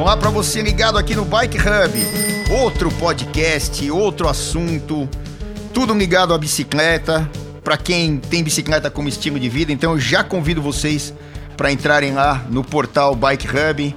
[0.00, 2.58] Olá para você ligado aqui no Bike Hub.
[2.62, 5.06] Outro podcast, outro assunto,
[5.74, 7.30] tudo ligado à bicicleta.
[7.62, 11.12] Para quem tem bicicleta como estilo de vida, então eu já convido vocês
[11.54, 13.94] para entrarem lá no portal Bike Hub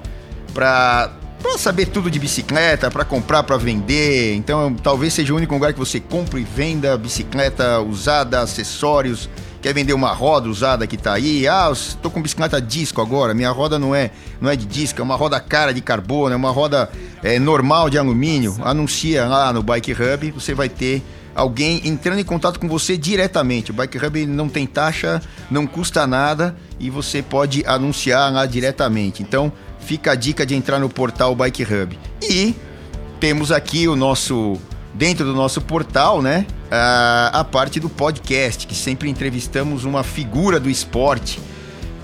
[0.54, 1.10] para
[1.42, 4.34] para saber tudo de bicicleta, para comprar, para vender.
[4.36, 9.30] Então, talvez seja o único lugar que você compra e venda bicicleta usada, acessórios.
[9.64, 11.48] Quer vender uma roda usada que tá aí?
[11.48, 13.34] Ah, estou com bicicleta disco agora.
[13.34, 14.12] Minha roda não é,
[14.42, 16.92] não é de disco, é uma roda cara de carbono, é uma roda
[17.24, 18.58] é, normal de alumínio.
[18.62, 21.02] Anuncia lá no Bike Hub, você vai ter
[21.34, 23.72] alguém entrando em contato com você diretamente.
[23.72, 29.24] O Bike Hub não tem taxa, não custa nada e você pode anunciar lá diretamente.
[29.24, 31.98] Então, fica a dica de entrar no portal Bike Hub.
[32.22, 32.54] E
[33.18, 34.60] temos aqui o nosso
[34.94, 36.46] dentro do nosso portal, né?
[36.70, 41.40] A, a parte do podcast, que sempre entrevistamos uma figura do esporte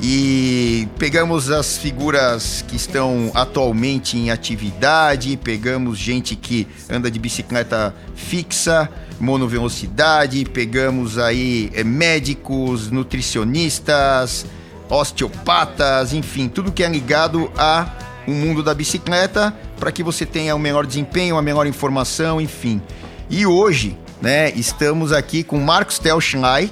[0.01, 7.93] e pegamos as figuras que estão atualmente em atividade, pegamos gente que anda de bicicleta
[8.15, 14.45] fixa, monovelocidade, pegamos aí é, médicos, nutricionistas,
[14.89, 17.89] osteopatas, enfim, tudo que é ligado a
[18.27, 22.81] o mundo da bicicleta para que você tenha o melhor desempenho, a melhor informação, enfim.
[23.29, 26.71] E hoje, né, estamos aqui com Marcos Telschnei.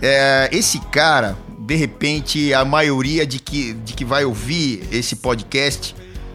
[0.00, 5.94] É, esse cara, de repente, a maioria de que, de que vai ouvir esse podcast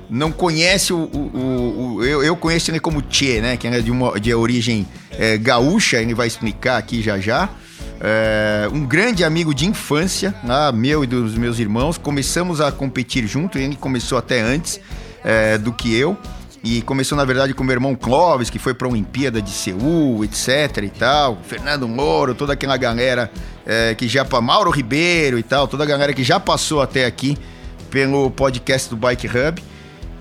[0.10, 0.98] não conhece o.
[0.98, 3.56] o, o, o eu, eu, conheço ele como Tchê, né?
[3.56, 7.50] Que é de, uma, de origem é, gaúcha, ele vai explicar aqui já já.
[8.02, 11.98] É, um grande amigo de infância, né, meu e dos meus irmãos.
[11.98, 14.82] Começamos a competir junto, ele começou até antes
[15.24, 16.18] é, do que eu.
[16.64, 20.24] E começou, na verdade, com meu irmão Clóvis, que foi para a Olimpíada de Seul,
[20.24, 21.38] etc e tal.
[21.44, 23.30] Fernando Moro, toda aquela galera
[23.66, 24.26] é, que já...
[24.42, 27.38] Mauro Ribeiro e tal, toda a galera que já passou até aqui
[27.90, 29.62] pelo podcast do Bike Hub.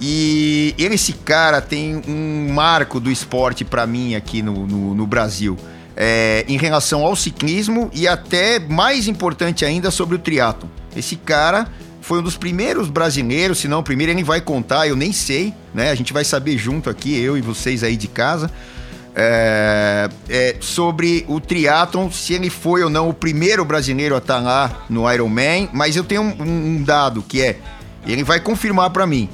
[0.01, 5.07] E ele, esse cara tem um marco do esporte para mim aqui no, no, no
[5.07, 5.57] Brasil
[5.97, 10.69] é, em relação ao ciclismo e até mais importante ainda sobre o triatlo.
[10.97, 11.69] Esse cara
[12.03, 15.55] foi um dos primeiros brasileiros, se não o primeiro, ele vai contar, eu nem sei,
[15.73, 15.91] né?
[15.91, 18.51] A gente vai saber junto aqui, eu e vocês aí de casa,
[19.15, 24.41] é, é, sobre o triatlon, se ele foi ou não o primeiro brasileiro a estar
[24.41, 27.59] lá no Ironman, mas eu tenho um, um dado que é,
[28.07, 29.29] ele vai confirmar para mim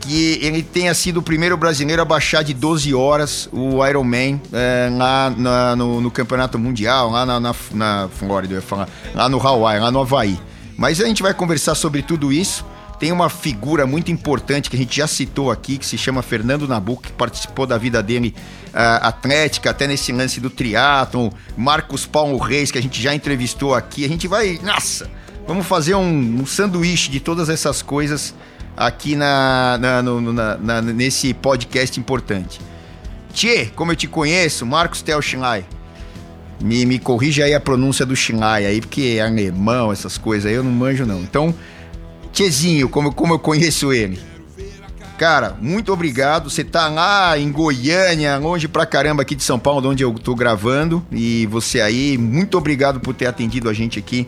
[0.00, 4.90] que ele tenha sido o primeiro brasileiro a baixar de 12 horas o Ironman é,
[4.92, 9.28] lá na, no, no, campeonato mundial, lá na, na, na Flórida, eu ia falar, lá
[9.28, 10.38] no Hawaii, lá no Havaí.
[10.76, 12.64] Mas a gente vai conversar sobre tudo isso.
[12.98, 16.66] Tem uma figura muito importante que a gente já citou aqui, que se chama Fernando
[16.66, 18.34] Nabuco, que participou da vida dele
[18.68, 21.30] uh, atlética, até nesse lance do triatlon.
[21.56, 24.04] Marcos Paulo Reis, que a gente já entrevistou aqui.
[24.04, 25.10] A gente vai, nossa,
[25.46, 28.34] vamos fazer um, um sanduíche de todas essas coisas
[28.76, 32.60] aqui na, na, no, na, na, nesse podcast importante.
[33.32, 35.64] Tchê, como eu te conheço, Marcos Tel Schnei.
[36.64, 40.54] Me, me corrija aí a pronúncia do Schnei aí, porque é alemão, essas coisas aí
[40.54, 41.20] eu não manjo não.
[41.20, 41.54] Então,
[42.32, 44.18] Tchezinho, como, como eu conheço ele.
[45.18, 46.48] Cara, muito obrigado.
[46.48, 50.34] Você tá lá em Goiânia, longe pra caramba aqui de São Paulo, onde eu tô
[50.34, 51.04] gravando.
[51.12, 54.26] E você aí, muito obrigado por ter atendido a gente aqui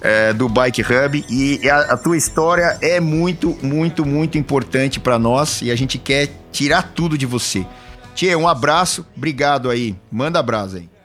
[0.00, 5.18] é, do Bike Hub e a, a, tua história é muito, muito, muito importante para
[5.18, 7.64] nós e a gente quer tirar tudo de você.
[8.14, 9.96] Tia, um abraço, obrigado aí.
[10.10, 10.95] Manda abraço aí.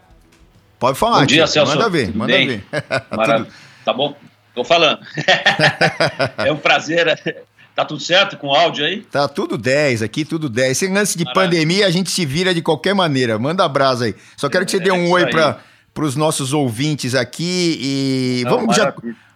[0.81, 1.75] Pode falar, Bom dia, Celso.
[1.75, 2.47] Manda ver, Tudo manda bem?
[2.47, 2.65] ver.
[3.85, 4.15] Tá bom?
[4.53, 4.99] Tô falando.
[6.37, 7.45] é um prazer.
[7.75, 9.01] Tá tudo certo com o áudio aí?
[9.01, 10.77] Tá tudo 10 aqui, tudo 10.
[10.77, 11.51] Sem lance de Maravilha.
[11.51, 13.37] pandemia, a gente se vira de qualquer maneira.
[13.37, 14.15] Manda abraço aí.
[14.35, 15.59] Só quero que você é, dê um oi para
[15.93, 18.93] para os nossos ouvintes aqui e Não, vamos já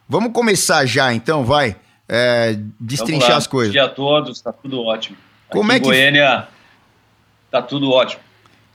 [0.07, 1.75] vamos começar já então, vai
[2.07, 3.72] é, destrinchar as coisas.
[3.73, 5.17] Bom dia a todos, tá tudo ótimo.
[5.50, 6.47] Como aqui é que Goiânia
[7.51, 8.25] tá tudo ótimo.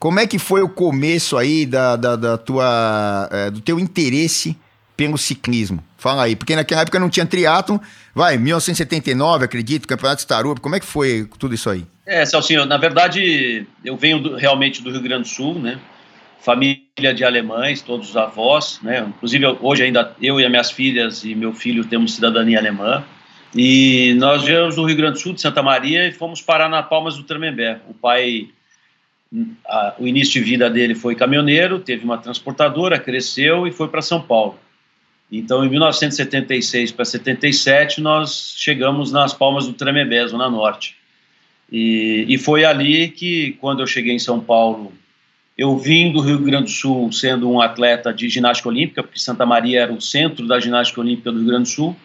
[0.01, 4.57] Como é que foi o começo aí da, da, da tua é, do teu interesse
[4.97, 5.85] pelo ciclismo?
[5.99, 7.79] Fala aí, porque naquela época não tinha triatlon,
[8.15, 11.85] vai, 1979, acredito, Campeonato Starup, como é que foi tudo isso aí?
[12.07, 15.79] É, Celcinho, na verdade, eu venho do, realmente do Rio Grande do Sul, né?
[16.41, 19.07] família de alemães, todos os avós, né?
[19.07, 23.05] Inclusive hoje ainda eu e as minhas filhas e meu filho temos cidadania alemã.
[23.55, 26.83] E nós viemos do Rio Grande do Sul, de Santa Maria, e fomos parar na
[26.83, 27.81] Palmas do Tremembé.
[27.89, 28.49] O pai,
[29.67, 34.03] a, o início de vida dele foi caminhoneiro, teve uma transportadora, cresceu e foi para
[34.03, 34.59] São Paulo.
[35.31, 40.97] Então, em 1976 para 77, nós chegamos nas Palmas do Tremembé, Zona Norte.
[41.71, 44.93] E, e foi ali que, quando eu cheguei em São Paulo,
[45.57, 49.47] eu vim do Rio Grande do Sul sendo um atleta de ginástica olímpica, porque Santa
[49.47, 51.97] Maria era o centro da ginástica olímpica do Rio Grande do Sul,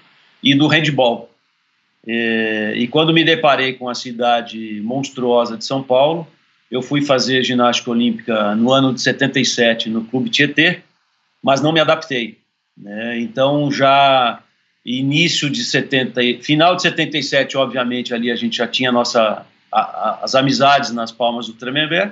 [0.43, 1.31] e do handball.
[2.05, 6.27] É, e quando me deparei com a cidade monstruosa de São Paulo,
[6.69, 10.81] eu fui fazer ginástica olímpica no ano de 77 no Clube Tietê,
[11.41, 12.39] mas não me adaptei.
[12.77, 13.19] Né?
[13.19, 14.41] Então, já
[14.85, 20.19] início de 70, final de 77, obviamente, ali a gente já tinha nossa, a, a,
[20.23, 22.11] as amizades nas palmas do Tremembé,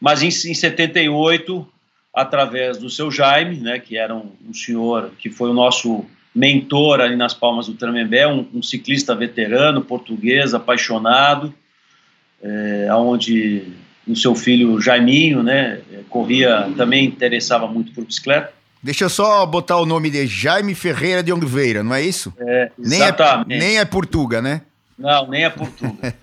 [0.00, 1.66] mas em, em 78,
[2.12, 7.00] através do seu Jaime, né, que era um, um senhor que foi o nosso mentor
[7.00, 11.54] ali nas Palmas do Tremembé, um, um ciclista veterano, português, apaixonado,
[12.46, 13.64] é, onde
[14.06, 18.52] o seu filho Jaiminho, né, corria, também interessava muito por bicicleta.
[18.82, 22.32] Deixa eu só botar o nome de Jaime Ferreira de Oliveira, não é isso?
[22.38, 23.48] É, exatamente.
[23.48, 24.62] Nem é, nem é Portuga, né?
[24.96, 26.14] Não, nem é Portuga.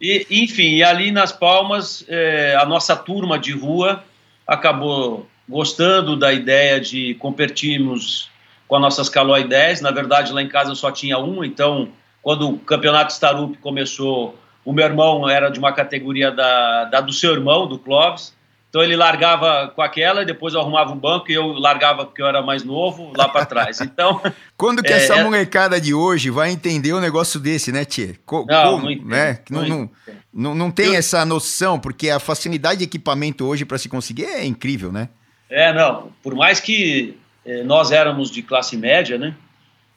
[0.00, 4.04] e, enfim, e ali nas Palmas, é, a nossa turma de rua
[4.46, 8.30] acabou gostando da ideia de competirmos
[8.68, 9.80] com as nossas Caloi 10.
[9.80, 11.88] Na verdade, lá em casa eu só tinha um, então,
[12.22, 17.12] quando o campeonato Starup começou, o meu irmão era de uma categoria da, da do
[17.12, 18.34] seu irmão, do Clóvis.
[18.74, 22.20] Então ele largava com aquela e depois eu arrumava um banco e eu largava porque
[22.20, 23.80] eu era mais novo lá para trás.
[23.80, 24.20] Então.
[24.58, 25.22] Quando que é, essa é...
[25.22, 28.16] molecada de hoje vai entender um negócio desse, né, Tchê?
[28.26, 29.38] Co não, como, não, né?
[29.48, 29.90] não, não,
[30.32, 30.94] não, não, tem eu...
[30.94, 35.08] essa noção, porque a facilidade de equipamento hoje para se conseguir é incrível, né?
[35.48, 36.10] É, não.
[36.20, 39.36] Por mais que é, nós éramos de classe média, né?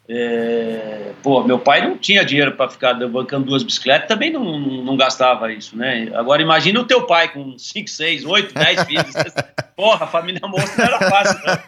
[0.09, 4.83] É, pô, meu pai não tinha dinheiro para ficar bancando duas bicicletas, também não, não,
[4.83, 6.09] não, gastava isso, né?
[6.13, 9.13] Agora imagina o teu pai com 5, 6, 8, 10 filhos.
[9.75, 11.63] Porra, a família monstro não era fácil, né?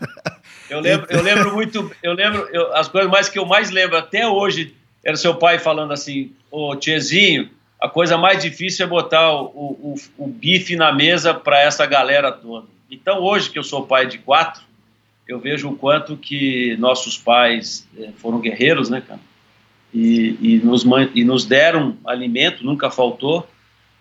[0.70, 3.98] Eu lembro, eu lembro muito, eu lembro, eu, as coisas mais que eu mais lembro
[3.98, 7.50] até hoje era seu pai falando assim, ô tiezinho,
[7.80, 12.32] a coisa mais difícil é botar o, o, o bife na mesa para essa galera
[12.32, 12.68] toda.
[12.90, 14.62] Então hoje que eu sou pai de quatro,
[15.30, 19.20] eu vejo o quanto que nossos pais eh, foram guerreiros, né, cara?
[19.94, 20.84] E, e, nos,
[21.14, 23.48] e nos deram alimento, nunca faltou,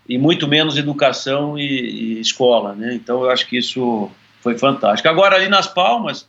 [0.08, 2.94] e muito menos educação e, e, escola, né?
[2.94, 4.10] Então eu acho que isso
[4.40, 5.06] foi fantástico.
[5.06, 6.26] Agora ali nas Palmas,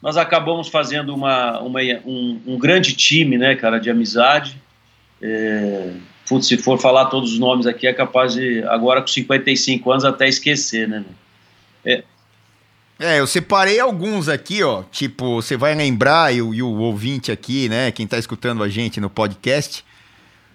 [0.00, 4.56] nós acabamos fazendo uma, uma um, um, grande time, né, cara, de amizade.
[5.20, 5.92] É,
[6.26, 10.04] putz, se for falar todos os nomes aqui, é capaz de, agora com 55 anos,
[10.06, 11.04] até esquecer, né?
[11.84, 12.04] É,
[13.00, 14.82] é, eu separei alguns aqui, ó.
[14.92, 17.90] Tipo, você vai lembrar, e o, e o ouvinte aqui, né?
[17.90, 19.82] Quem tá escutando a gente no podcast.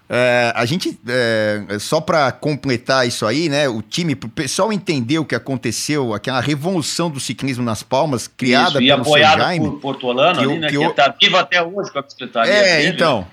[0.07, 3.67] É, a gente, é, só para completar isso aí, né?
[3.67, 8.73] O time, pro pessoal entender o que aconteceu, aquela revolução do ciclismo nas Palmas, criada
[8.73, 10.69] isso, e pelo apoiado Jaime, por Portolano ali, né?
[10.69, 12.53] Que, que tá vivo até hoje com a bicicletaria.
[12.53, 13.25] É, dele, então.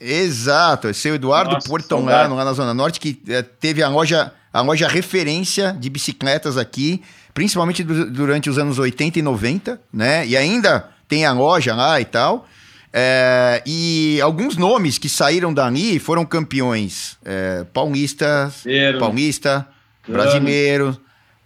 [0.00, 3.88] Exato, esse é o Eduardo Nossa, Portolano, lá na Zona Norte, que é, teve a
[3.88, 7.00] loja, a loja referência de bicicletas aqui
[7.36, 10.26] principalmente durante os anos 80 e 90, né?
[10.26, 12.48] E ainda tem a loja lá e tal.
[12.90, 18.64] É, e alguns nomes que saíram dali foram campeões é, paulistas,
[18.98, 19.68] paulista,
[20.08, 20.98] brasileiro,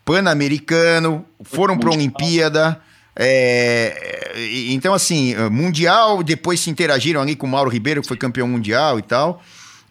[0.04, 2.81] pan-americano, foram para a Olimpíada.
[3.16, 4.32] É,
[4.69, 8.96] então, assim, mundial, depois se interagiram ali com o Mauro Ribeiro, que foi campeão mundial
[8.96, 9.43] e tal.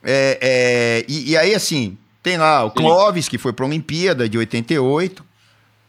[0.01, 4.29] É, é, e, e, aí, assim, tem lá o Clóvis, que foi para a Olimpíada
[4.29, 5.27] de 88.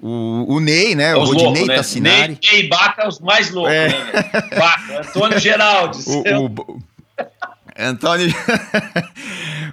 [0.03, 1.15] O, o Ney, né?
[1.15, 1.77] o Rodinei loucos, né?
[1.77, 2.39] Tassinari.
[2.43, 3.89] Ney, e Baca, os mais loucos, é.
[3.89, 4.23] né?
[4.57, 6.07] Baca, Antônio Geraldes.
[6.07, 6.83] O, o,
[7.79, 8.35] Antônio...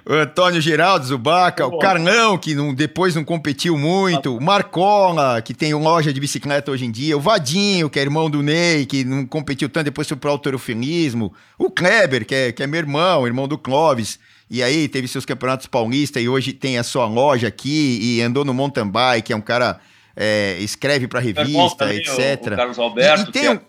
[0.04, 5.40] o Antônio Geraldes, o Baca, o Carlão, que não, depois não competiu muito, o Marcola,
[5.40, 8.84] que tem loja de bicicleta hoje em dia, o Vadinho, que é irmão do Ney,
[8.84, 12.78] que não competiu tanto, depois foi pro autorofilismo, o Kleber, que é, que é meu
[12.78, 14.18] irmão, irmão do Clóvis,
[14.50, 18.44] e aí teve seus campeonatos paulistas e hoje tem a sua loja aqui e andou
[18.44, 19.78] no mountain bike, é um cara
[20.20, 22.42] é, escreve para revista, etc.
[22.42, 23.60] O, o Carlos Alberto, e, e tem um,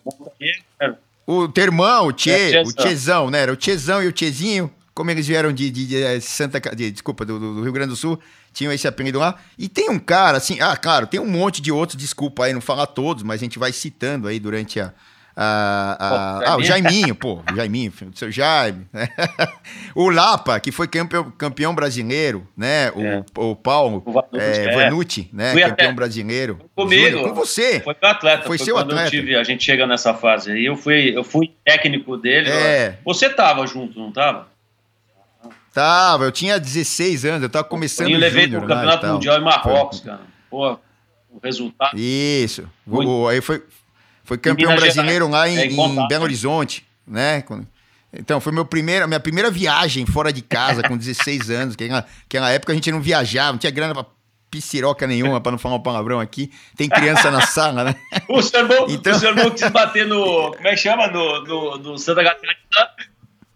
[0.79, 0.93] é
[1.27, 3.41] o teu irmão, o Tchê, é, o Tchezão, né?
[3.41, 6.89] Era o Tchezão e o Tchezinho, como eles vieram de, de, de eh, Santa de,
[6.89, 8.19] desculpa, do, do, Rio Grande do Sul,
[8.51, 9.35] tinham esse apelido lá.
[9.55, 12.61] E tem um cara, assim, ah, claro, tem um monte de outros, desculpa aí, não
[12.61, 14.91] falar todos, mas a gente vai citando aí durante a,
[15.41, 18.85] ah, ah, ah, o Jaiminho, pô, o Jaiminho, o seu Jaime.
[18.91, 19.07] Né?
[19.95, 22.91] o Lapa, que foi campeão, campeão brasileiro, né?
[22.91, 23.23] O, é.
[23.37, 25.53] o Paulo o é, Vanucci, né?
[25.53, 25.95] Fui campeão até...
[25.95, 26.59] brasileiro.
[26.75, 27.09] Comigo.
[27.09, 27.79] Júnior, com você.
[27.79, 28.43] Foi meu atleta.
[28.43, 29.11] Foi, foi seu quando atleta.
[29.11, 30.65] Tive, a gente chega nessa fase aí.
[30.65, 32.49] Eu fui, eu fui técnico dele.
[32.49, 32.97] É.
[33.05, 34.49] Você tava junto, não tava?
[35.73, 38.09] Tava, eu tinha 16 anos, eu tava começando.
[38.09, 40.11] Eu levei pro Campeonato Mundial em Marrocos, foi.
[40.11, 40.21] cara.
[40.49, 40.77] Pô,
[41.29, 41.97] o resultado.
[41.97, 42.67] Isso.
[42.85, 43.63] O, aí foi,
[44.29, 47.43] foi campeão brasileiro lá em, é em, Belo Horizonte, né?
[48.13, 51.75] Então, foi meu primeiro, minha primeira viagem fora de casa, com 16 anos.
[51.75, 51.89] Que,
[52.29, 54.05] que na época a gente não viajava, não tinha grana pra
[54.51, 56.51] pisciroca nenhuma, para não falar um palavrão aqui.
[56.77, 57.95] Tem criança na sala, né?
[58.29, 59.15] O seu irmão, então...
[59.15, 60.51] o seu irmão quis bater no.
[60.55, 61.07] Como é que chama?
[61.07, 62.53] No, no, no Santa Catarina.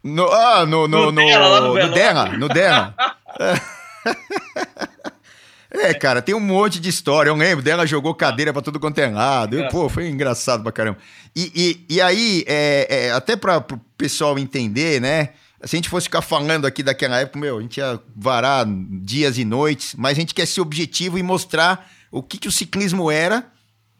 [0.03, 2.95] No, ah, no, no, no, no, Dela, no, no Dela, no Dela.
[5.83, 7.29] É, cara, tem um monte de história.
[7.29, 9.57] Eu lembro dela, jogou cadeira pra tudo quanto é lado.
[9.57, 10.97] Eu, pô, foi engraçado pra caramba.
[11.35, 11.51] E,
[11.89, 15.29] e, e aí, é, é, até pra o pessoal entender, né?
[15.65, 18.65] Se a gente fosse ficar falando aqui daquela época, meu, a gente ia varar
[19.01, 22.51] dias e noites, mas a gente quer ser objetivo e mostrar o que, que o
[22.51, 23.45] ciclismo era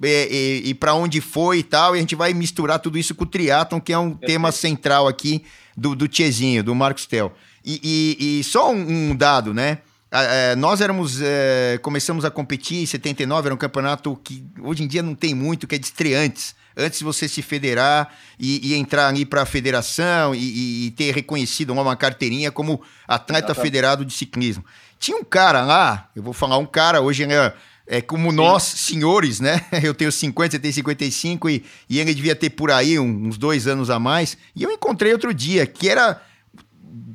[0.02, 1.96] e, e, e para onde foi e tal.
[1.96, 5.08] E a gente vai misturar tudo isso com o triatlon, que é um tema central
[5.08, 5.44] aqui
[5.76, 7.34] do, do Tiezinho, do Marcos Tel.
[7.66, 9.80] E, e, só um, um dado, né?
[10.16, 14.88] É, nós éramos, é, começamos a competir em 79, era um campeonato que hoje em
[14.88, 16.56] dia não tem muito, que é de estreantes.
[16.78, 21.14] Antes de você se federar e, e entrar ali para a federação e, e, ter
[21.14, 24.66] reconhecido uma carteirinha como atleta federado de ciclismo.
[25.00, 27.54] Tinha um cara lá, eu vou falar um cara, hoje é,
[27.86, 28.38] é como Sim.
[28.38, 29.64] nós, senhores, né?
[29.84, 33.68] Eu tenho 50, você tem 55 e, e ele devia ter por aí uns dois
[33.68, 34.36] anos a mais.
[34.56, 36.20] E eu encontrei outro dia, que era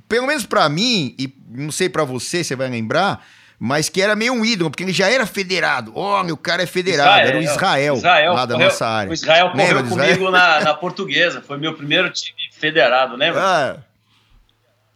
[0.08, 3.25] pelo menos para mim, e não sei para você, você vai lembrar,
[3.58, 5.92] mas que era meio um ídolo, porque ele já era federado.
[5.94, 9.11] Olha, o cara é federado, Israel, era o Israel, Israel lá da correu, nossa área.
[9.11, 13.40] O Israel correu comigo na, na, portuguesa, foi meu primeiro time federado, lembra?
[13.42, 13.76] Ah,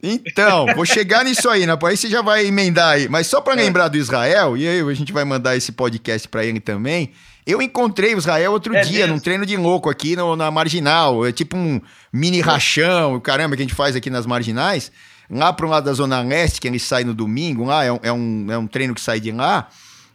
[0.02, 1.78] então, vou chegar nisso aí, né?
[1.80, 3.08] Aí você já vai emendar aí.
[3.08, 3.56] Mas só para é.
[3.64, 7.12] lembrar do Israel, e aí a gente vai mandar esse podcast para ele também.
[7.46, 9.14] Eu encontrei o Israel outro é dia, mesmo?
[9.14, 11.24] num treino de louco aqui no, na Marginal.
[11.26, 11.80] É tipo um
[12.12, 14.90] mini rachão, caramba, que a gente faz aqui nas Marginais.
[15.30, 18.00] Lá para um lado da Zona Leste, que ele sai no domingo, lá é um,
[18.02, 19.68] é um, é um treino que sai de lá.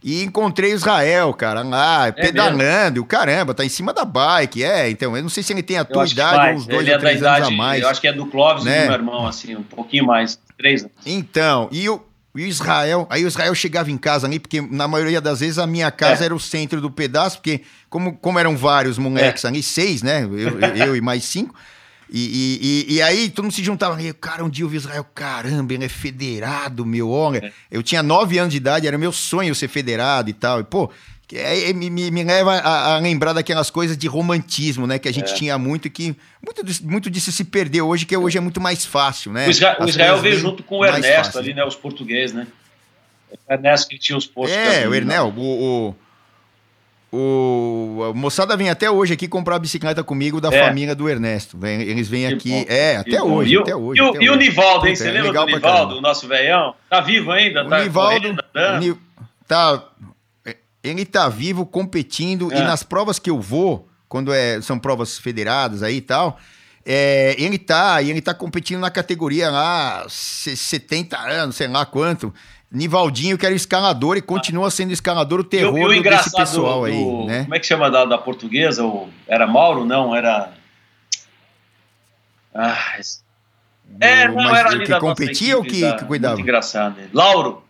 [0.08, 4.64] E encontrei o Israel, cara, lá, é pedalando, o caramba, tá em cima da bike,
[4.64, 4.90] é.
[4.90, 6.98] Então, eu não sei se ele tem a tua idade, uns dois ele ou é
[6.98, 7.82] três anos a mais.
[7.82, 8.84] Eu acho que é do Clóvis né?
[8.84, 10.96] do meu irmão, assim, um pouquinho mais, três anos.
[11.06, 12.02] Então, e o,
[12.34, 15.58] e o Israel, aí o Israel chegava em casa ali, porque na maioria das vezes
[15.58, 16.28] a minha casa é.
[16.28, 19.50] era o centro do pedaço, porque como, como eram vários moleques é.
[19.50, 20.24] ali, seis, né?
[20.24, 21.54] Eu, eu e mais cinco.
[22.10, 24.02] E, e, e, aí todo mundo se juntava.
[24.02, 27.10] E, cara, um dia eu vi Israel, caramba, ele é federado, meu.
[27.10, 27.52] Olha, é.
[27.70, 30.62] eu tinha nove anos de idade, era meu sonho ser federado e tal.
[30.62, 30.90] E, pô,
[31.34, 34.98] é, me, me, me, leva a, a, lembrar daquelas coisas de romantismo, né?
[34.98, 35.36] Que a gente é.
[35.36, 39.34] tinha muito, que muito, muito disso se perdeu hoje, que hoje é muito mais fácil,
[39.34, 39.46] né?
[39.46, 41.66] O Israel, o Israel veio junto com o Ernesto ali, né?
[41.66, 42.48] Os portugueses, né?
[43.30, 44.56] O Ernesto que tinha os postos.
[44.56, 45.42] É, o Ernel, o,
[45.90, 45.96] o,
[47.18, 50.66] o, a moçada vem até hoje aqui comprar bicicleta comigo da é.
[50.66, 51.58] família do Ernesto.
[51.66, 52.52] Eles vêm aqui.
[52.52, 54.02] Bom, é, até hoje, e até hoje.
[54.02, 54.30] E, até e hoje.
[54.30, 54.96] o Nivaldo, hein?
[54.96, 56.76] Você é lembra do Nivaldo, o nosso velhão?
[56.90, 57.66] Tá vivo ainda?
[57.66, 58.22] O tá Nivaldo.
[58.22, 58.44] Correndo,
[59.48, 59.84] tá
[60.84, 62.60] ele tá vivo, competindo, é.
[62.60, 66.40] e nas provas que eu vou, quando é, são provas federadas aí e tal,
[66.86, 72.34] é, ele tá, ele tá competindo na categoria lá, 70 anos, sei lá quanto.
[72.72, 76.86] Nivaldinho, que era escalador e continua sendo escalador, o terror eu, eu desse pessoal do,
[76.86, 77.44] aí, né?
[77.44, 78.84] Como é que chama da, da portuguesa?
[78.84, 79.86] O, era Mauro?
[79.86, 80.52] Não, era...
[82.54, 83.00] Ah,
[84.00, 86.36] é, não, era ali que competia ou que, que cuidava?
[86.36, 86.96] Muito engraçado.
[87.14, 87.64] Lauro.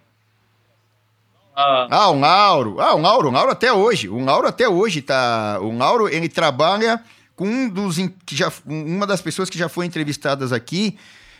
[1.55, 1.87] Ah.
[1.89, 2.79] ah, o Lauro.
[2.79, 4.09] Ah, o Lauro, o Lauro até hoje.
[4.09, 5.59] O Lauro até hoje tá.
[5.61, 7.01] O Lauro, ele trabalha
[7.35, 7.97] com um dos.
[8.25, 10.97] Que já, uma das pessoas que já foi entrevistadas aqui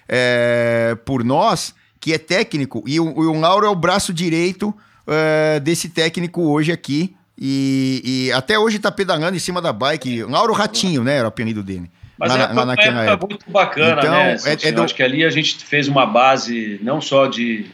[0.07, 2.83] é, por nós, que é técnico.
[2.85, 4.73] E o, o Lauro é o braço direito
[5.05, 7.15] é, desse técnico hoje aqui.
[7.39, 10.23] E, e, até hoje tá pedalando em cima da bike.
[10.23, 11.17] Lauro Ratinho, né?
[11.17, 11.89] Era o apelido dele.
[12.17, 13.27] Mas é lá naquela época.
[13.27, 14.37] muito bacana, então, né?
[14.45, 14.81] É, é do...
[14.81, 17.67] Acho que ali a gente fez uma base não só de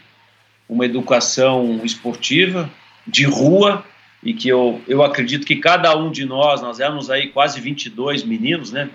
[0.68, 2.70] uma educação esportiva,
[3.08, 3.86] de rua,
[4.22, 8.24] e que eu, eu acredito que cada um de nós, nós éramos aí quase 22
[8.24, 8.90] meninos, né?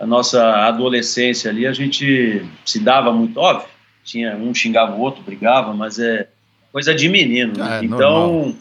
[0.00, 3.68] A nossa adolescência ali, a gente se dava muito, óbvio,
[4.06, 6.28] tinha um xingava o outro, brigava, mas é
[6.72, 7.52] coisa de menino.
[7.58, 7.66] Né?
[7.68, 8.56] Ah, é então,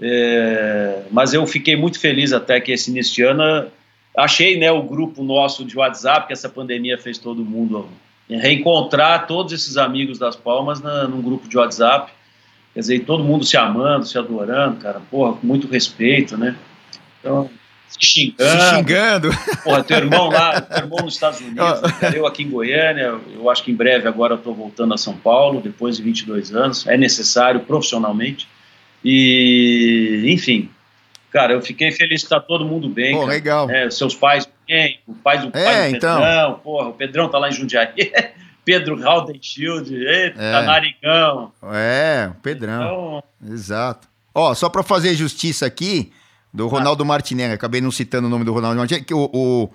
[0.00, 3.68] é, mas eu fiquei muito feliz até que esse início de ano,
[4.16, 7.88] achei né, o grupo nosso de WhatsApp, que essa pandemia fez todo mundo
[8.28, 12.12] reencontrar todos esses amigos das Palmas na, num grupo de WhatsApp.
[12.74, 16.56] Quer dizer, todo mundo se amando, se adorando, cara, porra, com muito respeito, né?
[17.20, 17.50] Então,
[17.92, 18.60] se xingando.
[18.60, 19.30] Se xingando.
[19.62, 23.50] Porra, teu irmão lá, teu irmão nos Estados Unidos, né, eu aqui em Goiânia, eu
[23.50, 26.86] acho que em breve agora eu tô voltando a São Paulo, depois de 22 anos,
[26.86, 28.48] é necessário profissionalmente.
[29.04, 30.70] E, enfim,
[31.30, 33.14] cara, eu fiquei feliz que tá todo mundo bem.
[33.14, 33.68] Pô, legal.
[33.70, 36.20] É, seus pais bem, o pai do, é, pai do então.
[36.20, 37.90] Pedrão, porra, o Pedrão tá lá em Jundiaí.
[38.64, 40.62] Pedro Haldenshield, eita, é.
[40.62, 41.52] narigão.
[41.72, 43.22] É, o Pedrão.
[43.40, 43.52] Então...
[43.52, 44.08] Exato.
[44.34, 46.12] Ó, só para fazer justiça aqui,
[46.52, 47.06] do Ronaldo ah.
[47.06, 49.70] Martinelli, acabei não citando o nome do Ronaldo Martinelli, que o, o,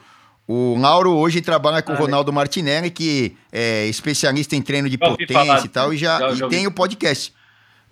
[0.48, 2.34] o Lauro hoje trabalha com ah, o Ronaldo é.
[2.34, 6.50] Martinelli, que é especialista em treino de potência e tal, e já, já, já e
[6.50, 7.34] tem o podcast.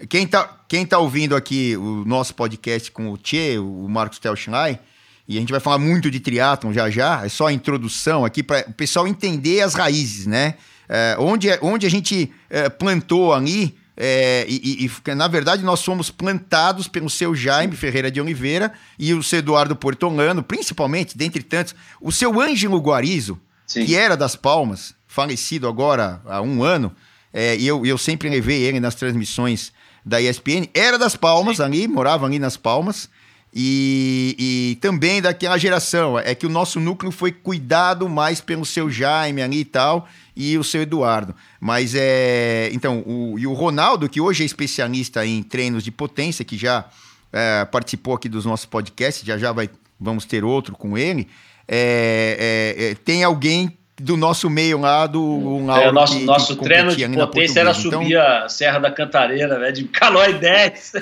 [0.09, 4.79] Quem tá, quem tá ouvindo aqui o nosso podcast com o Tchê, o Marcos Telschnai,
[5.27, 8.43] e a gente vai falar muito de triatlon já já, é só a introdução aqui
[8.43, 10.55] para o pessoal entender as raízes, né?
[10.87, 15.83] É, onde, é, onde a gente é, plantou ali, é, e, e, na verdade nós
[15.83, 21.41] fomos plantados pelo seu Jaime Ferreira de Oliveira e o seu Eduardo Portolano, principalmente, dentre
[21.41, 23.85] tantos, o seu Ângelo Guarizo, Sim.
[23.85, 26.93] que era das Palmas, falecido agora há um ano,
[27.33, 29.71] é, e eu, eu sempre levei ele nas transmissões
[30.05, 31.63] da ESPN, era das Palmas Sim.
[31.63, 33.09] ali, morava ali nas Palmas,
[33.57, 36.19] e, e, também daquela geração.
[36.19, 40.57] É que o nosso núcleo foi cuidado mais pelo seu Jaime ali e tal, e
[40.57, 41.35] o seu Eduardo.
[41.59, 42.69] Mas é.
[42.73, 46.85] Então, o, e o Ronaldo, que hoje é especialista em treinos de potência, que já
[47.31, 51.27] é, participou aqui dos nossos podcasts, já já vai, vamos ter outro com ele.
[51.67, 56.57] É, é, é tem alguém do nosso meio lá, do um é, nosso, que, nosso
[56.57, 58.21] que treino de potência era subir então...
[58.21, 60.93] a Serra da Cantareira, né, de Calói 10.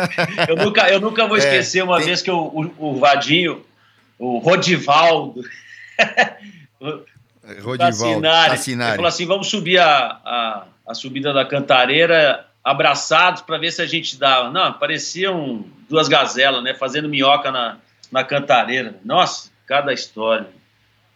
[0.48, 2.06] eu, nunca, eu nunca vou é, esquecer uma tem...
[2.06, 3.62] vez que o, o, o, Vadinho,
[4.18, 5.42] o Rodivaldo,
[7.60, 13.72] Rodivaldo Tassinari, falou assim, vamos subir a, a, a subida da Cantareira abraçados para ver
[13.72, 14.50] se a gente dava.
[14.50, 17.78] Não, pareciam duas gazelas, né, fazendo minhoca na,
[18.12, 18.96] na Cantareira.
[19.04, 20.46] Nossa, cada história.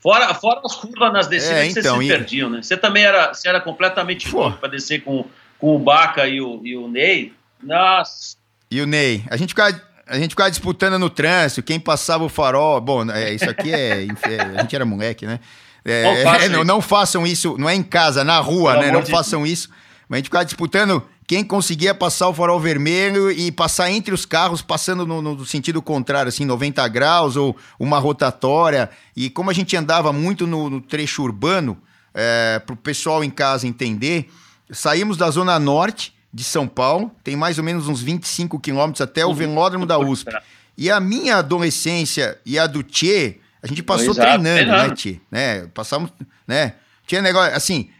[0.01, 2.61] Fora, fora as curvas nas descidas é, então, que você se perdiam, né?
[2.61, 5.25] Você também era, você era completamente louco para descer com,
[5.59, 7.33] com o Baca e o, e o Ney.
[7.63, 8.37] Nossa.
[8.69, 9.23] E o Ney.
[9.31, 12.81] A gente ficava, a gente ficava disputando no trânsito, quem passava o farol.
[12.81, 14.07] Bom, é, isso aqui é.
[14.59, 15.39] a gente era moleque, né?
[15.85, 18.93] É, não, é, não, não, façam isso, não é em casa, na rua, Pelo né?
[18.93, 19.69] Não façam isso.
[20.09, 24.27] Mas a gente ficava disputando quem conseguia passar o farol vermelho e passar entre os
[24.27, 28.91] carros, passando no, no, sentido contrário, assim, 90 graus ou uma rotatória.
[29.17, 31.79] E como a gente andava muito no, no trecho urbano,
[32.15, 34.29] é, para o pessoal em casa entender,
[34.71, 39.25] saímos da zona norte de São Paulo, tem mais ou menos uns 25 quilômetros até
[39.25, 40.31] o velódromo da USP.
[40.75, 45.21] E a minha adolescência e a do Tchê, a gente passou treinando, né, Tchê?
[45.31, 45.67] Né?
[45.73, 46.11] Passamos,
[46.47, 46.75] né?
[47.07, 47.91] Tinha negócio, assim,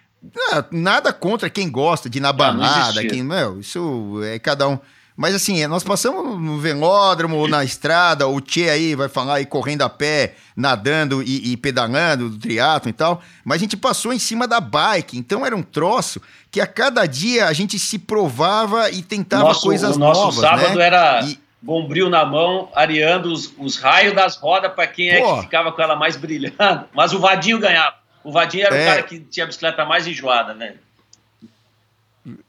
[0.71, 4.79] nada contra quem gosta de ir na balada, quem, meu, isso é cada um.
[5.15, 9.47] Mas assim, nós passamos no velódromo ou na estrada, o Tchê aí vai falar aí
[9.47, 14.13] correndo a pé, nadando e, e pedalando, do triatlo e tal, mas a gente passou
[14.13, 17.99] em cima da bike, então era um troço que a cada dia a gente se
[17.99, 20.19] provava e tentava nosso, coisas novas.
[20.19, 20.87] O nosso sábado né?
[20.87, 21.39] era e...
[21.63, 25.15] bombril na mão, areando os, os raios das rodas para quem Pô.
[25.15, 27.95] é que ficava com ela mais brilhando, mas o Vadinho ganhava.
[28.25, 28.83] O Vadinho era é.
[28.83, 30.75] o cara que tinha a bicicleta mais enjoada, né?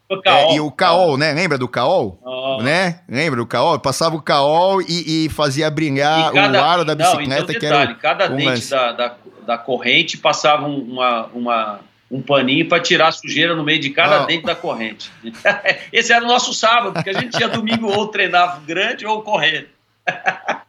[0.09, 1.33] O é, e o Caol, né?
[1.33, 2.19] Lembra do Caol?
[2.23, 2.61] Oh.
[2.61, 2.99] Né?
[3.09, 3.79] Lembra do Caol?
[3.79, 7.29] Passava o Caol e, e fazia brilhar e cada, o aro da bicicleta.
[7.29, 11.79] Não, então, que era cada um dente da, da, da, corrente passava uma, uma,
[12.13, 14.25] um paninho para tirar a sujeira no meio de cada oh.
[14.27, 15.11] dente da corrente.
[15.91, 19.69] Esse era o nosso sábado, porque a gente tinha domingo ou treinava grande ou correr.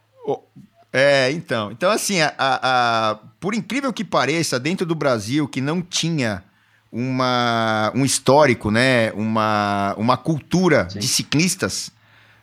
[0.97, 1.73] É, então.
[1.73, 6.41] Então, assim, a, a, por incrível que pareça, dentro do Brasil, que não tinha
[6.89, 9.11] uma, um histórico, né?
[9.11, 10.99] Uma, uma cultura Sim.
[10.99, 11.91] de ciclistas,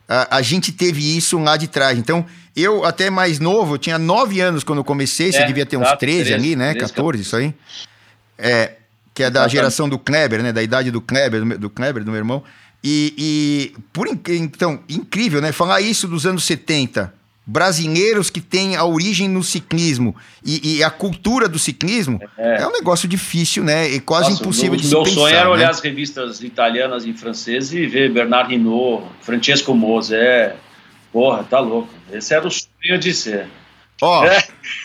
[0.06, 1.98] a, a, gente teve isso lá de trás.
[1.98, 5.64] Então, eu, até mais novo, eu tinha nove anos quando eu comecei, é, você devia
[5.64, 6.74] ter uns 13, 13 ali, né?
[6.74, 7.54] 13, 14, isso aí.
[8.36, 8.72] É,
[9.14, 10.52] que é da geração do Kleber, né?
[10.52, 12.42] Da idade do Kleber, do, do Kleber, do meu irmão.
[12.82, 15.52] E, e por então, incrível, né?
[15.52, 17.12] Falar isso dos anos 70
[17.44, 22.62] brasileiros que têm a origem no ciclismo e, e a cultura do ciclismo é.
[22.62, 22.66] é.
[22.66, 23.88] um negócio difícil, né?
[23.88, 25.50] E quase Nossa, impossível de se Meu pensar, sonho era né?
[25.50, 30.14] olhar as revistas italianas em francês e ver Bernard Hinault, Francesco Mose.
[30.14, 30.56] É,
[31.12, 31.88] porra, tá louco.
[32.12, 33.48] Esse era o sonho de ser.
[34.02, 34.24] Ó,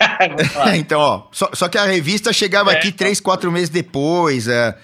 [0.77, 4.47] então, ó, só, só, que a revista chegava é, aqui três, quatro meses depois.
[4.47, 4.77] É,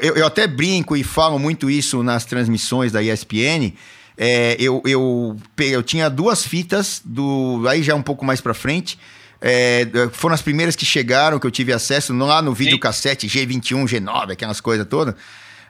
[0.00, 3.74] eu, eu até brinco e falo muito isso nas transmissões da ESPN
[4.16, 7.64] é, eu, eu, eu tinha duas fitas do.
[7.68, 8.98] Aí já um pouco mais pra frente.
[9.40, 14.32] É, foram as primeiras que chegaram, que eu tive acesso lá no videocassete G21, G9,
[14.32, 15.14] aquelas coisas todas.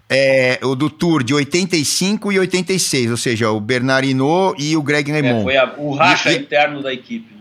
[0.08, 5.10] É, o do Tour de 85 e 86, ou seja, o Bernardino e o Greg
[5.10, 5.40] LeMond.
[5.40, 7.34] É, foi a, o racha e, interno da equipe.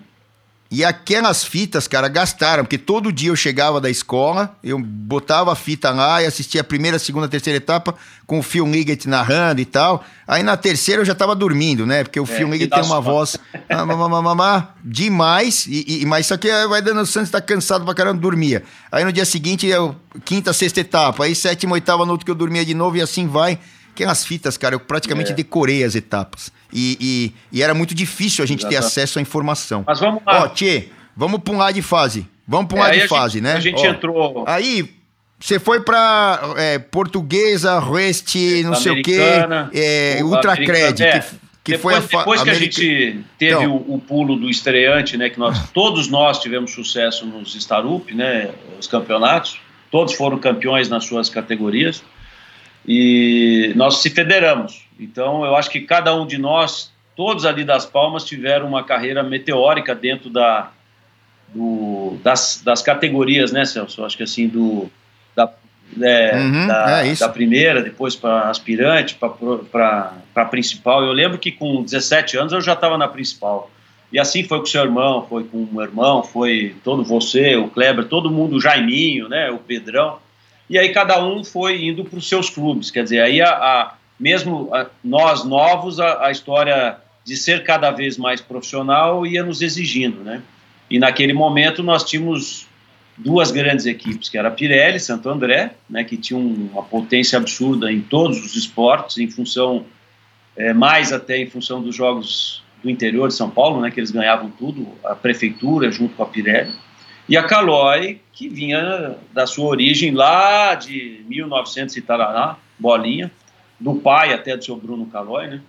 [0.75, 5.55] E aquelas fitas, cara, gastaram, porque todo dia eu chegava da escola, eu botava a
[5.55, 7.93] fita lá e assistia a primeira, segunda, terceira etapa
[8.25, 10.03] com o Phil Liggett narrando e tal.
[10.27, 12.03] Aí na terceira eu já tava dormindo, né?
[12.03, 13.37] Porque o é, Phil Liggett tem uma voz
[14.83, 18.63] demais, e, e, mas só que vai dando o Santos tá cansado pra caramba, dormia.
[18.91, 22.35] Aí no dia seguinte, eu, quinta, sexta etapa, aí sétima, oitava, no outro que eu
[22.35, 23.59] dormia de novo e assim vai.
[23.93, 25.35] Aquelas fitas, cara, eu praticamente é.
[25.35, 26.51] decorei as etapas.
[26.71, 28.73] E, e, e, era muito difícil a gente Exato.
[28.73, 29.83] ter acesso à informação.
[29.85, 30.45] Mas vamos lá.
[30.45, 32.27] Ó, Tchê, vamos para um lado de fase.
[32.47, 33.53] Vamos para um é, lado de fase, gente, né?
[33.53, 34.43] A gente Ó, entrou.
[34.47, 34.89] Aí,
[35.39, 39.19] você foi para é, Portuguesa, Rest, não sei o quê,
[39.73, 41.03] é, Ultracred.
[41.03, 41.19] É,
[41.63, 45.15] que depois, foi a Depois que a gente teve então, o, o, pulo do estreante,
[45.17, 45.29] né?
[45.29, 48.49] Que nós, todos nós tivemos sucesso nos Starup, né?
[48.79, 49.59] Os campeonatos.
[49.91, 52.03] Todos foram campeões nas suas categorias.
[52.87, 54.85] E nós se federamos.
[54.99, 59.23] Então, eu acho que cada um de nós, todos ali das Palmas, tiveram uma carreira
[59.23, 60.71] meteórica dentro da,
[61.53, 64.01] do, das, das categorias, né, Celso?
[64.01, 64.89] Eu acho que assim, do,
[65.35, 65.51] da,
[66.01, 71.03] é, uhum, da, é da, primeira, depois para aspirante, para principal.
[71.03, 73.69] Eu lembro que com 17 anos eu já estava na principal.
[74.11, 77.55] E assim foi com o seu irmão, foi com o meu irmão, foi todo você,
[77.55, 80.19] o Kleber, todo mundo, o Jaiminho, né, o Pedrão.
[80.69, 82.89] E aí cada um foi indo para os seus clubes.
[82.89, 87.91] Quer dizer, aí a, a mesmo a, nós novos, a, a história de ser cada
[87.91, 90.41] vez mais profissional ia nos exigindo, né?
[90.89, 92.67] E naquele momento nós tínhamos
[93.17, 97.91] duas grandes equipes, que era a Pirelli, Santo André, né, que tinha uma potência absurda
[97.91, 99.85] em todos os esportes, em função,
[100.55, 104.11] é, mais até em função dos jogos do interior de São Paulo, né, que eles
[104.11, 106.73] ganhavam tudo, a prefeitura junto com a Pirelli,
[107.27, 113.31] e a Caloi, que vinha da sua origem lá de 1900 e tarará, bolinha,
[113.79, 115.61] do pai até do seu Bruno Caloi, né,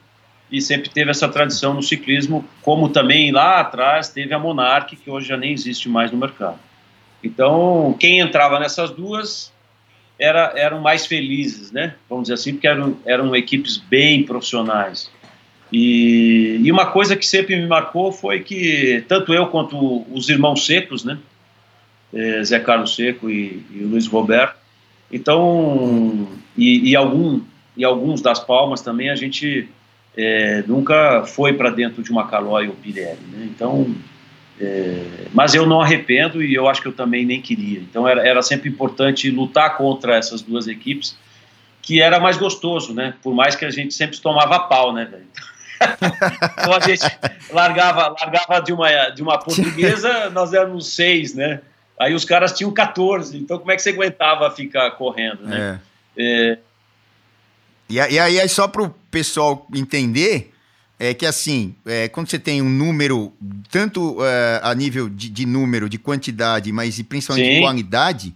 [0.50, 5.10] e sempre teve essa tradição no ciclismo, como também lá atrás teve a Monarch, que
[5.10, 6.58] hoje já nem existe mais no mercado.
[7.22, 9.52] Então, quem entrava nessas duas
[10.18, 11.94] era, eram mais felizes, né?
[12.08, 15.10] Vamos dizer assim, porque eram, eram equipes bem profissionais.
[15.72, 20.66] E, e uma coisa que sempre me marcou foi que tanto eu quanto os irmãos
[20.66, 21.18] Secos, né?
[22.14, 24.56] É, Zé Carlos Seco e, e Luiz Roberto,
[25.10, 27.40] então, e, e, algum,
[27.76, 29.68] e alguns das Palmas também, a gente
[30.16, 33.48] é, nunca foi para dentro de uma Calói ou Pirelli, né?
[33.50, 33.94] Então,
[34.60, 37.80] é, mas eu não arrependo e eu acho que eu também nem queria.
[37.80, 41.16] Então era, era sempre importante lutar contra essas duas equipes,
[41.82, 43.14] que era mais gostoso, né?
[43.22, 45.26] Por mais que a gente sempre tomava pau, né, velho?
[46.58, 47.04] então a gente
[47.52, 51.60] largava, largava de, uma, de uma portuguesa, nós éramos seis, né?
[52.04, 55.80] Aí os caras tinham 14, então como é que você aguentava ficar correndo, né?
[56.14, 56.50] É.
[56.50, 56.58] É...
[57.88, 60.52] E, aí, só para o pessoal entender,
[60.98, 63.32] é que assim, é, quando você tem um número,
[63.70, 67.54] tanto é, a nível de, de, número, de quantidade, mas principalmente Sim.
[67.54, 68.34] de qualidade,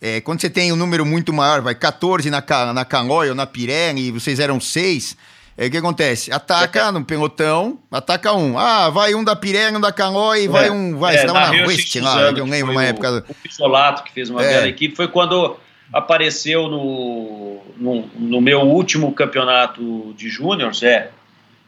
[0.00, 2.86] é, quando você tem um número muito maior, vai 14 na, na
[3.28, 5.14] ou na Pirelli, e vocês eram seis,
[5.56, 6.32] é, o que acontece?
[6.32, 8.58] Ataca no pelotão, ataca um.
[8.58, 10.98] Ah, vai um da Pirelli, um da Caloi, vai é, um.
[10.98, 13.24] Vai, é, você na West lá, eu lembro uma época.
[13.28, 14.48] O Pisolato, que fez uma é.
[14.48, 15.56] bela equipe, foi quando
[15.92, 21.10] apareceu no, no, no meu último campeonato de júniores, é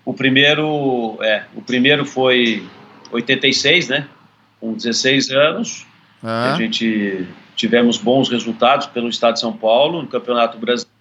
[0.05, 2.66] o primeiro, é, o primeiro foi
[3.12, 4.09] 86, né?
[4.61, 5.87] Com 16 anos.
[6.22, 6.55] Ah.
[6.55, 10.95] A gente tivemos bons resultados pelo estado de São Paulo no Campeonato Brasileiro.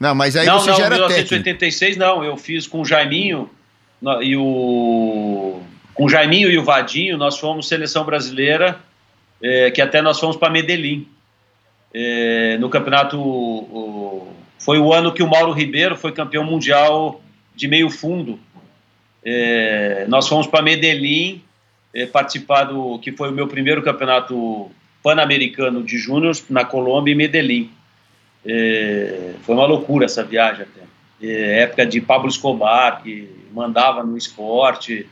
[0.00, 2.16] Não, mas aí não, você não, já era 1986 técnico.
[2.16, 3.50] não, eu fiz com o Jaiminho
[4.22, 5.60] e o
[5.92, 8.80] com o Jaiminho e o Vadinho, nós fomos seleção brasileira,
[9.42, 11.06] é, que até nós fomos para Medellín.
[11.92, 17.20] É, no campeonato o, foi o ano que o Mauro Ribeiro foi campeão mundial
[17.54, 18.38] de meio fundo.
[19.22, 21.42] É, nós fomos para Medellín
[21.94, 24.70] é, participar do que foi o meu primeiro campeonato
[25.02, 27.70] pan-americano de júnior na Colômbia e Medellín.
[28.44, 30.80] É, foi uma loucura essa viagem até.
[31.22, 35.06] É, época de Pablo Escobar, que mandava no esporte.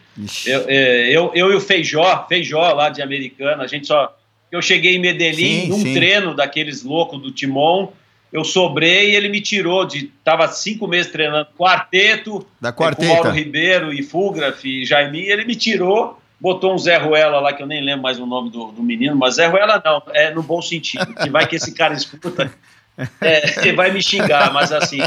[0.47, 4.17] Eu, é, eu, eu, e o Feijó, Feijó lá de Americana, a gente só.
[4.51, 5.93] Eu cheguei em Medellín sim, num sim.
[5.93, 7.93] treino daqueles loucos do Timon
[8.33, 10.13] eu sobrei e ele me tirou de.
[10.23, 13.09] Tava cinco meses treinando quarteto, da quarteta.
[13.09, 17.41] com Mauro Ribeiro e Fugraf e Jaime, e ele me tirou, botou um Zé Ruela
[17.41, 20.03] lá, que eu nem lembro mais o nome do, do menino, mas Zé Ruela não,
[20.13, 22.53] é no bom sentido, que vai que esse cara escuta,
[23.21, 25.01] é, ele vai me xingar, mas assim.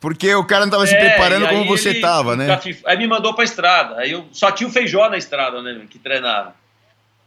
[0.00, 2.58] Porque o cara não tava é, se preparando como você ele, tava, né?
[2.86, 3.96] Aí me mandou pra estrada.
[3.98, 5.80] Aí eu só tinha o Feijó na estrada, né?
[5.88, 6.54] Que treinava.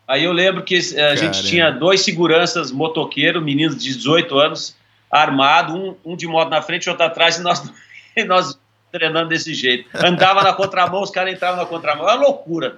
[0.08, 1.16] Aí eu lembro que a Caramba.
[1.16, 4.76] gente tinha dois seguranças motoqueiros, meninos de 18 anos,
[5.10, 7.72] armado, um, um de moto na frente e outro atrás, e nós,
[8.16, 8.58] e nós
[8.92, 9.90] treinando desse jeito.
[9.94, 12.10] Andava na contramão, os caras entravam na contramão.
[12.10, 12.78] É uma loucura.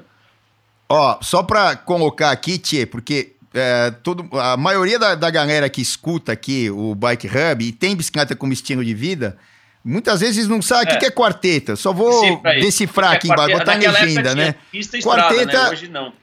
[0.90, 5.82] Ó, só para colocar aqui, Tchê, porque é, todo, a maioria da, da galera que
[5.82, 9.38] escuta aqui o Bike Hub e tem bicicleta como estilo de vida,
[9.84, 10.94] muitas vezes não sabe o é.
[10.94, 11.76] que, que é quarteta.
[11.76, 14.56] Só vou decifrar aqui embaixo, botar legenda, né?
[15.04, 15.70] quarteta, estrada, né?
[15.70, 16.14] Hoje não.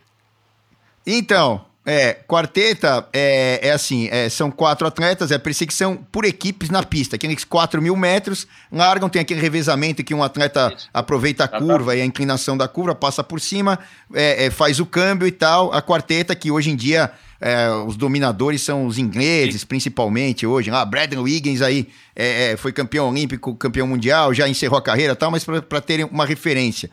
[1.07, 6.85] Então, é, quarteta é, é assim, é, são quatro atletas, é perseguição por equipes na
[6.85, 10.89] pista, aqueles 4 mil metros, largam, tem aquele revezamento que um atleta Isso.
[10.95, 11.65] aproveita a tá, tá.
[11.65, 13.77] curva e a inclinação da curva, passa por cima,
[14.15, 15.73] é, é, faz o câmbio e tal.
[15.73, 19.67] A quarteta, que hoje em dia é, os dominadores são os ingleses, Sim.
[19.67, 20.71] principalmente hoje.
[20.71, 25.17] Ah, Brandon Wiggins aí é, foi campeão olímpico, campeão mundial, já encerrou a carreira e
[25.17, 26.89] tal, mas para terem uma referência.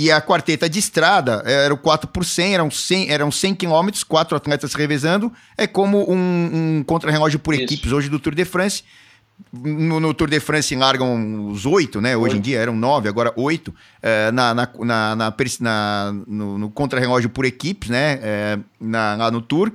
[0.00, 4.02] E a quarteta de estrada era o 4 por 100, eram 100, eram 100 quilômetros,
[4.02, 5.30] quatro atletas revezando.
[5.58, 7.64] É como um, um contra-relógio por Isso.
[7.64, 8.82] equipes hoje do Tour de France.
[9.52, 12.16] No, no, Tour de France largam os oito, né?
[12.16, 13.74] Hoje em dia eram nove, agora oito.
[14.00, 18.18] É, na, na, na, na, no, no contra-relógio por equipes, né?
[18.22, 19.70] É, na, lá no Tour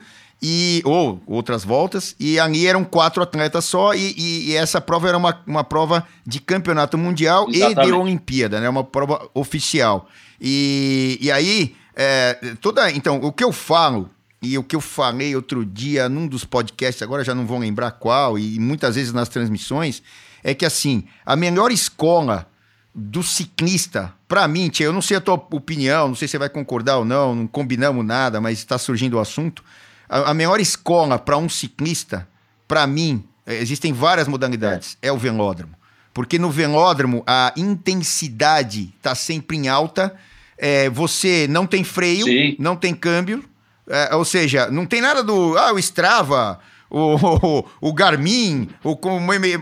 [0.48, 5.08] e ou outras voltas, e ali eram quatro atletas só, e, e, e essa prova
[5.08, 7.80] era uma, uma prova de campeonato mundial Exatamente.
[7.80, 8.70] e de Olimpíada, né?
[8.70, 10.08] Uma prova oficial.
[10.40, 12.92] E, e aí, é, toda.
[12.92, 14.08] Então, o que eu falo,
[14.40, 17.90] e o que eu falei outro dia num dos podcasts, agora já não vou lembrar
[17.94, 20.04] qual, e muitas vezes nas transmissões,
[20.44, 22.48] é que assim, a melhor escola
[22.94, 26.38] do ciclista, para mim, tia, eu não sei a tua opinião, não sei se você
[26.38, 29.64] vai concordar ou não, não combinamos nada, mas está surgindo o assunto.
[30.10, 32.28] A, a melhor escola para um ciclista,
[32.68, 35.08] para mim, é, existem várias modalidades, é.
[35.08, 35.74] é o velódromo.
[36.14, 40.16] Porque no velódromo a intensidade está sempre em alta,
[40.58, 42.56] é, você não tem freio, Sim.
[42.58, 43.44] não tem câmbio,
[43.88, 45.58] é, ou seja, não tem nada do.
[45.58, 47.16] Ah, o Strava, o,
[47.60, 48.96] o, o Garmin, o,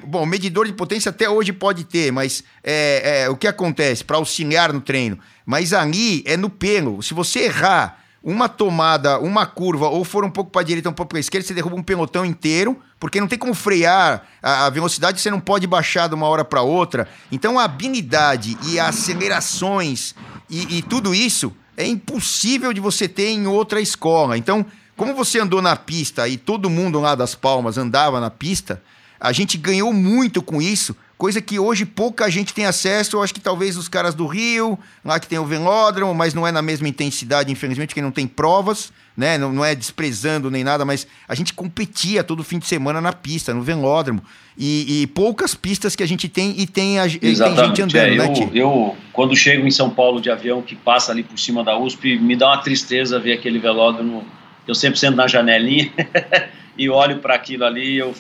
[0.05, 4.17] bom, medidor de potência até hoje pode ter, mas é, é o que acontece para
[4.17, 5.17] auxiliar no treino?
[5.45, 7.01] Mas ali é no pelo.
[7.01, 10.93] Se você errar uma tomada, uma curva, ou for um pouco para a direita, um
[10.93, 14.65] pouco para a esquerda, você derruba um pelotão inteiro, porque não tem como frear a,
[14.65, 17.07] a velocidade, você não pode baixar de uma hora para outra.
[17.29, 20.15] Então a habilidade e acelerações
[20.49, 24.37] e, e tudo isso é impossível de você ter em outra escola.
[24.37, 28.81] Então, como você andou na pista e todo mundo lá das Palmas andava na pista,
[29.19, 33.15] a gente ganhou muito com isso, coisa que hoje pouca gente tem acesso.
[33.15, 36.45] Eu acho que talvez os caras do Rio, lá que tem o velódromo, mas não
[36.45, 39.37] é na mesma intensidade, infelizmente, porque não tem provas, né?
[39.37, 43.13] Não, não é desprezando nem nada, mas a gente competia todo fim de semana na
[43.13, 44.21] pista, no velódromo.
[44.57, 48.15] E, e poucas pistas que a gente tem e tem, a, tem gente andando, é,
[48.17, 51.63] né, eu, eu, quando chego em São Paulo de avião, que passa ali por cima
[51.63, 54.25] da USP, me dá uma tristeza ver aquele velódromo.
[54.67, 55.89] Eu sempre sento na janelinha
[56.77, 58.13] e olho para aquilo ali, eu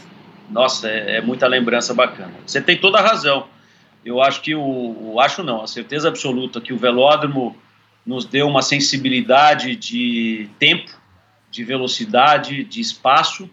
[0.53, 2.31] nossa, é, é, muita lembrança bacana.
[2.45, 3.47] Você tem toda a razão.
[4.05, 7.57] Eu acho que o, acho não, a certeza absoluta que o velódromo
[8.05, 10.91] nos deu uma sensibilidade de tempo,
[11.49, 13.49] de velocidade, de espaço,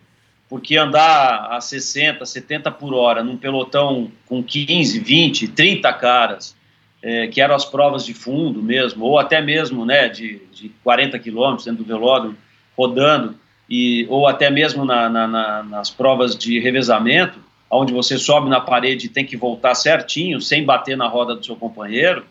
[0.49, 6.57] porque andar a 60, 70 por hora num pelotão com 15, 20, 30 caras,
[7.03, 11.19] é, que eram as provas de fundo mesmo, ou até mesmo né, de, de 40
[11.19, 12.37] quilômetros dentro do velódromo,
[12.77, 13.39] rodando,
[13.71, 17.39] e, ou até mesmo na, na, na, nas provas de revezamento,
[17.71, 21.47] onde você sobe na parede e tem que voltar certinho, sem bater na roda do
[21.47, 22.25] seu companheiro,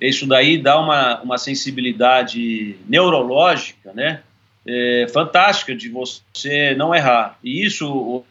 [0.00, 4.20] isso daí dá uma, uma sensibilidade neurológica, né?
[4.68, 7.38] É, fantástica de você não errar.
[7.42, 8.24] E isso,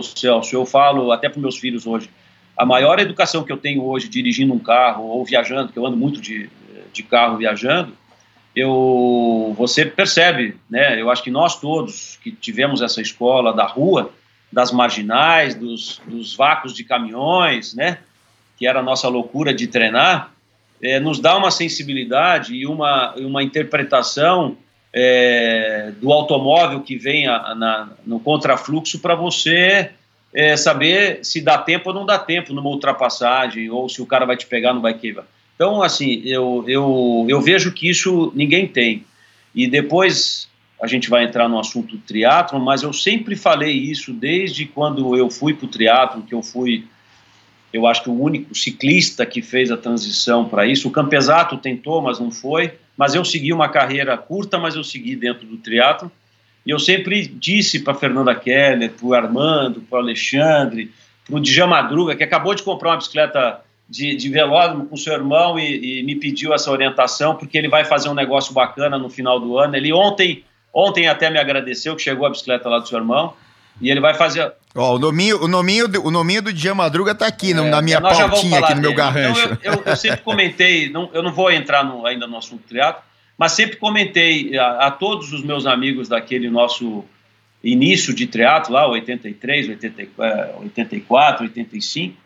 [0.00, 2.08] Celso, eu falo até para meus filhos hoje,
[2.56, 5.96] a maior educação que eu tenho hoje dirigindo um carro ou viajando, que eu ando
[5.96, 6.50] muito de,
[6.92, 7.92] de carro viajando,
[8.54, 11.00] eu, você percebe, né?
[11.00, 14.12] Eu acho que nós todos que tivemos essa escola da rua,
[14.52, 17.98] das marginais, dos, dos vácuos de caminhões, né?
[18.58, 20.32] Que era a nossa loucura de treinar,
[20.82, 24.56] é, nos dá uma sensibilidade e uma, uma interpretação
[24.92, 29.90] é, do automóvel que vem a, na, no contrafluxo para você
[30.32, 34.24] é, saber se dá tempo ou não dá tempo numa ultrapassagem ou se o cara
[34.24, 35.26] vai te pegar ou não vai quebrar.
[35.60, 39.04] Então, assim, eu, eu, eu vejo que isso ninguém tem.
[39.54, 40.48] E depois
[40.80, 45.14] a gente vai entrar no assunto do triatlo, mas eu sempre falei isso desde quando
[45.14, 46.86] eu fui para o triatlo, que eu fui,
[47.74, 50.88] eu acho que o único ciclista que fez a transição para isso.
[50.88, 52.72] O Campesato tentou, mas não foi.
[52.96, 56.10] Mas eu segui uma carreira curta, mas eu segui dentro do triatlo.
[56.64, 60.90] E eu sempre disse para Fernanda Keller, para o Armando, para o Alexandre,
[61.26, 65.12] para o Djamadruga, Madruga, que acabou de comprar uma bicicleta de, de velódromo com seu
[65.12, 69.10] irmão e, e, me pediu essa orientação, porque ele vai fazer um negócio bacana no
[69.10, 69.74] final do ano.
[69.74, 73.34] Ele ontem, ontem até me agradeceu que chegou a bicicleta lá do seu irmão.
[73.80, 74.52] E ele vai fazer.
[74.76, 77.82] Ó, o nominho, o nominho, do, o nominho do Dia Madruga tá aqui é, na
[77.82, 79.44] minha pautinha, aqui no meu garrancho.
[79.44, 82.62] Então, eu, eu, eu, sempre comentei, não, eu não vou entrar no, ainda no assunto
[82.68, 83.02] triatlo,
[83.38, 87.04] mas sempre comentei a, a, todos os meus amigos daquele nosso
[87.64, 92.19] início de triatlo lá, 83, 84, 85,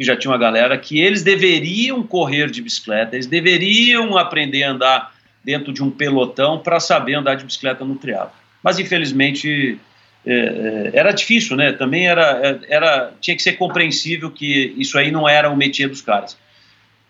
[0.00, 4.70] que já tinha uma galera, que eles deveriam correr de bicicleta, eles deveriam aprender a
[4.70, 8.32] andar dentro de um pelotão para saber andar de bicicleta no triatlo.
[8.62, 9.78] Mas infelizmente
[10.26, 11.72] é, é, era difícil, né?
[11.72, 15.90] Também era, é, era tinha que ser compreensível que isso aí não era o métier
[15.90, 16.34] dos caras,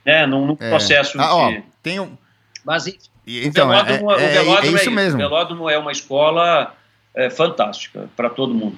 [0.05, 0.27] né?
[0.27, 0.69] Num, num é.
[0.69, 1.59] processo ah, de...
[1.59, 2.19] ó, tem um...
[2.65, 2.89] Mas
[3.25, 5.15] então, o velódromo, é, é, o velódromo é, isso mesmo.
[5.15, 6.75] O velódromo é uma escola
[7.15, 8.77] é, fantástica para todo mundo.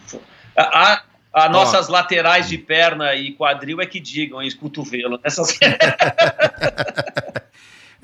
[0.55, 1.92] A, a, a nossas oh.
[1.92, 5.18] laterais de perna e quadril é que digam, e cotovelo.
[5.23, 5.59] Nessas...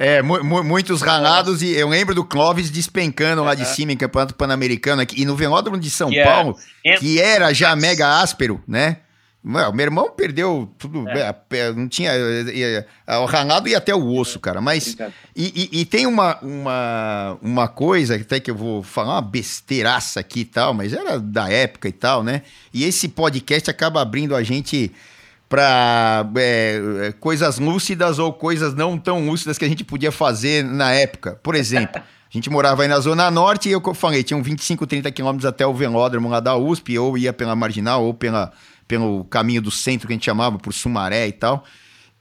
[0.00, 4.32] É, mu muitos ralados e eu lembro do Clóvis despencando lá de cima em Campeonato
[4.32, 6.94] Pan-Americano aqui, e no Velódromo de São que Paulo, é...
[6.94, 8.98] que era já mega áspero, né?
[9.48, 11.34] Meu, meu irmão perdeu tudo, é.
[11.52, 12.12] é não tinha,
[13.22, 14.94] o ralado ia até o osso, cara, mas
[15.34, 20.20] e, e, e, tem uma, uma, uma coisa, até que eu vou falar uma besteiraça
[20.20, 22.42] aqui e tal, mas era da época e tal, né?
[22.74, 24.92] E esse podcast acaba abrindo a gente
[25.48, 30.62] para é, é, coisas lúcidas ou coisas não tão lúcidas que a gente podia fazer
[30.62, 31.40] na época.
[31.42, 35.10] Por exemplo, a gente morava aí na Zona Norte e eu falei, tinham 25, 30
[35.10, 38.52] quilômetros até o velódromo lá da USP, ou ia pela Marginal, ou pela,
[38.88, 41.64] pelo caminho do centro que a gente chamava, por Sumaré e tal.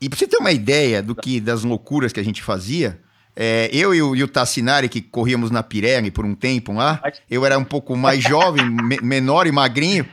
[0.00, 3.00] E pra você ter uma ideia do que das loucuras que a gente fazia,
[3.34, 7.02] é, eu e o, e o Tassinari, que corríamos na Pirelli por um tempo lá,
[7.30, 10.06] eu era um pouco mais jovem, me, menor e magrinho,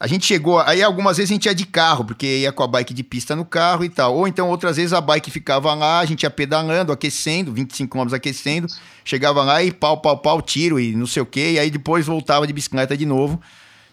[0.00, 2.68] a gente chegou, aí algumas vezes a gente ia de carro, porque ia com a
[2.68, 4.14] bike de pista no carro e tal.
[4.14, 8.14] Ou então outras vezes a bike ficava lá, a gente ia pedalando, aquecendo, 25 km
[8.14, 8.68] aquecendo,
[9.04, 12.06] chegava lá e pau, pau, pau, tiro e não sei o quê, e aí depois
[12.06, 13.40] voltava de bicicleta de novo,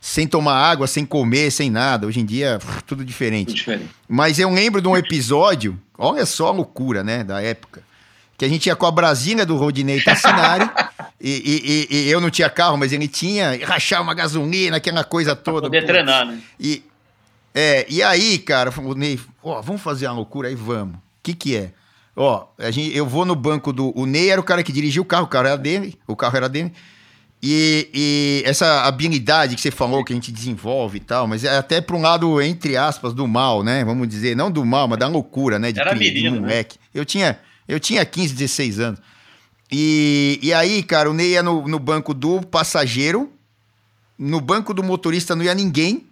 [0.05, 2.05] sem tomar água, sem comer, sem nada.
[2.05, 3.47] Hoje em dia, tudo diferente.
[3.47, 3.89] Tudo diferente.
[4.07, 7.81] Mas eu lembro de um episódio, olha só a loucura, né, da época
[8.37, 10.69] que a gente ia com a Brasília do Rodinei Tassinari,
[11.19, 15.35] e, e, e, eu não tinha carro, mas ele tinha, rachar uma gasolina, aquela coisa
[15.35, 15.61] toda.
[15.61, 15.87] Pra poder pô.
[15.87, 16.39] treinar, né?
[16.59, 16.83] E,
[17.53, 20.95] é, e aí, cara, o Ney, ó, vamos fazer uma loucura aí, vamos.
[20.97, 21.71] O que que é?
[22.13, 23.97] Ó, a gente, eu vou no banco do...
[23.97, 26.35] O Ney era o cara que dirigia o carro, o carro era dele, o carro
[26.35, 26.73] era dele.
[27.47, 31.55] E, e, essa habilidade que você falou que a gente desenvolve e tal, mas é
[31.55, 33.85] até para um lado, entre aspas, do mal, né?
[33.85, 35.71] Vamos dizer, não do mal, mas da loucura, né?
[35.71, 36.39] De, Era menino, de né?
[36.39, 36.79] moleque.
[36.79, 36.89] Né?
[36.91, 38.99] Eu tinha, eu tinha 15, 16 anos.
[39.71, 43.31] E, e aí, cara, o Ney ia no, no banco do passageiro,
[44.17, 46.07] no banco do motorista não ia ninguém.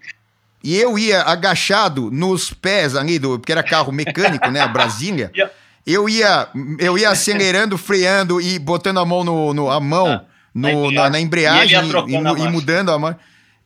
[0.64, 4.60] E eu ia agachado nos pés ali, do, porque era carro mecânico, né?
[4.60, 5.32] A Brasília.
[5.86, 6.48] Eu ia,
[6.80, 11.20] eu ia acelerando, freando e botando a mão no, no a mão no, na, na,
[11.20, 13.20] embreagem e, e, e, mudando a marcha.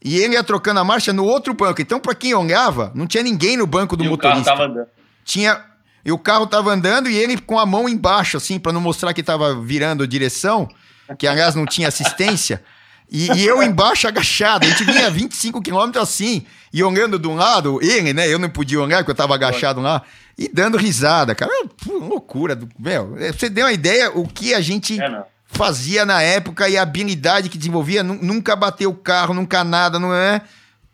[0.03, 1.81] E ele ia trocando a marcha no outro banco.
[1.81, 4.41] Então, para quem olhava, não tinha ninguém no banco do e motorista.
[4.41, 4.87] O carro tava andando.
[5.25, 5.63] Tinha
[6.07, 9.13] e o carro tava andando e ele com a mão embaixo, assim, para não mostrar
[9.13, 10.69] que tava virando direção,
[11.17, 12.63] que aliás não tinha assistência.
[13.11, 14.65] E, e, eu embaixo agachado.
[14.65, 18.25] A gente vinha 25 quilômetros assim, e olhando de um lado, ele, né?
[18.31, 20.01] Eu não podia olhar, porque eu tava agachado lá,
[20.37, 21.51] e dando risada, cara.
[21.85, 22.57] Pô, loucura.
[22.79, 26.77] Meu, é, você deu uma ideia o que a gente é, fazia na época e
[26.77, 28.03] a habilidade que desenvolvia.
[28.03, 30.41] Nunca bateu o carro, nunca nada, não é?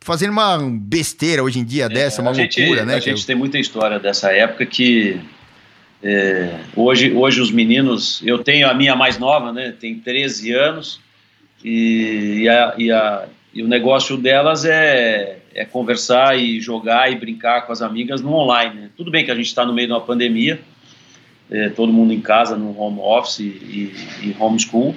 [0.04, 2.96] fazendo uma besteira hoje em dia é, dessa, uma gente, loucura, né?
[2.96, 3.26] A gente eu...
[3.26, 5.20] tem muita história dessa época que
[6.04, 9.74] é, hoje, hoje os meninos, eu tenho a minha mais nova, né?
[9.80, 11.00] Tem 13 anos
[11.64, 17.16] e, e, a, e, a, e o negócio delas é, é conversar e jogar e
[17.16, 18.82] brincar com as amigas no online.
[18.82, 18.90] Né?
[18.98, 20.60] Tudo bem que a gente está no meio de uma pandemia,
[21.54, 24.96] é, todo mundo em casa, no home office e, e homeschool,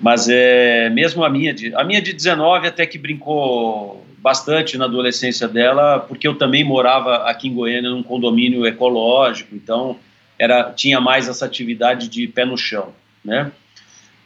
[0.00, 4.84] mas é mesmo a minha de, a minha de 19 até que brincou bastante na
[4.84, 9.96] adolescência dela, porque eu também morava aqui em Goiânia num condomínio ecológico, então
[10.38, 12.92] era tinha mais essa atividade de pé no chão,
[13.24, 13.50] né?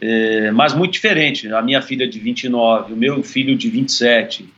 [0.00, 1.52] É, mas muito diferente.
[1.52, 4.48] A minha filha de 29, o meu filho de 27,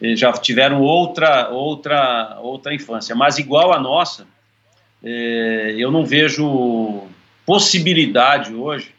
[0.00, 4.26] é, já tiveram outra outra outra infância, mas igual a nossa,
[5.04, 7.02] é, eu não vejo
[7.44, 8.94] possibilidade hoje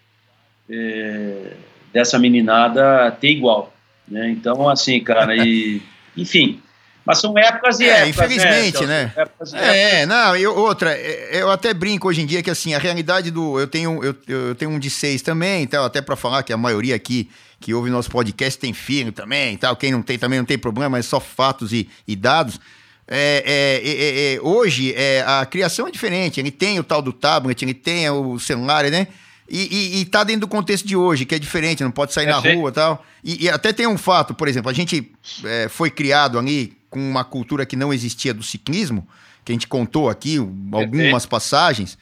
[0.69, 1.53] é,
[1.91, 3.73] dessa meninada ter igual.
[4.07, 4.29] Né?
[4.29, 5.81] Então, assim, cara, e
[6.17, 6.61] enfim.
[7.05, 8.05] Mas são épocas e é, épocas.
[8.05, 9.03] Né, infelizmente, né?
[9.05, 9.13] né?
[9.15, 12.79] Épocas é, não, eu, outra, é, eu até brinco hoje em dia que assim, a
[12.79, 13.59] realidade do.
[13.59, 16.57] Eu tenho, eu, eu tenho um de seis também, então, até para falar que a
[16.57, 19.75] maioria aqui que ouve nosso podcast tem filho também, tal.
[19.75, 22.59] Quem não tem também não tem problema, é só fatos e, e dados.
[23.07, 26.39] É, é, é, é hoje é, a criação é diferente.
[26.39, 29.07] Ele tem o tal do tablet, ele tem o celular, né?
[29.49, 32.27] E, e, e tá dentro do contexto de hoje, que é diferente, não pode sair
[32.27, 33.05] é na rua e tal.
[33.23, 35.11] E, até tem um fato, por exemplo, a gente
[35.43, 39.07] é, foi criado ali com uma cultura que não existia do ciclismo,
[39.43, 40.37] que a gente contou aqui
[40.71, 41.97] algumas passagens.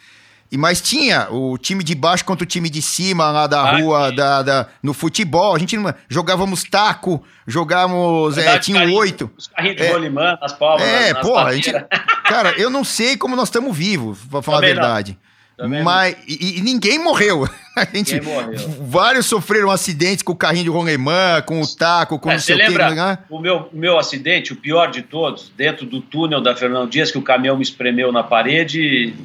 [0.51, 3.77] E mas tinha o time de baixo contra o time de cima lá da ah,
[3.77, 5.55] rua, da, da, no futebol.
[5.55, 5.77] A gente
[6.09, 8.37] jogávamos taco, jogávamos.
[8.37, 9.31] É, tinha oito.
[9.37, 10.85] Os carrinhos de é, rolimã, as palmas.
[10.85, 11.71] É, nas, porra, a gente,
[12.27, 15.17] cara, eu não sei como nós estamos vivos, pra falar Também a verdade.
[15.57, 15.83] Não.
[15.83, 17.47] Mas, e, e, ninguém morreu.
[17.77, 18.57] A gente, morreu.
[18.81, 22.55] Vários sofreram acidentes com o carrinho de rolemã, com o taco, com é, não sei
[22.55, 23.17] o lembra Né?
[23.29, 27.17] O meu, meu acidente, o pior de todos, dentro do túnel da Fernão Dias, que
[27.17, 29.15] o caminhão me espremeu na parede e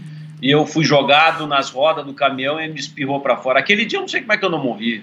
[0.43, 3.59] eu fui jogado nas rodas do caminhão e me espirrou para fora.
[3.59, 5.03] Aquele dia eu não sei como é que eu não morri.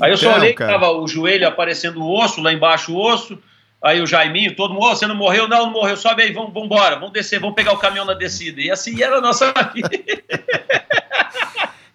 [0.00, 2.98] Aí eu só então, olhei que tava o joelho aparecendo o osso, lá embaixo o
[2.98, 3.38] osso,
[3.82, 5.46] aí o Jaiminho, todo mundo, oh, você não morreu?
[5.46, 8.14] Não, não morreu, sobe aí, vamos, vamos embora, vamos descer, vamos pegar o caminhão na
[8.14, 8.60] descida.
[8.60, 9.90] E assim era a nossa vida.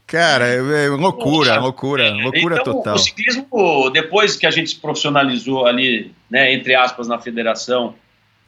[0.06, 2.96] Cara, é, é loucura, loucura, loucura então, total.
[2.96, 7.96] O ciclismo, depois que a gente se profissionalizou ali, né, entre aspas, na federação,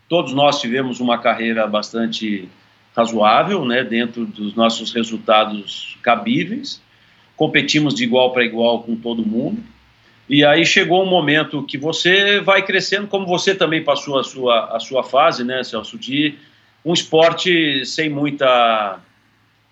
[0.07, 2.47] todos nós tivemos uma carreira bastante
[2.97, 6.81] razoável, né, dentro dos nossos resultados cabíveis.
[7.35, 9.63] Competimos de igual para igual com todo mundo.
[10.27, 14.75] E aí chegou um momento que você vai crescendo, como você também passou a sua,
[14.75, 16.35] a sua fase, né, Celso, de
[16.83, 18.99] um esporte sem muita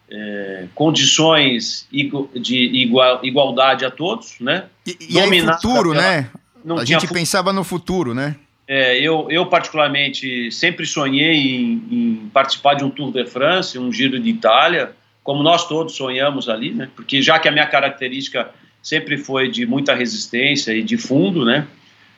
[0.10, 4.66] é, condições de igual, igualdade a todos, né?
[4.86, 6.30] E, e aí futuro, né?
[6.78, 8.36] a gente pensava no futuro, né?
[8.68, 13.92] É, eu, eu, particularmente, sempre sonhei em, em, participar de um Tour de France, um
[13.92, 14.92] Giro de Itália,
[15.24, 16.90] como nós todos sonhamos ali, né?
[16.96, 18.50] Porque já que a minha característica
[18.82, 21.68] sempre foi de muita resistência e de fundo, né?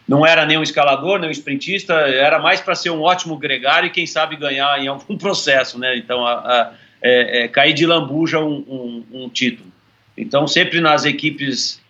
[0.07, 3.87] Não era nem um escalador, nem um sprintista, era mais para ser um ótimo gregário
[3.87, 5.97] e quem sabe ganhar em algum processo, né?
[5.97, 9.71] Então, a, a é, é, cair de lambuja um, um, um, título.
[10.17, 11.81] Então, sempre nas equipes,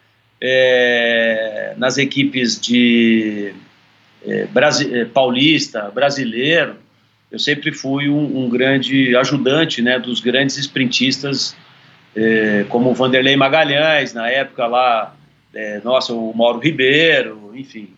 [0.41, 3.53] é, nas equipes de
[4.25, 6.75] é, Brasi é, paulista, brasileiro,
[7.31, 11.55] eu sempre fui um, um, grande ajudante né, dos grandes sprintistas,
[12.15, 15.13] é, como o Vanderlei Magalhães, na época lá,
[15.83, 17.89] nossa, o Mauro Ribeiro, enfim.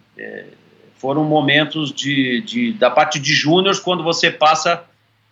[0.96, 4.84] foram momentos de, de, da parte de júniores, quando você passa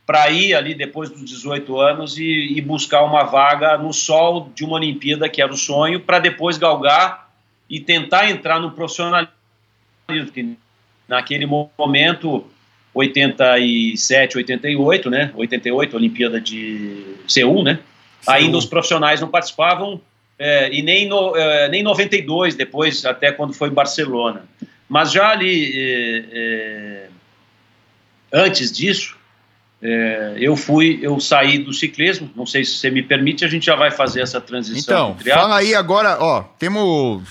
[0.07, 4.63] para ir ali depois dos 18 anos e, e, buscar uma vaga no sol de
[4.63, 7.29] uma Olimpíada, que era o sonho, para depois galgar
[7.69, 9.27] e tentar entrar no profissionalismo.
[11.07, 12.45] Naquele momento,
[12.93, 15.31] 87, 88, né?
[15.35, 17.79] 88, Olimpíada de Seul, né?
[18.25, 20.01] Ainda os profissionais não participavam,
[20.37, 24.43] é, e nem, no, é, nem 92, depois, até quando foi Barcelona.
[24.89, 27.07] Mas já ali, é, é
[28.31, 29.15] antes disso,
[29.81, 33.65] é, eu fui, eu saí do ciclismo, não sei se você me permite, a gente
[33.65, 35.15] já vai fazer essa transição.
[35.19, 37.23] Então, fala aí agora, ó, temos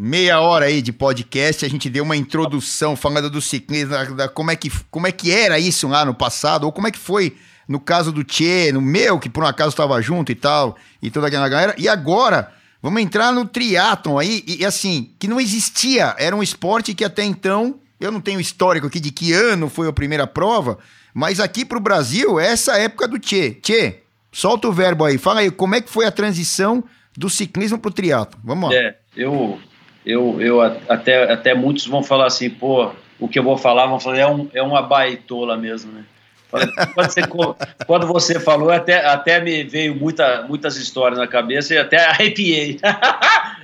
[0.00, 4.28] meia hora aí de podcast, a gente deu uma introdução falando do ciclismo, da, da,
[4.28, 6.98] como, é que, como é que era isso lá no passado, ou como é que
[6.98, 7.36] foi
[7.66, 11.10] no caso do Tchê, no meu, que por um acaso estava junto e tal, e
[11.10, 12.52] toda aquela galera, e agora...
[12.80, 17.04] Vamos entrar no triatlon aí, e, e assim, que não existia, era um esporte que
[17.04, 20.78] até então, eu não tenho histórico aqui de que ano foi a primeira prova,
[21.12, 23.58] mas aqui para o Brasil, essa época do Tchê.
[23.60, 23.96] Tchê,
[24.30, 25.18] solta o verbo aí.
[25.18, 26.84] Fala aí, como é que foi a transição
[27.16, 28.38] do ciclismo para o triatlo?
[28.44, 28.76] Vamos lá.
[28.76, 29.58] É, eu,
[30.04, 34.00] eu, eu até, até muitos vão falar assim, pô, o que eu vou falar, vão
[34.00, 36.04] falar, é, um, é uma baitola mesmo, né?
[36.50, 37.20] Quando você,
[37.86, 42.78] quando você falou, até, até me veio muita, muitas histórias na cabeça e até arrepiei.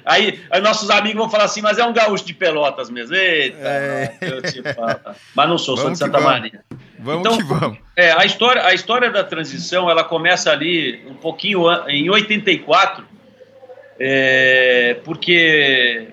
[0.07, 3.17] Aí, aí, nossos amigos vão falar assim, mas é um gaúcho de pelotas mesmo.
[3.17, 4.15] Eita, é.
[4.21, 5.01] eu te falo.
[5.35, 6.61] Mas não sou, sou de Santa Maria.
[6.99, 7.79] Vamos então, que vamos.
[7.97, 13.03] É, a, história, a história da transição, ela começa ali um pouquinho em 84,
[13.99, 16.09] é, porque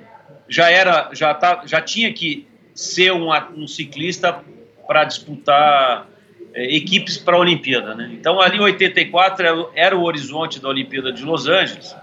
[0.52, 2.46] já era, já, tá, já tinha que
[2.76, 4.44] ser um, um ciclista
[4.86, 6.10] para disputar
[6.54, 7.96] é, equipes para a Olimpíada.
[7.96, 8.12] Né?
[8.14, 11.96] Então, ali em 84 era, era, o horizonte da Olimpíada de Los Angeles.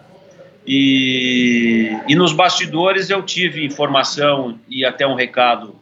[0.66, 5.76] E, e nos bastidores eu tive informação e até um recado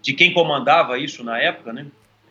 [0.00, 1.86] de quem comandava isso na época, né?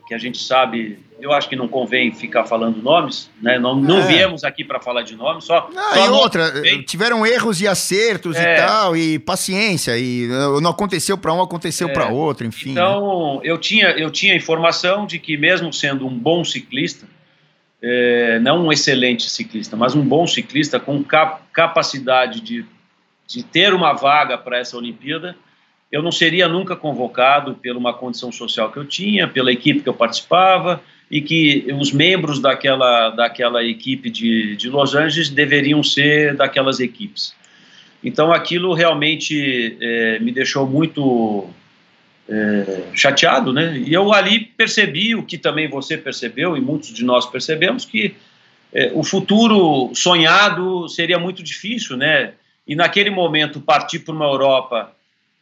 [0.08, 3.60] Que a gente sabe, eu acho que não convém ficar falando nomes, né?
[3.60, 4.08] Não, não é.
[4.08, 5.70] viemos aqui para falar de nomes, só.
[5.74, 6.54] Não, só e outra,
[6.86, 8.54] tiveram erros e acertos é.
[8.54, 10.28] e tal, e paciência, e
[10.62, 11.94] não aconteceu para um, aconteceu é.
[11.94, 12.68] para outro, enfim.
[12.68, 12.82] Né?
[12.82, 13.42] Então, né?
[13.44, 17.06] eu, tinha, eu tinha informação de que, mesmo sendo um bom ciclista,
[17.82, 22.66] é, não um excelente ciclista, mas um bom ciclista com cap capacidade de,
[23.28, 25.36] de ter uma vaga para essa Olimpíada,
[25.92, 29.90] eu não seria nunca convocado pela uma condição social que eu tinha, pela equipe que
[29.90, 36.36] eu participava, e que os membros daquela, daquela equipe de, de Los Angeles deveriam ser
[36.36, 37.34] daquelas equipes.
[38.04, 41.50] Então aquilo realmente é, me deixou muito
[42.28, 43.78] é, chateado, né?
[43.86, 48.16] E eu ali percebi o que também você percebeu e muitos de nós percebemos que
[48.74, 52.34] é, o futuro sonhado seria muito difícil, né?
[52.68, 54.92] E naquele momento partir para uma Europa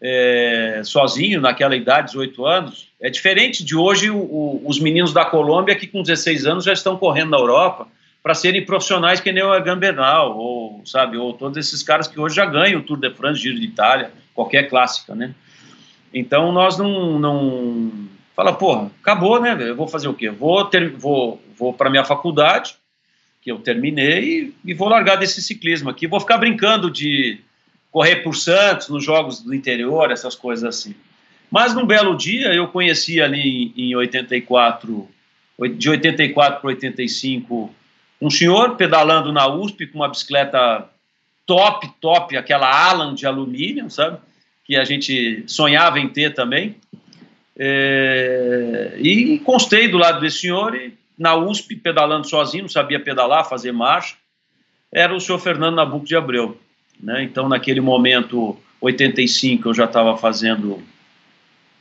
[0.02, 5.26] é, sozinho naquela idade, 18 anos, é diferente de hoje o, o, os meninos da
[5.26, 7.88] Colômbia que com 16 anos já estão correndo na Europa
[8.22, 12.20] para serem profissionais que nem o Egan Bernal, ou, sabe, ou todos esses caras que
[12.20, 15.34] hoje já ganham o Tour de France, Giro de Itália, qualquer clássica, né?
[16.12, 17.92] Então nós não, não
[18.36, 19.56] fala, porra, acabou, né?
[19.60, 20.30] Eu vou fazer o quê?
[20.30, 22.76] Vou ter, vou, vou para minha faculdade,
[23.42, 26.08] que eu terminei, e, e vou largar desse ciclismo aqui.
[26.08, 27.40] Vou ficar brincando de
[27.96, 30.94] correr por Santos nos jogos do interior, essas coisas assim.
[31.50, 35.08] Mas num belo dia eu conheci ali em, em 84,
[35.78, 37.74] de 84 para 85,
[38.22, 40.90] um senhor pedalando na USP com uma bicicleta
[41.46, 44.18] top, top, aquela Alan de alumínio, sabe?
[44.66, 46.76] Que a gente sonhava em ter também.
[47.58, 53.48] É, e encostei do lado desse senhor e na USP, pedalando sozinho, não sabia pedalar,
[53.48, 54.18] fazer marcha,
[54.92, 56.60] era o senhor Fernando Nabuco de Abreu.
[57.00, 57.24] Né?
[57.24, 60.82] Então, naquele momento, 85, eu já estava fazendo.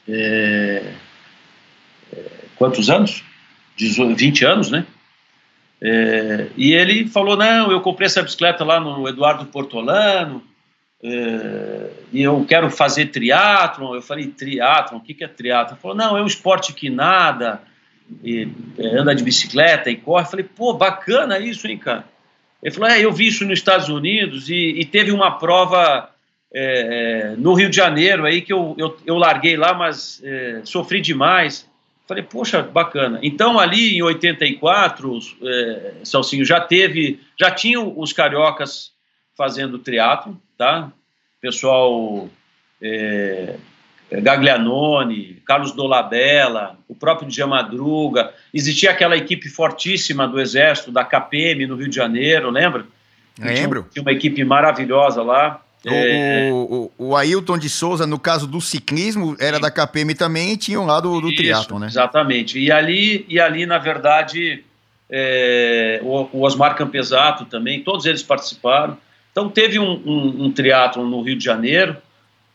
[0.09, 0.93] É,
[2.13, 3.25] é, quantos anos?
[3.77, 4.87] 20 anos, né?
[5.81, 10.43] É, e ele falou: Não, eu comprei essa bicicleta lá no Eduardo Portolano,
[11.03, 13.95] é, e eu quero fazer triatlon.
[13.95, 15.75] Eu falei: Triatlon, o que, que é triatlon?
[15.75, 17.61] Ele falou: Não, é um esporte que nada,
[18.23, 18.49] e,
[18.79, 20.25] é, anda de bicicleta e corre.
[20.25, 22.05] Eu falei: Pô, bacana isso, hein, cara?
[22.65, 26.11] Ele falou: É, eu vi isso nos Estados Unidos e, e teve uma prova.
[26.57, 30.61] É, é, no Rio de Janeiro aí que eu, eu, eu larguei lá, mas é,
[30.65, 31.69] sofri demais.
[32.07, 33.19] Falei, poxa, bacana.
[33.23, 38.93] Então, ali em 84, é, Salsinho já teve, já tinham os cariocas
[39.37, 40.93] fazendo triatlo, tá?
[41.41, 42.29] Pessoal
[42.81, 43.57] é,
[44.21, 48.33] Gaglianone, Carlos Dolabella, o próprio Dia Madruga.
[48.53, 52.87] Existia aquela equipe fortíssima do Exército, da KPM no Rio de Janeiro, lembra?
[53.39, 53.87] Lembro.
[53.93, 55.61] Tinha, uma equipe maravilhosa lá.
[55.85, 56.51] É...
[56.51, 60.57] O, o, o, Ailton de Souza, no caso do ciclismo, era da KPM também e
[60.57, 61.87] tinha um lado do triatlo, né?
[61.87, 62.59] Exatamente.
[62.59, 64.65] E ali, e ali na verdade,
[65.11, 68.97] é, o, o, Osmar Campesato também, todos eles participaram.
[69.31, 71.97] Então teve um, um, um triatlo no Rio de Janeiro,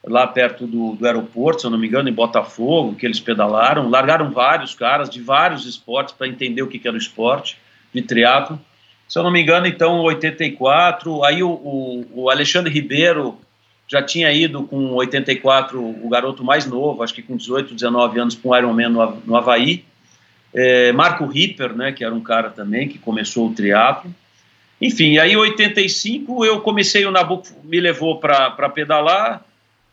[0.03, 3.89] lá perto do, do aeroporto, se eu não me engano, em Botafogo, que eles pedalaram.
[3.89, 7.57] Largaram vários caras de vários esportes para entender o que, que era o esporte
[7.93, 8.59] de triatlo
[9.09, 13.39] se eu não me engano, então, 84, aí o, o, o, Alexandre Ribeiro
[13.87, 18.35] já tinha ido com 84, o garoto mais novo, acho que com 18, 19 anos,
[18.35, 19.83] com o Ironman no, no Havaí.
[20.53, 24.13] É, Marco Ripper, né, que era um cara também que começou o triatlo.
[24.79, 29.43] Enfim, aí em 85 eu comecei, o Nabucco me levou para pedalar,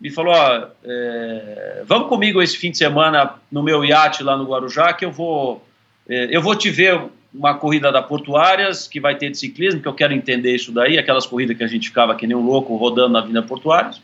[0.01, 4.45] me falou, ó, é, vamos comigo esse fim de semana no meu iate lá no
[4.45, 5.67] Guarujá, que eu vou,
[6.09, 7.01] é, eu vou te ver
[7.33, 10.99] uma corrida da Portuárias, que vai ter de ciclismo, que eu quero entender isso daí,
[10.99, 14.01] aquelas corridas que a gente ficava que nem um louco rodando na Avenida Portuárias.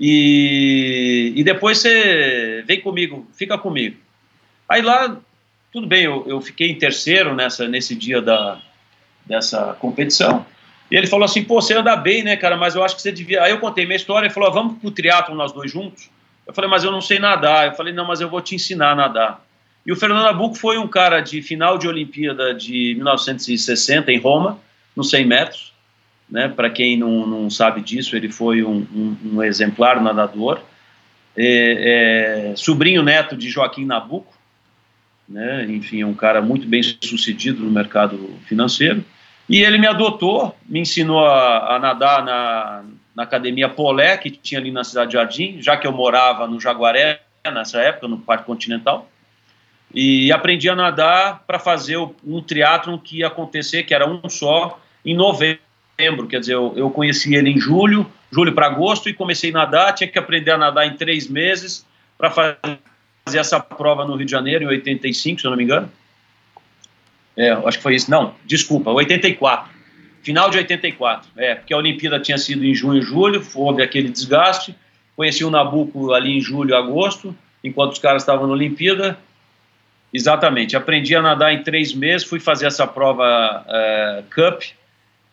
[0.00, 3.96] E, e depois você vem comigo, fica comigo.
[4.68, 5.16] Aí lá,
[5.72, 8.60] tudo bem, eu, eu fiquei em terceiro nessa, nesse dia da,
[9.26, 10.46] dessa competição.
[10.90, 13.12] E ele falou assim, pô, você anda bem, né, cara, mas eu acho que você
[13.12, 13.42] devia...
[13.42, 16.10] Aí eu contei minha história, ele falou, vamos pro triatlo nós dois juntos?
[16.46, 17.66] Eu falei, mas eu não sei nadar.
[17.66, 19.44] Eu falei, não, mas eu vou te ensinar a nadar.
[19.84, 24.58] E o Fernando Nabuco foi um cara de final de Olimpíada de 1960 em Roma,
[24.96, 25.72] nos 100 metros.
[26.28, 26.48] Né?
[26.48, 30.60] Para quem não, não sabe disso, ele foi um, um, um exemplar nadador.
[31.36, 34.34] É, é, sobrinho neto de Joaquim Nabuco,
[35.28, 35.66] né?
[35.68, 39.04] enfim, é um cara muito bem sucedido no mercado financeiro.
[39.48, 42.84] E ele me adotou, me ensinou a, a nadar na,
[43.14, 46.60] na academia Polé, que tinha ali na Cidade de Jardim, já que eu morava no
[46.60, 47.22] Jaguaré
[47.52, 49.08] nessa época, no Parque Continental
[49.94, 54.78] e aprendi a nadar para fazer um triatlon que ia acontecer, que era um só,
[55.04, 56.28] em novembro.
[56.28, 59.94] Quer dizer, eu, eu conheci ele em julho, julho para agosto, e comecei a nadar.
[59.94, 61.86] Tinha que aprender a nadar em três meses
[62.16, 65.90] para fazer essa prova no Rio de Janeiro, em 85, se eu não me engano.
[67.38, 68.10] É, acho que foi isso.
[68.10, 69.70] Não, desculpa, 84.
[70.22, 71.30] Final de 84.
[71.36, 74.74] É, porque a Olimpíada tinha sido em junho e julho, houve aquele desgaste.
[75.16, 79.18] Conheci o Nabuco ali em julho e agosto, enquanto os caras estavam na Olimpíada
[80.12, 80.76] Exatamente.
[80.76, 84.62] Aprendi a nadar em três meses, fui fazer essa prova é, Cup,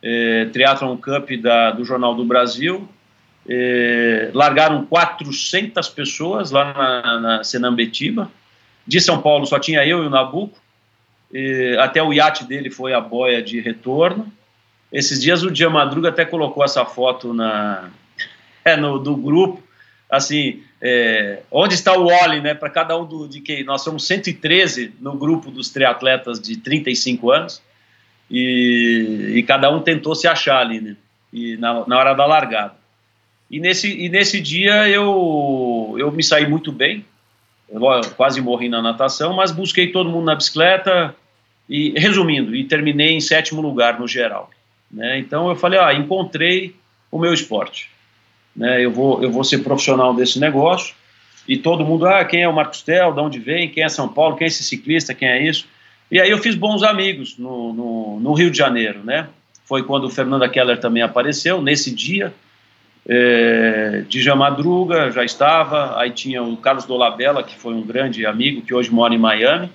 [0.01, 2.87] é, Triathlon Cup da, do Jornal do Brasil.
[3.47, 8.29] É, largaram 400 pessoas lá na, na Senambetiba.
[8.85, 10.59] De São Paulo só tinha eu e o Nabuco.
[11.33, 14.31] É, até o iate dele foi a boia de retorno.
[14.91, 17.89] Esses dias o Dia Madruga até colocou essa foto na,
[18.63, 19.63] é, no, do grupo.
[20.09, 24.05] Assim, é, onde está o Wally, né, para cada um do, de que nós somos
[24.05, 27.61] 113 no grupo dos triatletas de 35 anos
[28.29, 30.95] e, e cada um tentou se achar ali, né,
[31.33, 32.75] e na, na hora da largada.
[33.49, 37.03] E nesse, e nesse dia eu, eu me saí muito bem,
[38.15, 41.15] quase morri na natação, mas busquei todo mundo na bicicleta
[41.69, 44.49] e, resumindo, e terminei em sétimo lugar no geral.
[44.91, 46.75] Né, então eu falei, ah, encontrei
[47.11, 47.89] o meu esporte
[48.55, 50.95] né, eu, vou, eu vou ser profissional desse negócio,
[51.47, 54.07] e todo mundo, ah, quem é o Marcos Tel, de onde vem, quem é São
[54.07, 55.67] Paulo, quem é esse ciclista, quem é isso.
[56.09, 59.27] E aí eu fiz bons amigos no, no, no Rio de Janeiro, né?
[59.65, 62.33] Foi quando o Fernanda Keller também apareceu, nesse dia.
[63.07, 68.61] É, Djan Madruga já estava, aí tinha o Carlos Dolabella, que foi um grande amigo,
[68.61, 69.69] que hoje mora em Miami,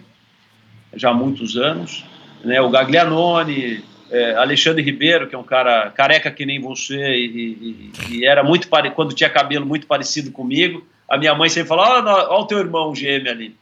[0.95, 2.05] já há muitos anos,
[2.45, 7.93] né, o Gaglianone, é, Alexandre Ribeiro, que é um cara careca que nem você, e,
[8.09, 8.91] e, e era muito pare...
[8.91, 12.95] quando tinha cabelo muito parecido comigo, a minha mãe sempre falava, olha o teu irmão
[12.95, 13.55] gêmeo ali,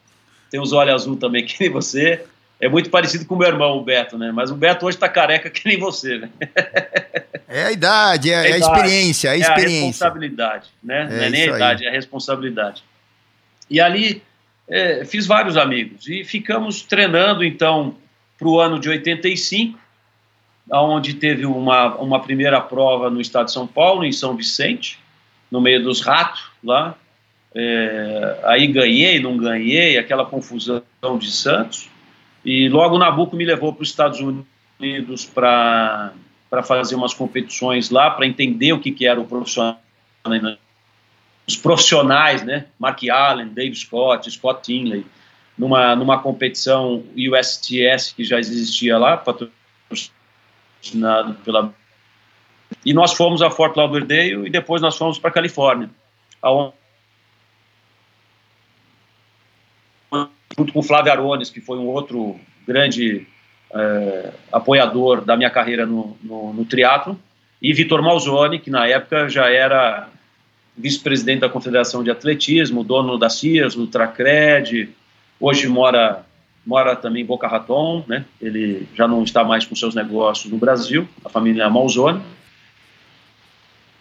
[0.51, 2.25] tem os olhos azul também que nem você,
[2.61, 4.33] é muito parecido com o meu irmão, o Beto, né?
[4.33, 6.31] Mas o Beto hoje está careca que nem você, né?
[7.51, 9.73] É a idade, é, a, é a experiência, é a experiência.
[9.73, 11.09] É a responsabilidade, né?
[11.11, 11.87] É Não é nem a idade, aí.
[11.87, 12.85] é a responsabilidade.
[13.71, 14.23] E ali
[14.69, 17.97] é, fiz vários amigos e ficamos treinando, então,
[18.39, 19.79] para o ano de 85,
[20.71, 24.99] onde teve uma, uma primeira prova no estado de São Paulo, em São Vicente,
[25.51, 26.95] no meio dos ratos lá.
[27.55, 30.83] É, aí ganhei, não ganhei, aquela confusão
[31.19, 31.89] de Santos.
[32.49, 36.15] E logo o Nabucco me levou para os Estados Unidos para
[36.65, 39.79] fazer umas competições lá, para entender o que, que era o profissional,
[41.47, 42.65] os profissionais, né?
[42.79, 45.05] Mark Allen, Dave Scott, Scott Tinley,
[45.59, 51.75] numa, numa competição USTS que já existia lá, patrocinado pela.
[52.83, 55.91] E nós fomos a Fort Lauderdale e depois nós fomos para Califórnia,
[56.41, 56.73] aonde
[60.57, 63.27] junto com Flávio Arones, que foi um outro grande
[63.73, 67.19] é, apoiador da minha carreira no, no, no triatlo,
[67.61, 70.09] e Vitor Malzoni, que na época já era
[70.77, 74.91] vice-presidente da Confederação de Atletismo, dono da CIAS, do Tracred,
[75.41, 76.25] hoje mora
[76.65, 78.27] mora também em Boca Raton, né?
[78.41, 82.23] Ele já não está mais com seus negócios no Brasil, a família Malzoni.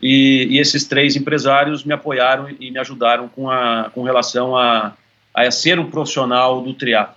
[0.02, 4.94] E, e, esses três empresários me apoiaram e me ajudaram com, a, com relação a,
[5.46, 7.16] a ser um profissional do triatlo.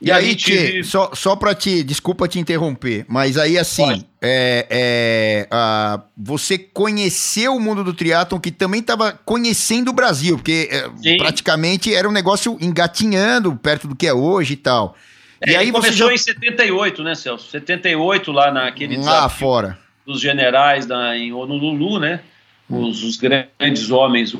[0.00, 0.82] E, e aí, tive...
[0.82, 7.54] só, só para te, desculpa te interromper, mas aí assim, é, é, a, você conheceu
[7.54, 12.12] o mundo do triatlon que também estava conhecendo o Brasil, porque é, praticamente era um
[12.12, 14.96] negócio engatinhando perto do que é hoje e tal.
[15.40, 16.14] É, e aí começou já...
[16.14, 17.48] em 78, né, Celso?
[17.50, 22.20] 78 lá naquele lá fora dos generais da, em Honolulu, né?
[22.68, 24.34] Os, os grandes homens,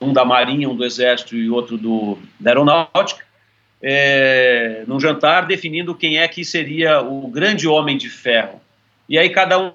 [0.00, 3.24] um da Marinha, um do Exército e outro do, da Aeronáutica,
[3.82, 8.60] é, num jantar definindo quem é que seria o grande homem de ferro.
[9.08, 9.72] E aí cada um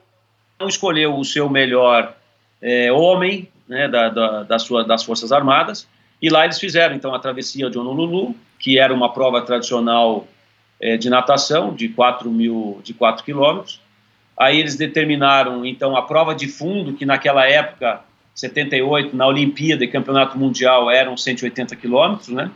[0.67, 2.15] escolheu o seu melhor
[2.61, 5.87] é, homem né, da, da, da sua, das Forças Armadas,
[6.21, 10.25] e lá eles fizeram então a travessia de Honolulu, que era uma prova tradicional
[10.79, 13.81] é, de natação de 4 mil, de 4 quilômetros.
[14.37, 18.01] Aí eles determinaram então a prova de fundo, que naquela época
[18.35, 22.49] 78, na Olimpíada e Campeonato Mundial eram 180 quilômetros, né?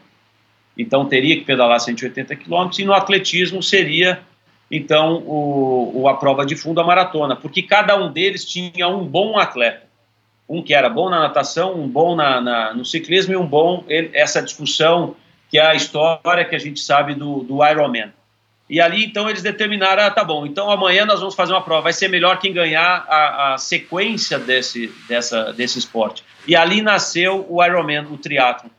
[0.78, 4.20] Então teria que pedalar 180 quilômetros, e no atletismo seria,
[4.70, 9.06] então, o, o, a prova de fundo, a maratona, porque cada um deles tinha um
[9.06, 9.88] bom atleta.
[10.48, 13.84] Um que era bom na natação, um bom na, na no ciclismo e um bom,
[14.14, 15.16] essa discussão
[15.50, 18.12] que é a história que a gente sabe do, do Ironman.
[18.70, 21.84] E ali, então, eles determinaram, ah, tá bom, então amanhã nós vamos fazer uma prova,
[21.84, 26.24] vai ser melhor quem ganhar a, a sequência desse, dessa, desse esporte.
[26.46, 28.70] E ali nasceu o Ironman, o triatlo.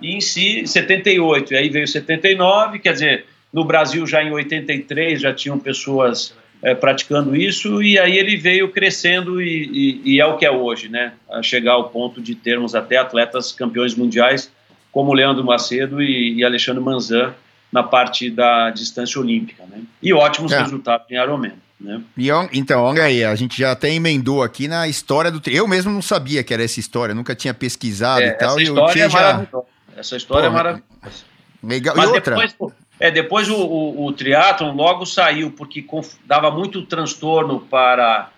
[0.00, 5.20] E em si, 78, e aí veio 79, quer dizer, no Brasil já em 83
[5.20, 10.26] já tinham pessoas é, praticando isso, e aí ele veio crescendo e, e, e, é
[10.26, 11.14] o que é hoje, né?
[11.30, 14.52] A chegar ao ponto de termos até atletas campeões mundiais
[14.92, 17.34] como Leandro Macedo e, e Alexandre Manzan,
[17.72, 19.82] na parte da distância olímpica, né?
[20.02, 20.60] E ótimos é.
[20.60, 21.52] resultados em Ironman.
[21.80, 22.02] Né?
[22.16, 25.40] E, então, olha aí, a gente já até emendou aqui na história do.
[25.48, 28.50] Eu mesmo não sabia que era essa história, nunca tinha pesquisado é, e tal.
[28.50, 29.18] Essa história é já...
[29.18, 29.66] maravilhosa.
[29.96, 31.24] Essa história Pô, é maravilhosa.
[31.62, 31.96] Legal.
[31.96, 32.36] Mas e outra?
[32.36, 35.84] Depois, é, depois o, o, o triatlon logo saiu, porque
[36.26, 38.30] dava muito transtorno para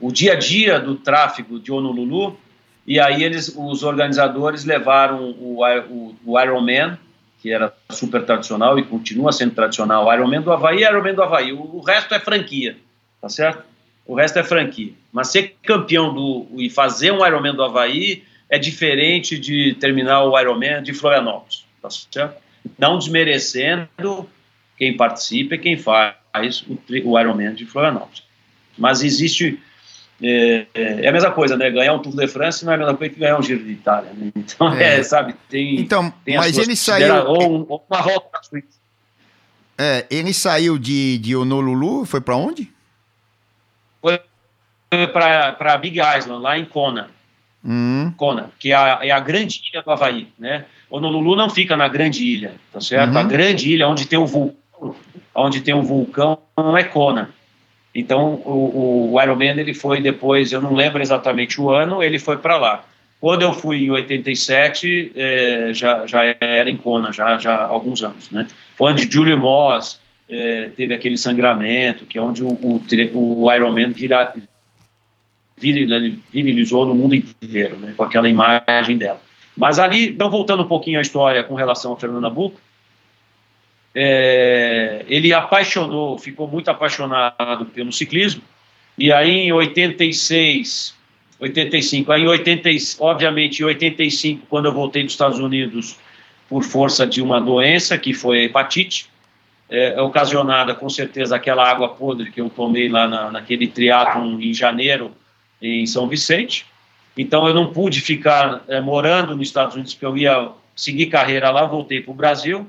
[0.00, 2.38] o dia a dia do tráfego de Honolulu,
[2.86, 6.98] e aí eles, os organizadores levaram o, o, o Ironman
[7.42, 11.52] que era super tradicional e continua sendo tradicional, Ironman do Havaí é Ironman do Havaí,
[11.52, 12.76] o, o resto é franquia,
[13.20, 13.64] tá certo?
[14.06, 14.92] O resto é franquia.
[15.12, 20.38] Mas ser campeão do e fazer um Ironman do Havaí é diferente de terminar o
[20.38, 22.40] Ironman de Florianópolis, tá certo?
[22.78, 24.28] Não desmerecendo
[24.78, 26.14] quem participa e quem faz
[26.68, 28.22] o, o Ironman de Florianópolis.
[28.78, 29.60] Mas existe
[30.22, 31.70] é, é, a mesma coisa, né?
[31.70, 33.72] Ganhar um Tour de France não é a mesma coisa que ganhar um Giro de
[33.72, 34.10] Itália.
[34.14, 34.30] Né?
[34.36, 34.98] Então, é.
[34.98, 35.80] é, sabe, tem.
[35.80, 37.26] Então, tem mas ele saiu.
[37.26, 37.98] Ou, ou uma
[38.32, 38.80] na Suíça.
[39.76, 42.70] É, ele saiu de, de Honolulu, foi para onde?
[44.00, 44.20] Foi
[45.12, 47.10] para Big Island, lá em Kona.
[47.64, 48.12] Hum.
[48.16, 50.66] Kona, que é a, é a, grande ilha do Havaí, né?
[50.90, 53.12] Honolulu não fica na grande ilha, tá certo?
[53.12, 53.18] Uhum.
[53.18, 54.94] A grande ilha onde tem o vulcão,
[55.34, 56.38] onde tem o vulcão
[56.76, 57.30] é Kona.
[57.94, 62.38] Então, o, o Ironman ele foi depois, eu não lembro exatamente o ano, ele foi
[62.38, 62.84] para lá.
[63.20, 68.02] Quando eu fui em 87, é, já, já era em Kona, já, já há alguns
[68.02, 68.48] anos, né?
[68.76, 72.82] Foi onde Julie Moss é, teve aquele sangramento, que é onde o, o,
[73.14, 74.34] o Ironman vira,
[75.56, 77.94] virilizou no mundo inteiro, né?
[77.96, 79.20] Com aquela imagem dela.
[79.56, 82.58] Mas ali, então voltando um pouquinho à história com relação a Fernando Nabuco,
[83.94, 88.42] é, ele apaixonou, ficou muito apaixonado pelo ciclismo,
[88.96, 90.94] e aí em 86,
[91.38, 92.68] 85, aí em 80,
[93.00, 95.96] obviamente em 85, quando eu voltei dos Estados Unidos
[96.48, 99.10] por força de uma doença, que foi a hepatite,
[99.70, 104.52] é, ocasionada com certeza aquela água podre que eu tomei lá na, naquele triatlon em
[104.52, 105.12] janeiro
[105.62, 106.66] em São Vicente,
[107.16, 111.50] então eu não pude ficar é, morando nos Estados Unidos, porque eu ia seguir carreira
[111.50, 112.68] lá, voltei para o Brasil,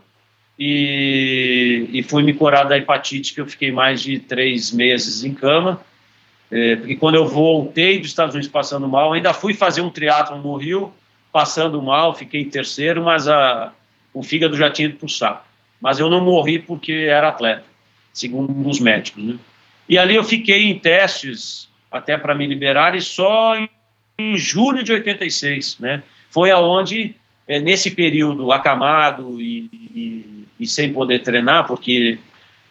[0.57, 5.33] e, e fui me curar da hepatite, que eu fiquei mais de três meses em
[5.33, 5.81] cama.
[6.51, 10.37] É, porque quando eu voltei dos Estados Unidos passando mal, ainda fui fazer um triatlo
[10.37, 10.93] no Rio,
[11.31, 13.73] passando mal, fiquei em terceiro, mas a,
[14.13, 15.45] o fígado já tinha ido para o saco.
[15.81, 17.65] Mas eu não morri porque era atleta,
[18.13, 19.23] segundo os médicos.
[19.23, 19.35] Né?
[19.89, 23.69] E ali eu fiquei em testes até para me liberar, e só em,
[24.17, 26.01] em julho de 86, né?
[26.29, 27.15] Foi aonde,
[27.47, 30.32] é, nesse período acamado e, e
[30.63, 32.17] e sem poder treinar, porque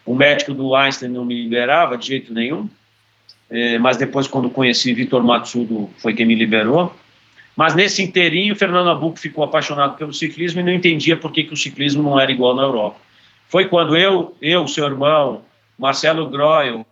[0.05, 2.68] o médico do Einstein não me liberava de jeito nenhum.
[3.49, 6.95] É, mas depois, quando conheci Vitor Matsudo, foi quem me liberou.
[7.55, 11.53] Mas nesse inteirinho, Fernando Abuco ficou apaixonado pelo ciclismo e não entendia por que, que
[11.53, 12.97] o ciclismo não era igual na Europa.
[13.49, 15.43] Foi quando eu, eu, seu irmão,
[15.78, 16.86] Marcelo Groel,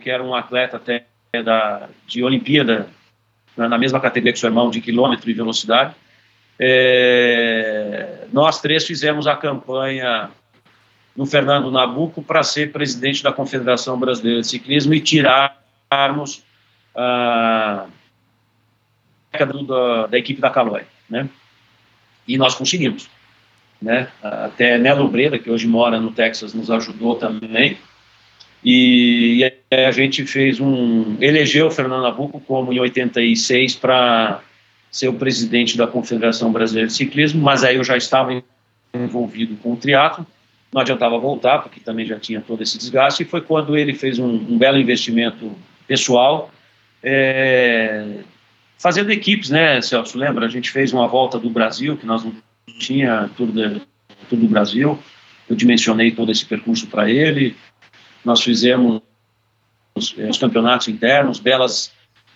[0.00, 1.04] que era um atleta até
[1.42, 2.88] da, de Olimpíada,
[3.56, 5.94] na mesma categoria que seu irmão, de quilômetro e velocidade,
[6.58, 10.30] é, nós três fizemos a campanha
[11.16, 16.42] no Fernando Nabuco para ser presidente da Confederação Brasileira de Ciclismo e tirarmos
[16.94, 17.86] a
[19.66, 21.28] da, da equipe da Caloi, né?
[22.26, 23.08] E nós conseguimos,
[23.80, 24.08] né?
[24.22, 27.78] Até Nelo Breda, que hoje mora no Texas, nos ajudou também.
[28.64, 34.40] E, e a gente fez um elegeu o Fernando Nabuco como em 86 para
[34.98, 38.42] ser o presidente da Confederação Brasileira de Ciclismo, mas aí eu já estava
[38.92, 40.26] envolvido com o triatlo,
[40.72, 44.18] não adiantava voltar, porque também já tinha todo esse desgaste, e foi quando ele fez
[44.18, 45.52] um, um belo investimento
[45.86, 46.50] pessoal,
[47.00, 48.18] é,
[48.76, 50.18] fazendo equipes, né, Celso?
[50.18, 50.46] Lembra?
[50.46, 52.34] A gente fez uma volta do Brasil, que nós não
[52.80, 53.80] tinha tudo,
[54.28, 54.98] tudo do Brasil,
[55.48, 57.56] eu dimensionei todo esse percurso para ele,
[58.24, 59.00] nós fizemos
[59.94, 61.92] os, os campeonatos internos, belas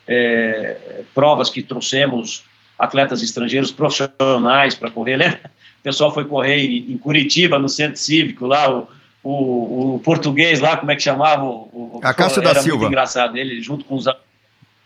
[0.06, 2.44] é, provas que trouxemos
[2.83, 5.16] atletas estrangeiros profissionais para correr.
[5.16, 5.41] Lembra?
[5.78, 8.89] O pessoal foi correr em, Curitiba, no centro cívico, lá, o,
[9.22, 11.45] o, o português lá, como é que chamava?
[11.45, 12.78] O, Acácio da Silva.
[12.78, 14.07] muito engraçado ele, junto com os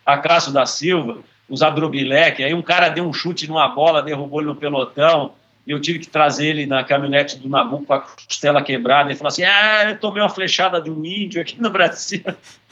[0.04, 1.18] Acácio da Silva,
[1.48, 5.32] os Adrobilec, aí um cara deu um chute numa bola, derrubou ele no pelotão,
[5.66, 9.18] e eu tive que trazer ele na caminhonete do Nabucco com a costela quebrada, ele
[9.18, 12.22] falou assim, ah, eu tomei uma flechada de um índio aqui no Brasil.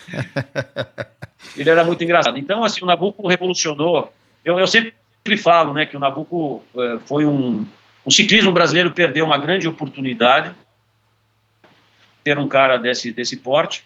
[1.56, 2.38] ele era muito engraçado.
[2.38, 4.12] Então, assim, o Nabucco revolucionou.
[4.44, 4.92] Eu, eu sempre
[5.38, 7.66] falo, né, que o Nabucco eh, foi um...
[8.04, 10.52] O ciclismo brasileiro perdeu uma grande oportunidade
[12.22, 13.82] ter um cara desse, desse porte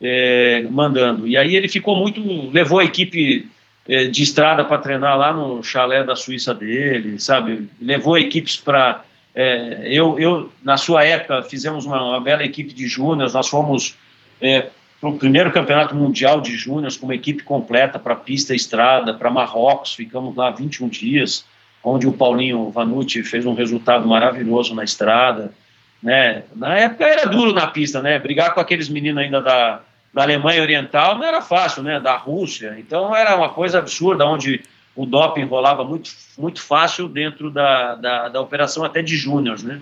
[0.00, 1.26] eh, mandando.
[1.26, 2.20] E aí ele ficou muito...
[2.52, 3.50] levou a equipe
[3.88, 7.68] eh, de estrada para treinar lá no chalé da Suíça dele, sabe?
[7.80, 9.04] Levou equipes para...
[9.84, 13.96] eu, eu, na sua época, fizemos uma, uma bela equipe de júniors, nós fomos
[15.00, 19.12] para o primeiro campeonato mundial de júniors com uma equipe completa para pista e estrada,
[19.14, 21.44] para Marrocos, ficamos lá 21 dias,
[21.84, 25.52] onde o Paulinho Vanucci fez um resultado maravilhoso na estrada,
[26.02, 26.42] né?
[26.54, 28.18] Na época era duro na pista, né?
[28.18, 29.80] Brigar com aqueles meninos ainda da,
[30.12, 32.00] da Alemanha Oriental não era fácil, né?
[32.00, 34.62] Da Rússia, então era uma coisa absurda, onde
[34.94, 39.78] o doping rolava muito, muito fácil dentro da, da, da operação até de júniors, né?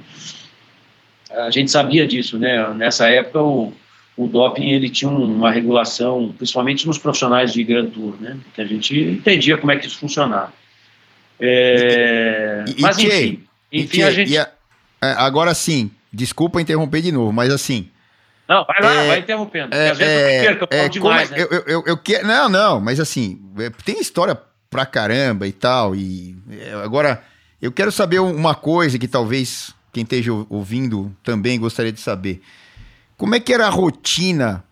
[1.31, 2.69] A gente sabia disso, né?
[2.75, 3.73] Nessa época o
[4.17, 8.37] o doping ele tinha uma regulação, principalmente nos profissionais de Grand Tour, né?
[8.55, 10.53] Que a gente entendia como é que isso funcionava.
[11.41, 14.39] É, e, mas enfim, e, enfim a gente.
[14.39, 14.49] A,
[15.03, 17.89] é, agora sim, desculpa interromper de novo, mas assim.
[18.49, 19.75] Não, vai lá, é, vai interrompendo.
[19.75, 21.41] É, é, eu eu é, demais, né?
[21.41, 24.39] Eu, eu, eu, eu quero, não, não, mas assim, é, tem história
[24.71, 25.97] pra caramba e tal.
[25.97, 26.37] E
[26.85, 27.23] agora,
[27.61, 32.43] eu quero saber uma coisa que talvez quem esteja ouvindo também gostaria de saber.
[33.17, 34.65] Como é que era a rotina?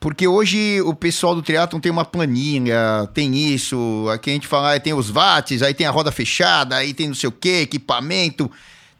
[0.00, 4.74] Porque hoje o pessoal do triatlon tem uma planilha, tem isso, aqui a gente fala,
[4.74, 7.62] ah, tem os watts, aí tem a roda fechada, aí tem não sei o que,
[7.62, 8.48] equipamento.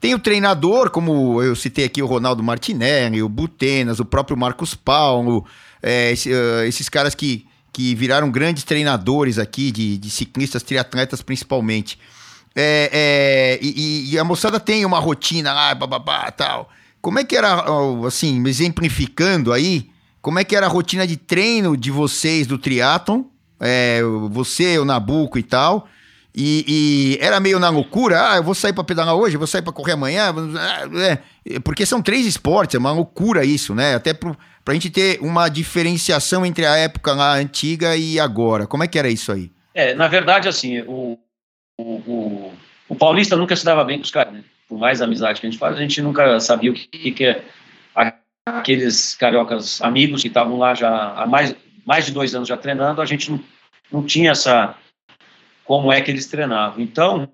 [0.00, 4.74] tem o treinador, como eu citei aqui o Ronaldo Martinelli, o Butenas, o próprio Marcos
[4.74, 5.46] Paulo,
[5.80, 11.96] é, uh, esses caras que, que viraram grandes treinadores aqui, de, de ciclistas, triatletas principalmente.
[12.56, 16.68] É, é, e, e, a moçada tem uma rotina lá, bababá, tal.
[17.00, 17.64] Como é que era,
[18.06, 19.90] assim, exemplificando aí,
[20.20, 23.22] como é que era a rotina de treino de vocês do triatlon?
[23.60, 25.88] É, você, o Nabuco e tal.
[26.34, 29.46] E, e, era meio na loucura, ah, eu vou sair para pedalar hoje, eu vou
[29.46, 30.32] sair para correr amanhã,
[31.44, 33.94] é, porque são três esportes, é uma loucura isso, né?
[33.94, 34.36] Até para
[34.66, 38.66] a gente ter uma diferenciação entre a época lá antiga e agora.
[38.68, 39.50] Como é que era isso aí?
[39.74, 41.18] É, na verdade, assim, o,
[41.76, 42.52] o, o,
[42.90, 44.44] o paulista nunca se dava bem com os caras, né?
[44.68, 47.44] Por mais amizade que a gente faz, a gente nunca sabia o que, que é
[48.44, 51.54] aqueles cariocas amigos que estavam lá já há mais,
[51.86, 53.40] mais de dois anos já treinando, a gente não,
[53.92, 54.76] não tinha essa
[55.64, 56.80] como é que eles treinavam.
[56.82, 57.28] Então,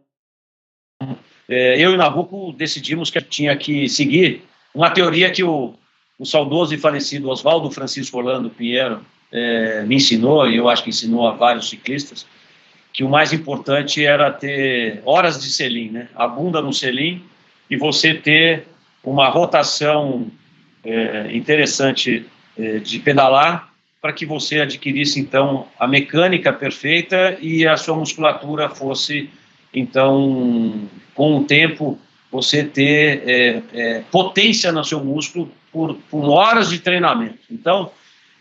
[1.49, 4.43] é, eu e o Nabucco decidimos que tinha que seguir
[4.75, 5.75] uma teoria que o,
[6.19, 10.91] o saudoso e falecido Oswaldo Francisco Orlando Pinheiro é, me ensinou, e eu acho que
[10.91, 12.27] ensinou a vários ciclistas,
[12.95, 16.09] que o mais importante era ter horas de selim, né?
[16.15, 17.25] a bunda no selim,
[17.69, 18.69] e você ter
[19.03, 20.29] uma rotação
[20.85, 22.25] é, interessante
[22.57, 23.69] é, de pedalar
[24.01, 29.29] para que você adquirisse então a mecânica perfeita e a sua musculatura fosse
[29.73, 31.99] então com o tempo
[32.31, 37.39] você ter é, é, potência no seu músculo por, por horas de treinamento.
[37.51, 37.91] Então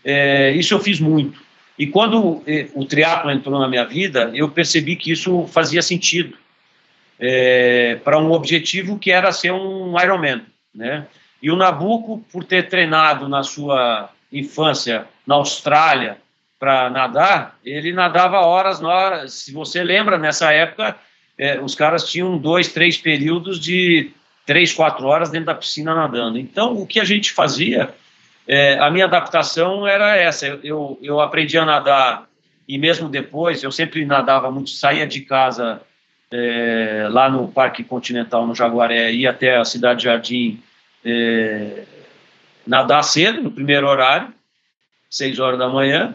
[0.04, 1.43] é, isso eu fiz muito.
[1.78, 6.36] E quando é, o triatlo entrou na minha vida, eu percebi que isso fazia sentido
[7.18, 10.42] é, para um objetivo que era ser um Ironman,
[10.74, 11.06] né?
[11.42, 16.16] E o Nabucco, por ter treinado na sua infância na Austrália
[16.58, 19.34] para nadar, ele nadava horas, horas.
[19.34, 20.96] Se você lembra, nessa época,
[21.36, 24.10] é, os caras tinham dois, três períodos de
[24.46, 26.38] três, quatro horas dentro da piscina nadando.
[26.38, 27.94] Então, o que a gente fazia,
[28.46, 30.46] é, a minha adaptação era essa.
[30.46, 32.26] Eu, eu aprendi a nadar
[32.66, 35.82] e mesmo depois, eu sempre nadava muito, saía de casa
[36.30, 40.62] é, lá no Parque Continental, no Jaguaré, ia até a Cidade Jardim
[41.04, 41.84] é,
[42.66, 44.32] nadar cedo, no primeiro horário,
[45.10, 46.14] seis horas da manhã,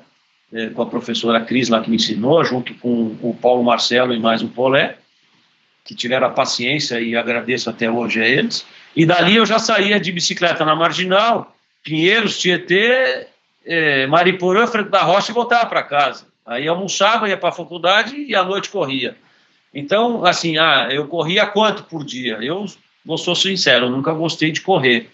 [0.52, 4.20] é, com a professora Cris lá que me ensinou, junto com o Paulo Marcelo e
[4.20, 4.98] mais o Polé,
[5.86, 8.66] que tiveram a paciência e agradeço até hoje a eles.
[8.96, 13.28] E dali eu já saía de bicicleta na Marginal, Pinheiros, Tietê,
[13.66, 16.26] é, Mariporã, Frente da Rocha e voltava para casa.
[16.46, 19.16] Aí almoçava, ia para a faculdade e à noite corria.
[19.74, 22.40] Então, assim, ah, eu corria quanto por dia?
[22.42, 22.66] Eu
[23.06, 25.10] vou ser sincero, nunca gostei de correr.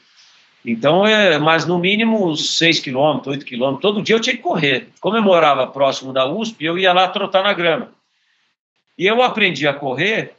[0.65, 4.87] Então, é, mas no mínimo 6 quilômetros, 8 quilômetros, todo dia eu tinha que correr.
[4.99, 7.91] Como eu morava próximo da USP, eu ia lá trotar na grama.
[8.97, 10.33] E eu aprendi a correr,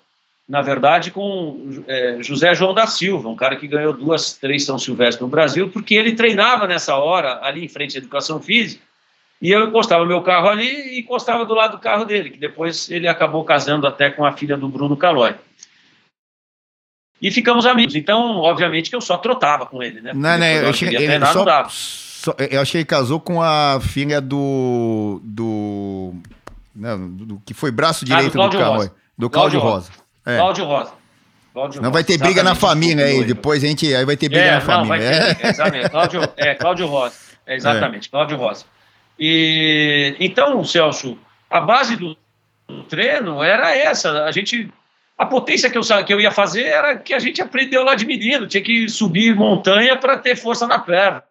[0.48, 4.78] na verdade, com é, José João da Silva, um cara que ganhou duas, três São
[4.78, 8.82] Silvestre no Brasil, porque ele treinava nessa hora, ali em frente à educação física,
[9.42, 12.88] e eu encostava meu carro ali e encostava do lado do carro dele, que depois
[12.90, 15.34] ele acabou casando até com a filha do Bruno Calói.
[17.20, 17.94] E ficamos amigos.
[17.94, 20.12] Então, obviamente que eu só trotava com ele, né?
[20.14, 23.80] Não, não, eu achei, ele treinar, só, só, eu achei que ele casou com a
[23.80, 25.20] filha do.
[25.24, 26.14] do.
[26.74, 28.90] Não, do, que foi braço direito ah, do, do carro.
[29.16, 29.90] Do Cláudio Rosa.
[29.90, 30.05] Rosa.
[30.26, 30.36] É.
[30.36, 30.92] Cláudio Rosa.
[31.54, 34.44] Cláudio não vai ter briga na família aí, depois a gente aí vai ter briga
[34.44, 34.88] é, na não, família.
[34.88, 35.48] Vai ter, é.
[35.50, 35.90] exatamente.
[35.90, 37.16] Cláudio, é, Cláudio Rosa.
[37.46, 38.10] É, exatamente, é.
[38.10, 38.64] Cláudio Rosa.
[39.18, 41.16] E então, Celso,
[41.48, 42.14] a base do
[42.88, 44.24] treino era essa.
[44.24, 44.70] A gente
[45.16, 48.04] a potência que eu, que eu ia fazer era que a gente aprendeu lá de
[48.04, 51.22] menino, tinha que subir montanha para ter força na perna.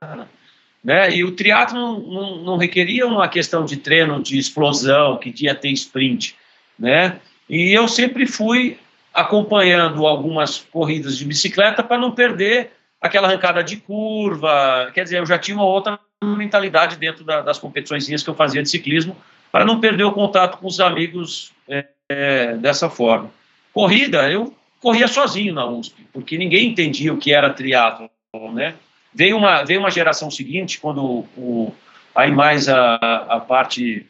[0.83, 1.15] Né?
[1.15, 5.53] E o triatlo não, não, não, requeria uma questão de treino, de explosão, que ia
[5.53, 6.35] ter sprint.
[6.77, 7.19] Né?
[7.47, 8.77] E eu sempre fui
[9.15, 14.91] acompanhando algumas corridas de bicicleta para não perder aquela arrancada de curva.
[14.93, 18.61] Quer dizer, eu já tinha uma outra mentalidade dentro da, das competições que eu fazia
[18.61, 19.15] de ciclismo,
[19.51, 23.31] para não perder o contato com os amigos é, é, dessa forma.
[23.73, 28.09] Corrida, eu corria sozinho na USP, porque ninguém entendia o que era triatlo,
[28.53, 28.75] né?
[29.13, 31.73] Veio uma, veio uma geração seguinte, quando o,
[32.13, 32.95] aí mais a,
[33.29, 34.05] a parte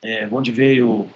[0.00, 1.10] é, onde veio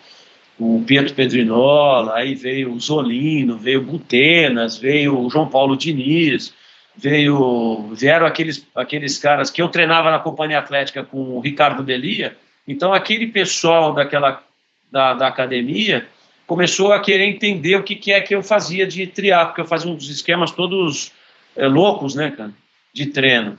[0.59, 6.53] o Pietro Pedrinola, aí veio o Zolino, veio o Butenas, veio o João Paulo Diniz,
[6.97, 12.37] veio, vieram aqueles, aqueles caras que eu treinava na Companhia Atlética com o Ricardo Delia,
[12.67, 14.43] então aquele pessoal daquela,
[14.91, 16.07] da, da academia
[16.47, 19.67] começou a querer entender o que, que é que eu fazia de triar, porque eu
[19.67, 21.13] fazia uns esquemas todos
[21.55, 22.53] é, loucos, né, cara,
[22.93, 23.59] de treino.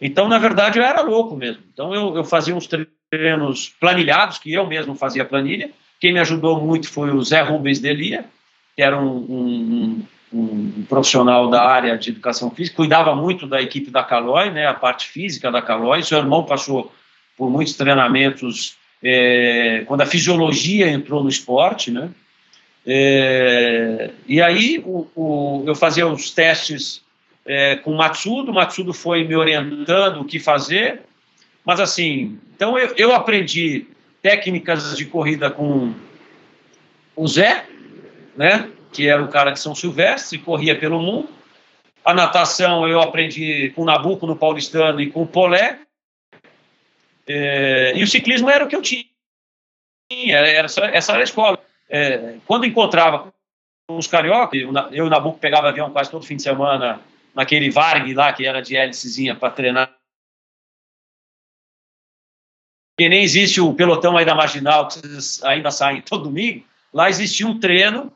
[0.00, 1.62] Então, na verdade, eu era louco mesmo.
[1.72, 2.68] Então, eu, eu fazia uns
[3.10, 5.70] treinos planilhados, que eu mesmo fazia planilha.
[6.00, 8.24] Quem me ajudou muito foi o Zé Rubens Delia,
[8.74, 13.90] que era um, um, um, profissional da área de educação física, cuidava muito da equipe
[13.90, 16.02] da Calói, né, a parte física da Calói.
[16.02, 16.92] Seu irmão passou
[17.36, 22.10] por muitos treinamentos é, quando a fisiologia entrou no esporte, né?
[22.86, 27.02] É, e aí o, o, eu fazia os testes
[27.44, 31.00] é, com o Matsudo, o Matsudo foi me orientando o que fazer,
[31.64, 33.86] mas assim, então eu, eu aprendi
[34.26, 35.94] técnicas de corrida com
[37.14, 37.64] o Zé,
[38.36, 38.68] né?
[38.92, 41.28] que era o cara de São Silvestre, corria pelo mundo.
[42.04, 45.78] A natação eu aprendi com o Nabuco no Paulistano e com o Polé.
[47.28, 49.06] É, e o ciclismo era o que eu tinha.
[50.10, 51.60] Era essa, essa era a escola.
[51.88, 53.32] É, quando encontrava
[53.88, 57.00] os carioca, eu e o Nabuco pegava avião quase todo fim de semana
[57.32, 59.95] naquele Varg lá, que era de hélicezinha para treinar.
[62.98, 66.64] E nem existe o pelotão aí da Marginal, que vocês ainda saem todo domingo.
[66.92, 68.10] Lá existia um treino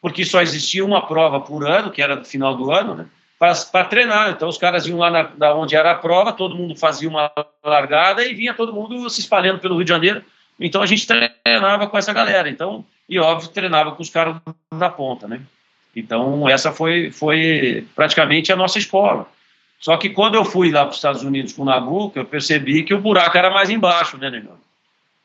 [0.00, 3.06] porque só existia uma prova por ano, que era no final do ano, né?
[3.38, 4.30] Para treinar.
[4.30, 7.30] Então, os caras iam lá na, na, onde era a prova, todo mundo fazia uma
[7.64, 10.22] largada e vinha todo mundo se espalhando pelo Rio de Janeiro.
[10.58, 12.48] Então, a gente treinava com essa galera.
[12.48, 14.36] Então, e óbvio, treinava com os caras
[14.72, 15.40] da ponta, né?
[15.96, 19.26] Então, essa foi, foi praticamente a nossa escola.
[19.80, 22.82] Só que quando eu fui lá para os Estados Unidos com o Nabucco, eu percebi
[22.82, 24.58] que o buraco era mais embaixo, né, Negão?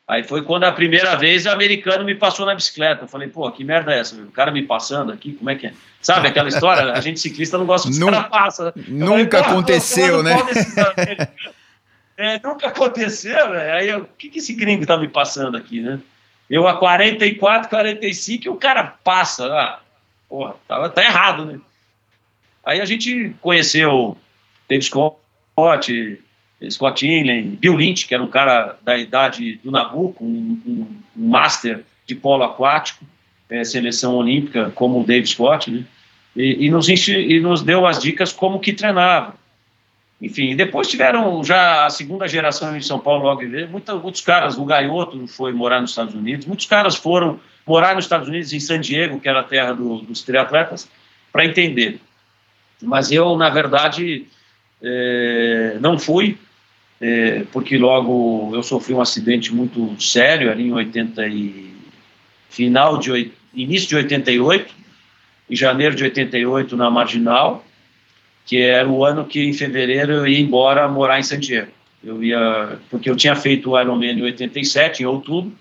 [0.08, 3.03] Aí foi quando a primeira vez o americano me passou na bicicleta.
[3.03, 4.16] Eu falei, pô, que merda é essa?
[4.16, 5.74] O cara me passando aqui, como é que é?
[5.99, 6.93] Sabe aquela história?
[6.93, 8.74] A gente ciclista não gosta de os caras passa.
[8.88, 10.38] Nunca falei, aconteceu, né?
[12.16, 13.72] é, nunca aconteceu, né?
[13.74, 15.99] Aí o que, que esse gringo tá me passando aqui, né?
[16.47, 19.47] Eu a 44, 45 e o cara passa.
[19.47, 19.80] Ah,
[20.30, 21.60] porra, tá, tá errado, né?
[22.64, 24.16] Aí a gente conheceu
[24.68, 25.18] Dave Scott,
[26.70, 31.84] Scott Inley, Bill Lynch, que era um cara da idade do Nabucco, um, um, master
[32.05, 33.05] de polo aquático,
[33.49, 35.84] é, seleção olímpica, como o Dave Scott, né?
[36.36, 39.36] E, e, nos, e nos deu as dicas como que treinava.
[40.22, 44.66] Enfim, depois tiveram já a segunda geração em São Paulo, logo muitos, muitos caras, o
[44.66, 48.80] Gaioto foi morar nos Estados Unidos, muitos caras foram morar nos Estados Unidos, em San
[48.80, 50.89] Diego, que era a terra do, dos triatletas,
[51.32, 51.99] para entender.
[52.82, 54.26] Mas eu, na verdade,
[54.86, 56.38] é, não fui,
[57.01, 61.73] é, porque logo eu sofri um acidente muito sério ali em 80 e
[62.49, 64.73] final de início de 88,
[65.49, 67.65] em janeiro de 88 na Marginal,
[68.45, 71.71] que era o ano que em fevereiro eu ia embora morar em Santiago.
[72.03, 75.51] Eu ia porque eu tinha feito o Ironman em 87 em outubro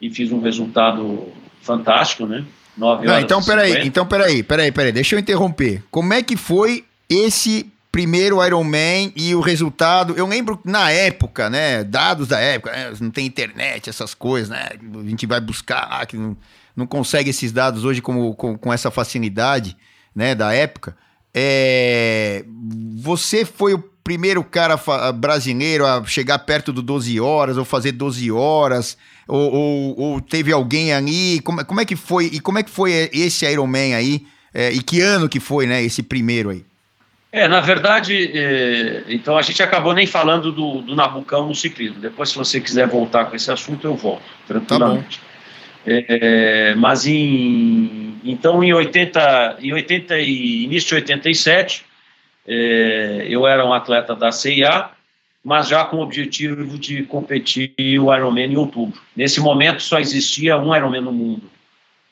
[0.00, 1.28] e fiz um resultado
[1.62, 2.44] fantástico, né?
[2.76, 5.82] 9 horas Não, então peraí, então peraí, peraí, peraí, deixa eu interromper.
[5.90, 10.14] Como é que foi esse primeiro Iron Man e o resultado.
[10.16, 11.84] Eu lembro na época, né?
[11.84, 14.68] Dados da época, né, não tem internet, essas coisas, né?
[14.72, 16.36] A gente vai buscar lá, que não,
[16.76, 19.76] não consegue esses dados hoje como, com, com essa facilidade,
[20.14, 20.34] né?
[20.34, 20.96] Da época.
[21.32, 22.44] É,
[22.96, 24.76] você foi o primeiro cara
[25.12, 28.96] brasileiro a chegar perto do 12 horas ou fazer 12 horas?
[29.28, 31.40] Ou, ou, ou teve alguém ali?
[31.40, 32.26] Como, como é que foi?
[32.26, 34.26] E como é que foi esse Iron Man aí?
[34.52, 35.82] É, e que ano que foi, né?
[35.82, 36.64] Esse primeiro aí?
[37.32, 42.00] É, na verdade, é, então a gente acabou nem falando do, do Nabucão no ciclismo.
[42.00, 45.20] Depois, se você quiser voltar com esse assunto, eu volto, tranquilamente.
[45.20, 45.30] Tá
[45.86, 51.84] é, mas em, então em 80, em 80 e início de 87,
[52.46, 54.90] é, eu era um atleta da CIA,
[55.42, 59.00] mas já com o objetivo de competir o Ironman em outubro.
[59.16, 61.50] Nesse momento só existia um Ironman no mundo.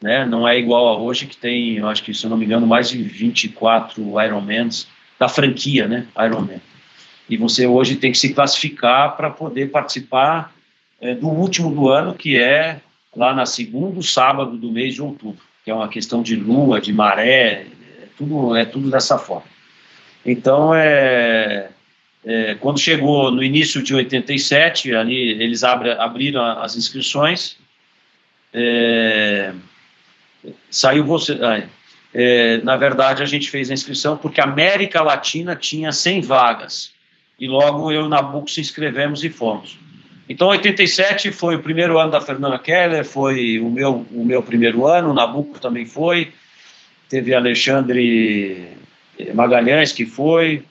[0.00, 0.24] Né?
[0.24, 2.66] Não é igual a hoje que tem, eu acho que se eu não me engano,
[2.66, 4.86] mais de 24 Ironmans
[5.18, 6.60] da franquia, né, Ironman.
[7.28, 10.52] E você hoje tem que se classificar para poder participar
[11.00, 12.80] é, do último do ano, que é
[13.14, 16.92] lá na segundo sábado do mês de outubro, que é uma questão de lua, de
[16.92, 17.66] maré,
[18.00, 19.46] é tudo, é tudo dessa forma.
[20.24, 21.68] Então, é,
[22.24, 27.56] é, quando chegou no início de 87, ali eles abre, abriram as inscrições,
[28.52, 29.52] é,
[30.70, 31.38] saiu você,
[32.14, 36.92] é, na verdade, a gente fez a inscrição porque a América Latina tinha 100 vagas.
[37.38, 39.78] E logo eu e Nabucco se inscrevemos e fomos.
[40.28, 44.86] Então, 87 foi o primeiro ano da Fernanda Keller, foi o meu, o meu primeiro
[44.86, 46.32] ano, Nabucco também foi.
[47.08, 48.68] Teve Alexandre
[49.34, 50.64] Magalhães, que foi.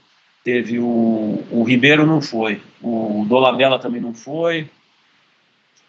[0.44, 2.62] Teve o, o Ribeiro, não foi.
[2.82, 4.68] O Dolabella também não foi.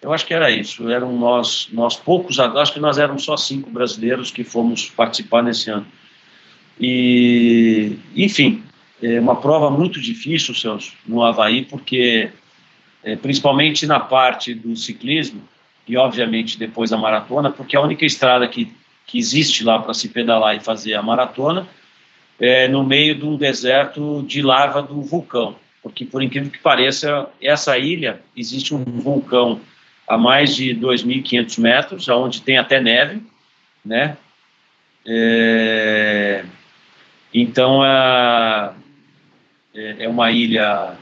[0.00, 0.88] Eu acho que era isso.
[0.88, 5.70] Eram nós, nós poucos, acho que nós éramos só cinco brasileiros que fomos participar nesse
[5.70, 5.86] ano.
[6.80, 8.62] E, enfim,
[9.02, 12.30] é uma prova muito difícil, Celso, no Havaí, porque,
[13.02, 15.42] é, principalmente na parte do ciclismo,
[15.86, 18.72] e obviamente depois da maratona, porque a única estrada que,
[19.06, 21.66] que existe lá para se pedalar e fazer a maratona,
[22.38, 25.56] é, no meio de um deserto de lava do vulcão.
[25.82, 29.60] Porque, por incrível que pareça, essa ilha existe um vulcão
[30.08, 33.22] a mais de 2.500 metros, onde tem até neve,
[33.84, 34.16] né?
[35.06, 36.44] É,
[37.32, 38.72] então, é,
[39.74, 40.96] é uma ilha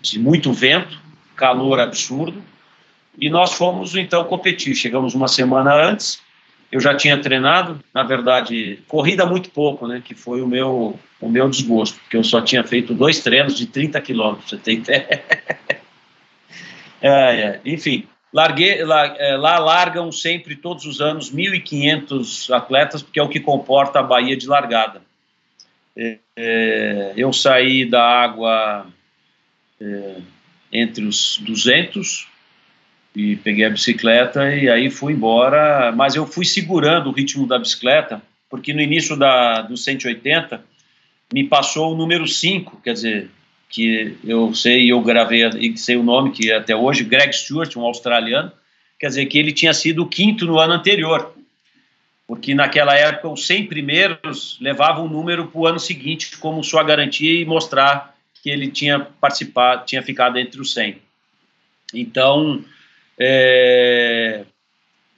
[0.00, 0.98] de muito vento,
[1.36, 2.42] calor absurdo,
[3.18, 4.74] e nós fomos então competir.
[4.74, 6.22] Chegamos uma semana antes,
[6.70, 10.02] eu já tinha treinado, na verdade, corrida muito pouco, né?
[10.04, 13.66] Que foi o meu, o meu desgosto, porque eu só tinha feito dois treinos de
[13.66, 15.24] 30 quilômetros, você tem ideia?
[17.00, 17.60] é, é.
[17.64, 23.28] Enfim, larguei, lá, é, lá largam sempre, todos os anos, 1.500 atletas, porque é o
[23.28, 25.02] que comporta a Baía de largada.
[25.96, 28.86] É, é, eu saí da água
[29.80, 30.16] é,
[30.72, 32.28] entre os 200
[33.16, 37.58] e peguei a bicicleta e aí fui embora, mas eu fui segurando o ritmo da
[37.58, 40.62] bicicleta, porque no início da, do 180
[41.32, 43.30] me passou o número 5, quer dizer,
[43.68, 47.82] que eu sei, eu gravei e sei o nome, que até hoje, Greg Stewart, um
[47.82, 48.50] australiano,
[48.98, 51.34] quer dizer que ele tinha sido o quinto no ano anterior,
[52.26, 56.82] porque naquela época os 100 primeiros levavam um número para o ano seguinte como sua
[56.82, 60.98] garantia e mostrar que ele tinha participado, tinha ficado entre os 100.
[61.94, 62.64] Então,
[63.18, 64.44] é,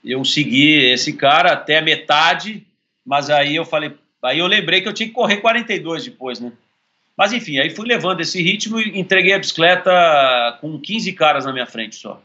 [0.03, 2.65] eu segui esse cara até a metade,
[3.05, 3.93] mas aí eu falei,
[4.23, 6.51] aí eu lembrei que eu tinha que correr 42 depois, né?
[7.17, 11.53] Mas enfim, aí fui levando esse ritmo e entreguei a bicicleta com 15 caras na
[11.53, 12.21] minha frente só.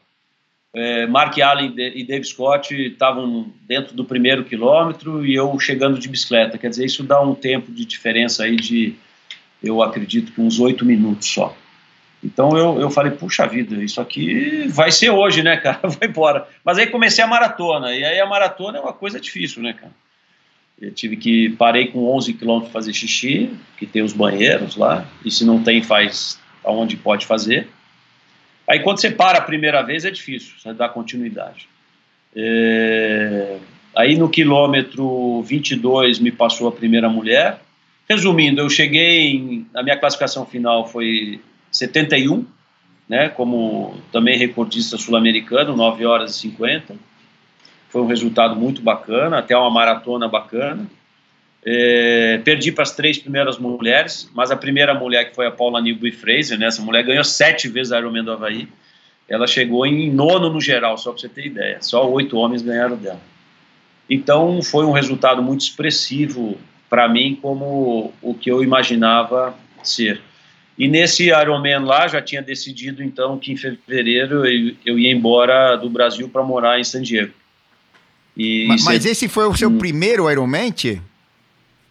[0.74, 6.08] É, Mark Allen e Dave Scott estavam dentro do primeiro quilômetro e eu chegando de
[6.08, 6.58] bicicleta.
[6.58, 8.94] Quer dizer, isso dá um tempo de diferença aí de,
[9.62, 11.56] eu acredito que uns oito minutos só.
[12.22, 15.80] Então eu, eu falei, puxa vida, isso aqui vai ser hoje, né, cara?
[15.88, 16.48] Vai embora.
[16.64, 19.92] Mas aí comecei a maratona, e aí a maratona é uma coisa difícil, né, cara?
[20.80, 25.30] Eu tive que, parei com 11 quilômetros fazer xixi, que tem os banheiros lá, e
[25.30, 27.68] se não tem, faz aonde pode fazer.
[28.68, 31.68] Aí quando você para a primeira vez é difícil, você dá continuidade.
[32.34, 33.58] É...
[33.96, 37.60] Aí no quilômetro 22 me passou a primeira mulher.
[38.08, 39.66] Resumindo, eu cheguei, em...
[39.74, 42.44] a minha classificação final foi 71,
[43.08, 46.94] né, como também recordista sul-americano, 9 horas e 50.
[47.96, 50.86] Foi um resultado muito bacana, até uma maratona bacana.
[51.64, 55.80] É, perdi para as três primeiras mulheres, mas a primeira mulher, que foi a Paula
[55.80, 58.68] Newby Fraser, né, essa mulher ganhou sete vezes a Ironman do Havaí,
[59.26, 61.78] ela chegou em nono no geral, só para você ter ideia.
[61.80, 63.18] Só oito homens ganharam dela.
[64.10, 66.58] Então foi um resultado muito expressivo
[66.90, 70.20] para mim, como o que eu imaginava ser.
[70.76, 75.76] E nesse Ironman lá, já tinha decidido então que em fevereiro eu, eu ia embora
[75.76, 77.32] do Brasil para morar em San Diego.
[78.36, 79.78] E mas, mas esse foi o seu hum.
[79.78, 80.72] primeiro Ironman?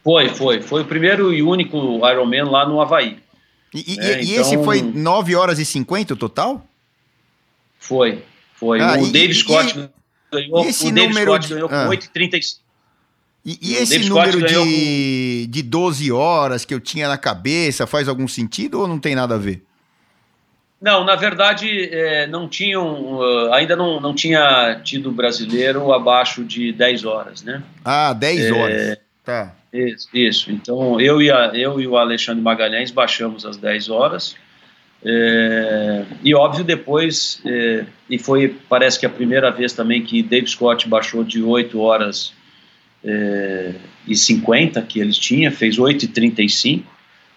[0.04, 0.62] Foi, foi.
[0.62, 1.78] Foi o primeiro e único
[2.08, 3.18] Ironman lá no Havaí.
[3.74, 6.66] E, é, e, então, esse foi 9 horas e 50 o total?
[7.80, 8.24] Foi,
[8.54, 8.80] foi.
[8.80, 9.74] Ah, o e, Dave Scott
[10.32, 11.90] ganhou, o Dave Scott ganhou com ah.
[11.90, 12.58] 8,35.
[13.46, 18.28] E, e esse número de, de 12 horas que eu tinha na cabeça faz algum
[18.28, 19.62] sentido ou não tem nada a ver?
[20.82, 26.72] Não, na verdade, é, não tinham, uh, ainda não, não tinha tido brasileiro abaixo de
[26.72, 27.64] 10 horas, né?
[27.84, 28.98] Ah, 10 é, horas.
[29.24, 29.56] Tá.
[29.74, 34.36] Isso, isso, Então, eu e, a, eu e o Alexandre Magalhães baixamos as 10 horas.
[35.04, 40.48] É, e óbvio, depois, é, e foi, parece que a primeira vez também que Dave
[40.48, 42.34] Scott baixou de 8 horas
[43.04, 43.76] é,
[44.08, 46.92] e 50 que eles tinham, fez 8 e 35,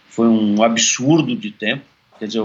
[0.09, 1.85] foi um absurdo de tempo,
[2.19, 2.45] quer dizer,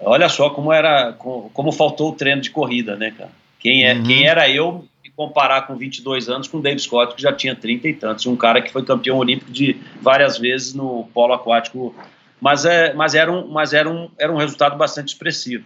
[0.00, 3.30] olha só como era, como, como faltou o treino de corrida, né, cara?
[3.58, 4.04] Quem, é, uhum.
[4.04, 7.54] quem era eu me comparar com 22 anos com o Dave Scott, que já tinha
[7.54, 11.94] 30 e tantos, um cara que foi campeão olímpico de várias vezes no polo aquático,
[12.40, 15.64] mas, é, mas, era, um, mas era, um, era um resultado bastante expressivo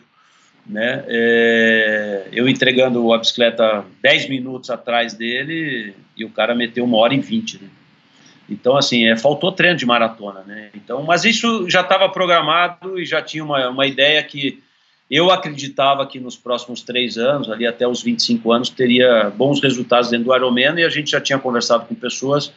[0.67, 1.05] né?
[1.09, 7.15] É, eu entregando a bicicleta 10 minutos atrás dele e o cara meteu uma hora
[7.15, 7.69] e 20, né?
[8.51, 10.71] Então, assim, é, faltou treino de maratona, né?
[10.75, 14.61] Então, mas isso já estava programado e já tinha uma, uma ideia que
[15.11, 20.11] eu acreditava que nos próximos três anos, ali até os 25 anos, teria bons resultados
[20.11, 22.53] dentro do Ironman e a gente já tinha conversado com pessoas,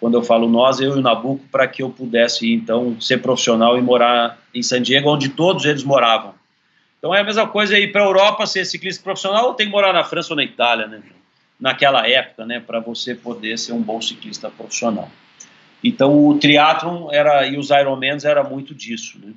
[0.00, 3.78] quando eu falo nós, eu e o Nabuco, para que eu pudesse, então, ser profissional
[3.78, 6.34] e morar em San Diego, onde todos eles moravam.
[6.98, 9.72] Então é a mesma coisa ir para a Europa ser ciclista profissional ou tem que
[9.72, 11.02] morar na França ou na Itália, né?
[11.58, 12.60] Naquela época, né?
[12.60, 15.10] Para você poder ser um bom ciclista profissional.
[15.82, 19.32] Então o triatlon era e os Ironmans era muito disso, né?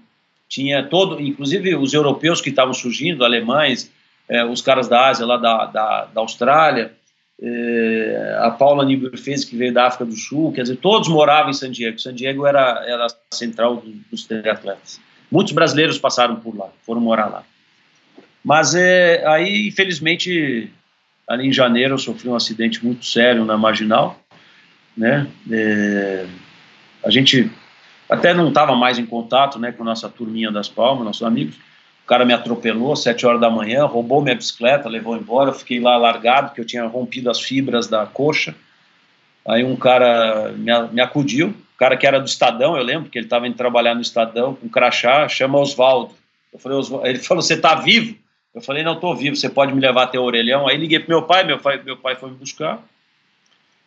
[0.48, 3.92] Tinha todo, inclusive os europeus que estavam surgindo, alemães,
[4.30, 6.94] eh, os caras da Ásia, lá da, da, da Austrália,
[7.42, 11.54] é, a Paula Niebuhr-Fez, que veio da África do Sul, quer dizer, todos moravam em
[11.54, 12.00] San Diego.
[12.00, 15.00] San Diego era, era a central dos triatletas.
[15.30, 17.44] Muitos brasileiros passaram por lá, foram morar lá.
[18.44, 20.72] Mas é, aí, infelizmente,
[21.28, 24.20] ali em janeiro eu sofri um acidente muito sério na Marginal,
[24.96, 25.28] né?
[25.52, 26.26] É,
[27.04, 27.52] a gente
[28.10, 31.56] até não estava mais em contato, né, com nossa turminha das Palmas, nossos amigos.
[32.04, 35.50] O cara me atropelou sete horas da manhã, roubou minha bicicleta, levou embora.
[35.50, 38.54] Eu fiquei lá largado, porque eu tinha rompido as fibras da coxa.
[39.48, 43.18] Aí um cara me, me acudiu, o cara que era do Estadão, eu lembro que
[43.18, 46.14] ele estava indo trabalhar no Estadão com crachá, chama Oswaldo.
[46.54, 47.08] Eu falei, Osvaldo.
[47.08, 48.16] ele falou: Você está vivo?
[48.54, 50.68] Eu falei: Não, estou vivo, você pode me levar até o orelhão.
[50.68, 52.82] Aí liguei para meu pai, meu pai, meu pai foi me buscar.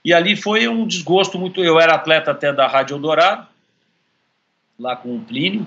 [0.04, 1.62] E ali foi um desgosto muito.
[1.62, 3.46] Eu era atleta até da Rádio Eldorado,
[4.78, 5.66] lá com o Plínio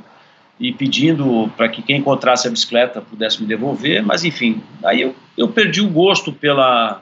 [0.61, 5.15] e pedindo para que quem encontrasse a bicicleta pudesse me devolver, mas enfim, aí eu,
[5.35, 7.01] eu perdi o gosto pela,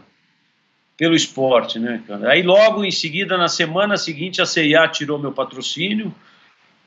[0.96, 2.02] pelo esporte, né?
[2.26, 6.16] Aí logo em seguida, na semana seguinte, a CIA tirou meu patrocínio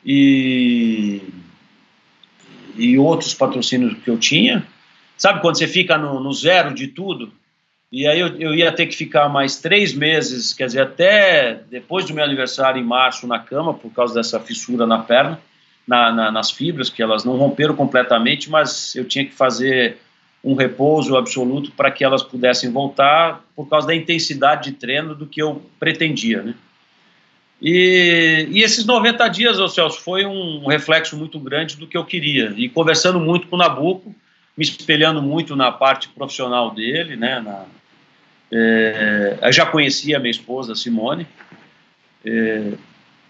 [0.02, 1.20] e,
[2.74, 4.66] e outros patrocínios que eu tinha.
[5.18, 7.30] Sabe quando você fica no, no zero de tudo?
[7.92, 12.06] E aí eu, eu, ia ter que ficar mais três meses, quer dizer, até depois
[12.06, 15.38] do meu aniversário em março na cama, por causa dessa fissura na perna
[15.86, 19.98] na, na, nas fibras, que elas não romperam completamente, mas eu tinha que fazer
[20.42, 25.26] um repouso absoluto para que elas pudessem voltar por causa da intensidade de treino do
[25.26, 26.54] que eu pretendia, né?
[27.60, 32.04] E, e esses 90 dias, ô Celso, foi um reflexo muito grande do que eu
[32.04, 32.52] queria.
[32.56, 34.12] E conversando muito com o Nabuco,
[34.56, 37.38] me espelhando muito na parte profissional dele, né?
[37.38, 37.64] Na,
[38.52, 41.26] é, eu já conhecia a minha esposa, Simone,
[42.24, 42.72] é,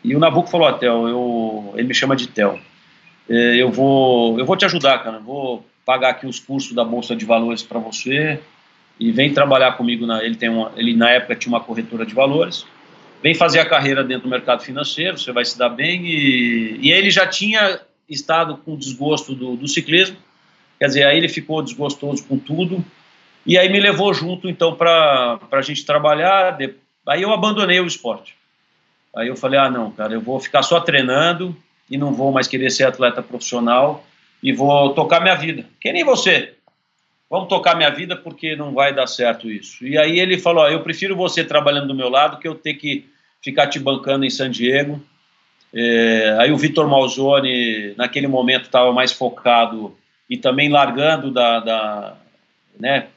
[0.02, 2.58] e o Nabucco falou, ó, Theo, eu, ele me chama de Theo,
[3.28, 7.14] é, eu vou, eu vou te ajudar, cara, vou pagar aqui os cursos da Bolsa
[7.14, 8.40] de Valores para você
[8.98, 12.14] e vem trabalhar comigo, na, ele, tem uma, ele na época tinha uma corretora de
[12.14, 12.66] valores,
[13.22, 16.92] vem fazer a carreira dentro do mercado financeiro, você vai se dar bem, e, e
[16.92, 20.16] aí ele já tinha estado com desgosto do, do ciclismo,
[20.80, 22.84] quer dizer, aí ele ficou desgostoso com tudo,
[23.44, 26.56] e aí me levou junto, então, para a gente trabalhar,
[27.06, 28.36] aí eu abandonei o esporte.
[29.14, 31.55] Aí eu falei, ah, não, cara, eu vou ficar só treinando
[31.90, 34.05] e não vou mais querer ser atleta profissional
[34.43, 35.66] e vou tocar minha vida.
[35.81, 36.55] Que nem você.
[37.28, 39.86] Vamos tocar minha vida porque não vai dar certo isso.
[39.86, 43.09] E aí ele falou, eu prefiro você trabalhando do meu lado que eu ter que
[43.43, 45.02] ficar te bancando em San Diego.
[45.74, 49.97] É, aí o Vitor Malzone, naquele momento, estava mais focado
[50.28, 52.16] e também largando da, da
[52.78, 53.09] né,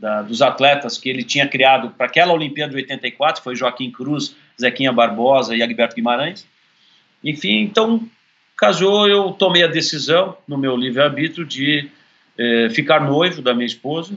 [0.00, 4.34] da, dos atletas que ele tinha criado para aquela Olimpíada de 84, foi Joaquim Cruz,
[4.58, 6.46] Zequinha Barbosa e Agberto Guimarães.
[7.22, 8.02] Enfim, então
[8.56, 11.88] casou, eu tomei a decisão, no meu livre-arbítrio, de
[12.38, 14.14] eh, ficar noivo da minha esposa,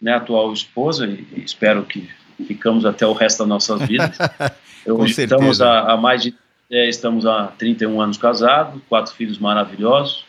[0.00, 2.08] né, atual esposa, e, e, espero que
[2.46, 4.16] ficamos até o resto das nossas vidas.
[4.86, 6.34] Hoje estamos há, há, mais de
[6.70, 10.24] é, estamos há 31 anos casados, quatro filhos maravilhosos,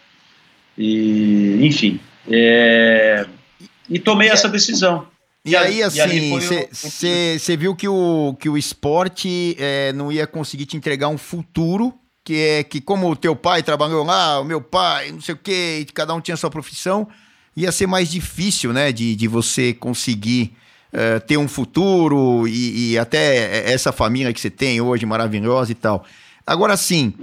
[0.77, 1.99] e enfim,
[2.29, 3.25] é,
[3.89, 5.07] e tomei essa decisão.
[5.43, 6.29] E, aí, assim,
[6.69, 11.93] você viu que o, que o esporte é, não ia conseguir te entregar um futuro,
[12.23, 15.37] que é que como o teu pai trabalhou lá, o meu pai, não sei o
[15.37, 17.07] quê, cada um tinha sua profissão,
[17.55, 20.53] ia ser mais difícil, né, de, de você conseguir
[20.93, 25.75] uh, ter um futuro e, e até essa família que você tem hoje, maravilhosa e
[25.75, 26.05] tal.
[26.45, 27.13] Agora, sim,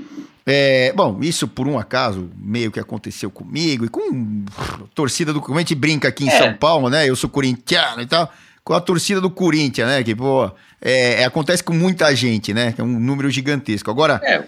[0.49, 5.41] é, bom, isso por um acaso meio que aconteceu comigo e com a torcida do.
[5.41, 6.39] Como a gente brinca aqui em é.
[6.39, 7.09] São Paulo, né?
[7.09, 8.33] Eu sou corintiano e tal.
[8.63, 10.05] Com a torcida do Corinthians, né?
[10.05, 10.49] Que, pô,
[10.81, 12.73] é, é acontece com muita gente, né?
[12.79, 13.91] É um número gigantesco.
[13.91, 14.45] Agora, é,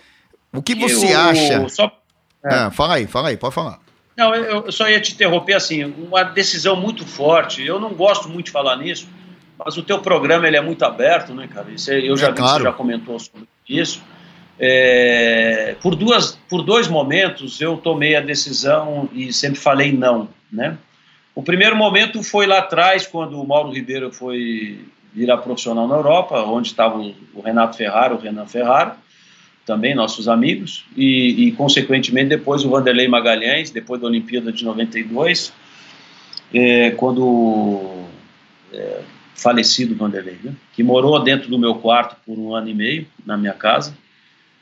[0.52, 1.68] o que você eu, acha.
[1.68, 1.92] Só,
[2.44, 2.54] é.
[2.54, 3.80] ah, fala aí, fala aí, pode falar.
[4.16, 7.64] Não, eu só ia te interromper assim, uma decisão muito forte.
[7.64, 9.08] Eu não gosto muito de falar nisso,
[9.58, 11.70] mas o teu programa ele é muito aberto, né, cara?
[11.70, 12.54] Isso, eu já vi claro.
[12.54, 14.00] que você já comentou sobre isso.
[14.60, 20.76] É, por, duas, por dois momentos eu tomei a decisão e sempre falei não, né?
[21.34, 26.42] O primeiro momento foi lá atrás, quando o Mauro Ribeiro foi virar profissional na Europa,
[26.42, 28.92] onde estava o Renato Ferraro, o Renan Ferraro,
[29.64, 35.52] também nossos amigos, e, e, consequentemente depois o Vanderlei Magalhães, depois da Olimpíada de 92,
[36.52, 38.04] é, quando
[38.72, 39.00] é,
[39.34, 40.54] falecido Vanderlei, né?
[40.72, 43.94] que morou dentro do meu quarto por um ano e meio, na minha casa,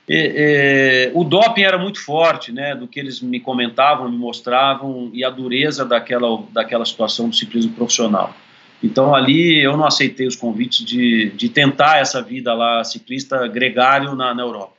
[0.09, 5.11] e, e, o doping era muito forte, né, do que eles me comentavam, me mostravam,
[5.13, 8.35] e a dureza daquela, daquela situação do ciclismo profissional.
[8.83, 14.15] Então ali eu não aceitei os convites de, de tentar essa vida lá ciclista gregário
[14.15, 14.77] na, na Europa.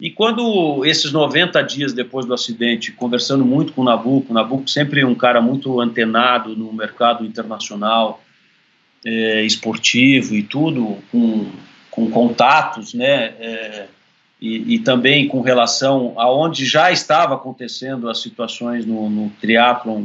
[0.00, 5.04] E quando esses 90 dias depois do acidente, conversando muito com o Nabucco, Nabucco sempre
[5.04, 8.22] um cara muito antenado no mercado internacional,
[9.04, 11.50] é, esportivo e tudo, com,
[11.90, 13.34] com contatos, né?
[14.40, 20.04] E, e, também com relação aonde já estava acontecendo as situações no, no triatlon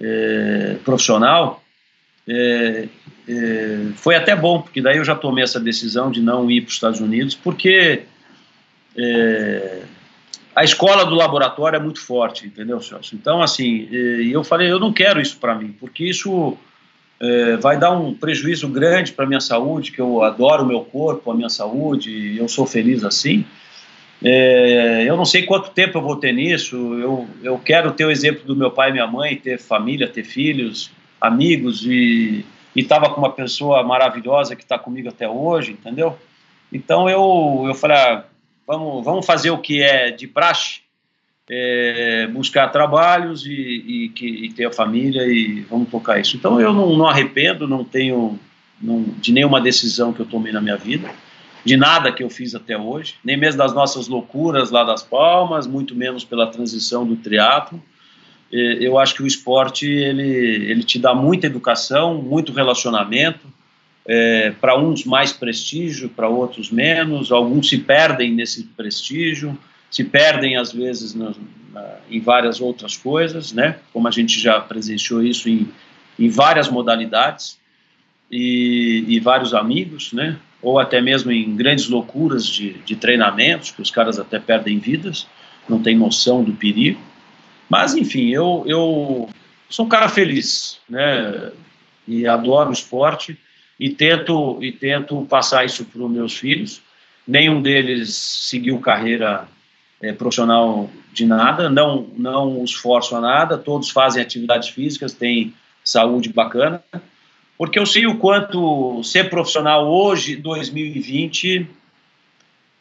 [0.00, 1.62] é, profissional,
[2.28, 2.88] é,
[3.28, 6.68] é, foi até bom, porque daí eu já tomei essa decisão de não ir para
[6.68, 8.02] os Estados Unidos, porque
[10.54, 13.16] a escola do laboratório é muito forte, entendeu, Celso?
[13.16, 16.56] Então, assim, eu falei, eu não quero isso para mim, porque isso
[17.60, 21.28] vai dar um prejuízo grande para a minha saúde, que eu adoro o meu corpo,
[21.28, 23.44] a minha saúde, eu sou feliz assim.
[24.22, 28.10] É, eu não sei quanto tempo eu vou ter nisso, eu, eu quero ter o
[28.10, 33.20] exemplo do meu pai e minha mãe, ter família, ter filhos, amigos, e estava com
[33.20, 36.18] uma pessoa maravilhosa que está comigo até hoje, entendeu?
[36.72, 38.24] Então eu, eu falei, ah,
[38.66, 40.80] vamos, vamos fazer o que é de praxe,
[41.50, 46.36] é, buscar trabalhos e, e, e, ter a família e vamos tocar isso.
[46.36, 48.38] Então eu não, não arrependo, não tenho
[48.80, 51.10] não, de nenhuma decisão que eu tomei na minha vida,
[51.64, 55.66] de nada que eu fiz até hoje, nem mesmo das nossas loucuras lá das Palmas,
[55.66, 57.82] muito menos pela transição do triatlo.
[58.52, 63.52] Eu acho que o esporte ele, ele te dá muita educação, muito relacionamento,
[64.06, 69.58] é, para uns mais prestígio, para outros menos, alguns se perdem nesse prestígio,
[69.90, 71.32] se perdem às vezes na,
[72.10, 73.76] em várias outras coisas, né?
[73.92, 75.68] Como a gente já presenciou isso em,
[76.18, 77.58] em várias modalidades
[78.30, 80.36] e, e, vários amigos, né?
[80.64, 85.26] Ou até mesmo em grandes loucuras de, de treinamentos, que os caras até perdem vidas,
[85.68, 86.98] não tem noção do perigo.
[87.68, 89.28] Mas enfim, eu, eu
[89.68, 91.52] sou um cara feliz, né?
[92.08, 93.38] E adoro o esporte
[93.78, 96.80] e tento e tento passar isso para os meus filhos.
[97.28, 99.46] Nenhum deles seguiu carreira
[100.00, 103.58] é, profissional de nada, não não os forço a nada.
[103.58, 106.82] Todos fazem atividades físicas, têm saúde bacana,
[107.56, 111.66] porque eu sei o quanto ser profissional hoje, 2020,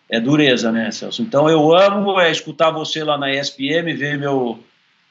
[0.09, 1.21] é dureza, né, Celso?
[1.21, 4.59] Então eu amo é escutar você lá na ESPM, ver meu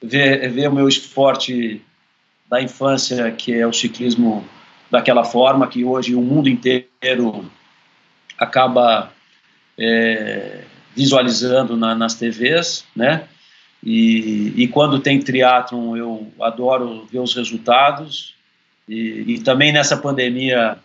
[0.03, 1.81] ver, ver o meu esporte
[2.49, 4.45] da infância, que é o ciclismo
[4.91, 7.51] daquela forma que hoje o mundo inteiro
[8.37, 9.11] acaba
[9.79, 10.65] é,
[10.95, 13.25] visualizando na, nas TVs, né?
[13.83, 18.35] E, e quando tem triatlon eu adoro ver os resultados
[18.93, 20.79] e, e, também nessa pandemia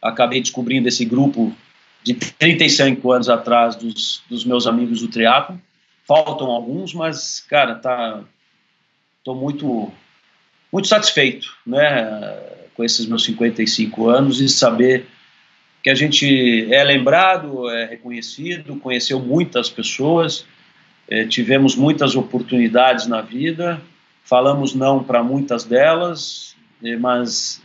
[0.00, 1.54] acabei descobrindo esse grupo
[2.02, 5.56] de 35 anos atrás dos, dos meus amigos do triatlon
[6.06, 8.22] faltam alguns mas cara tá
[9.24, 9.92] tô muito
[10.72, 12.38] muito satisfeito né
[12.74, 15.06] com esses meus 55 anos e saber
[15.82, 20.46] que a gente é lembrado, é reconhecido, conheceu muitas pessoas,
[21.08, 23.82] é, tivemos muitas oportunidades na vida,
[24.22, 26.51] falamos não para muitas delas,
[26.98, 27.62] mas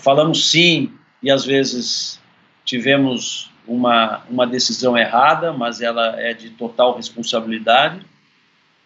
[0.00, 0.92] falamos sim
[1.22, 2.20] e às vezes
[2.64, 8.00] tivemos uma, uma decisão errada, mas ela é de total responsabilidade.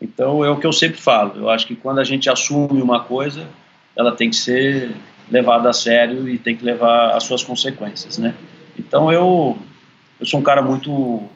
[0.01, 1.37] Então é o que eu sempre falo.
[1.37, 3.47] Eu acho que quando a gente assume uma coisa,
[3.97, 4.95] ela tem que ser
[5.31, 8.35] levada a sério e tem que levar as suas consequências, né?
[8.79, 9.59] Então eu
[10.21, 11.29] eu sou um cara muito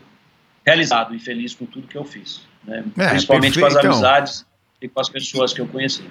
[0.64, 2.84] realizado e feliz com tudo que eu fiz, né?
[2.98, 3.60] É, principalmente perfeito.
[3.60, 3.90] com as então.
[3.92, 4.46] amizades
[4.80, 6.04] e com as pessoas que eu conheci.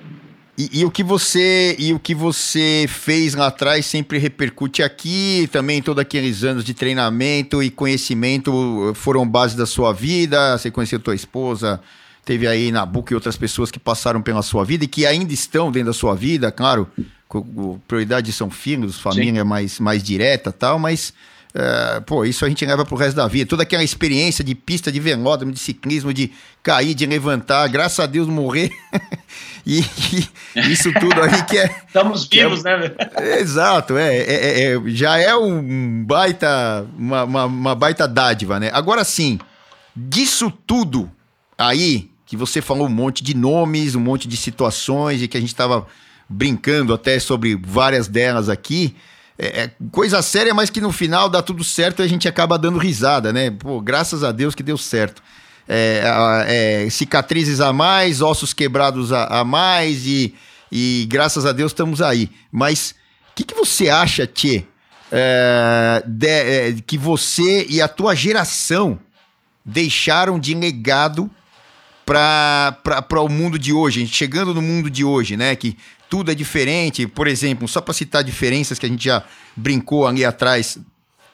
[0.58, 5.48] E, e, o que você e o que você fez lá atrás sempre repercute aqui
[5.52, 11.00] também todos aqueles anos de treinamento e conhecimento foram base da sua vida você conheceu
[11.00, 11.80] tua esposa
[12.26, 15.72] teve aí Nabucco e outras pessoas que passaram pela sua vida e que ainda estão
[15.72, 16.90] dentro da sua vida claro
[17.88, 21.14] prioridade são filhos, família mais, mais direta tal, mas
[21.56, 23.50] uh, pô, isso a gente leva pro resto da vida.
[23.50, 26.32] Toda aquela experiência de pista de velódromo, de ciclismo, de
[26.64, 28.72] cair, de levantar, graças a Deus morrer.
[29.66, 29.80] e,
[30.56, 31.84] e, isso tudo aí que é.
[31.88, 32.96] Estamos vivos, é, né?
[33.40, 38.70] exato, é, é, é, já é um baita, uma, uma, uma baita dádiva, né?
[38.74, 39.40] Agora sim,
[39.96, 41.10] disso tudo
[41.58, 45.40] aí, que você falou um monte de nomes, um monte de situações, e que a
[45.40, 45.88] gente estava
[46.30, 48.96] brincando até sobre várias delas aqui.
[49.40, 52.58] É, é, coisa séria, mas que no final dá tudo certo e a gente acaba
[52.58, 53.52] dando risada, né?
[53.52, 55.22] Pô, graças a Deus que deu certo.
[55.70, 56.02] É,
[56.48, 60.34] é, cicatrizes a mais, ossos quebrados a, a mais e,
[60.72, 62.32] e, graças a Deus estamos aí.
[62.52, 62.96] Mas
[63.32, 64.66] o que, que, você acha, Tchê,
[65.12, 68.98] é, de, é, que você e a tua geração
[69.64, 71.30] deixaram de legado
[72.08, 75.54] para o mundo de hoje, chegando no mundo de hoje, né?
[75.58, 75.78] Que
[76.10, 77.06] tudo é diferente.
[77.06, 79.24] Por exemplo, só para citar diferenças que a gente já
[79.56, 80.80] brincou ali atrás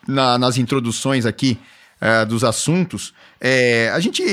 [0.08, 1.60] na, nas introduções aqui
[2.02, 4.24] uh, dos assuntos, é, a gente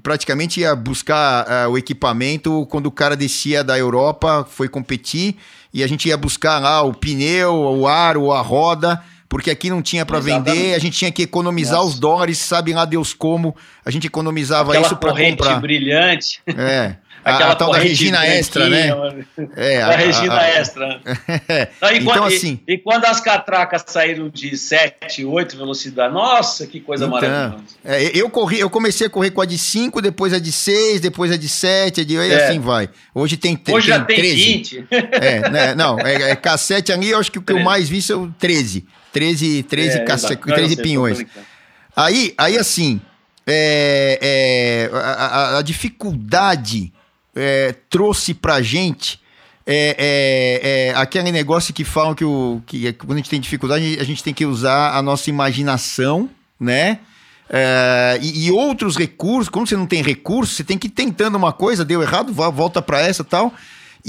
[0.00, 5.36] praticamente ia buscar uh, o equipamento quando o cara descia da Europa, foi competir
[5.74, 9.82] e a gente ia buscar lá o pneu, o aro, a roda, porque aqui não
[9.82, 11.88] tinha para vender, a gente tinha que economizar Nossa.
[11.88, 15.60] os dólares, sabe lá Deus como, a gente economizava Aquela isso para comprar.
[15.60, 16.40] brilhante.
[16.46, 16.96] É.
[17.22, 18.88] Aquela a, a tal da Regina Extra, né?
[19.54, 21.00] É, a, a Regina a, Extra.
[21.48, 21.68] É.
[21.80, 22.60] Não, e então, quando, assim.
[22.66, 27.64] E, e, quando as catracas saíram de 7, 8 velocidade, nossa, que coisa então, maravilhosa.
[27.84, 31.00] É, eu, corri, eu comecei a correr com a de 5, depois a de 6,
[31.00, 32.46] depois a de 7, de, e é.
[32.46, 32.88] assim vai.
[33.14, 34.34] Hoje tem, Hoje tem já tem 13.
[34.34, 34.86] 20.
[34.90, 38.00] É, né, não, é, é cassete ali, eu acho que o que eu mais vi
[38.00, 38.86] são 13.
[39.18, 41.24] 13, 13, é, cassete, 13 pinhões.
[41.96, 43.00] Aí, aí assim,
[43.44, 46.92] é, é, a, a, dificuldade
[47.34, 49.20] é, trouxe pra gente
[49.66, 53.98] é, é, é, aquele negócio que falam que, o, que quando a gente tem dificuldade,
[54.00, 56.30] a gente tem que usar a nossa imaginação,
[56.60, 57.00] né?
[57.50, 61.36] É, e, e, outros recursos, quando você não tem recurso, você tem que ir tentando
[61.36, 63.52] uma coisa, deu errado, volta para essa tal.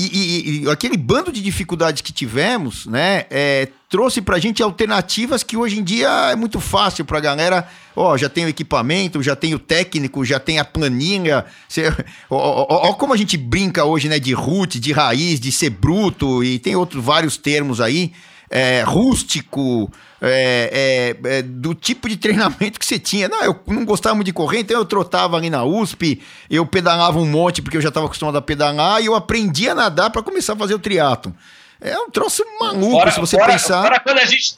[0.02, 5.44] E, e, e, aquele bando de dificuldades que tivemos, né, é, trouxe pra gente alternativas
[5.44, 7.68] que hoje em dia é muito fácil pra galera.
[7.94, 11.46] Ó, já tem o equipamento, já tem o técnico, já tem a planilha.
[11.68, 11.90] Cê,
[12.30, 15.72] ó, ó, ó, como a gente brinca hoje, né, de root, de raiz, de ser
[15.72, 18.14] bruto, e tem outros vários termos aí
[18.50, 23.28] é, rústico, é, é, é, do tipo de treinamento que você tinha.
[23.28, 27.20] Não, eu não gostava muito de correr, então eu trotava ali na USP, eu pedalava
[27.20, 30.22] um monte porque eu já estava acostumado a pedalar e eu aprendi a nadar para
[30.22, 31.36] começar a fazer o triatlo.
[31.82, 33.82] É um troço maluco fora, se você fora, pensar.
[33.82, 34.56] Fora quando a gente.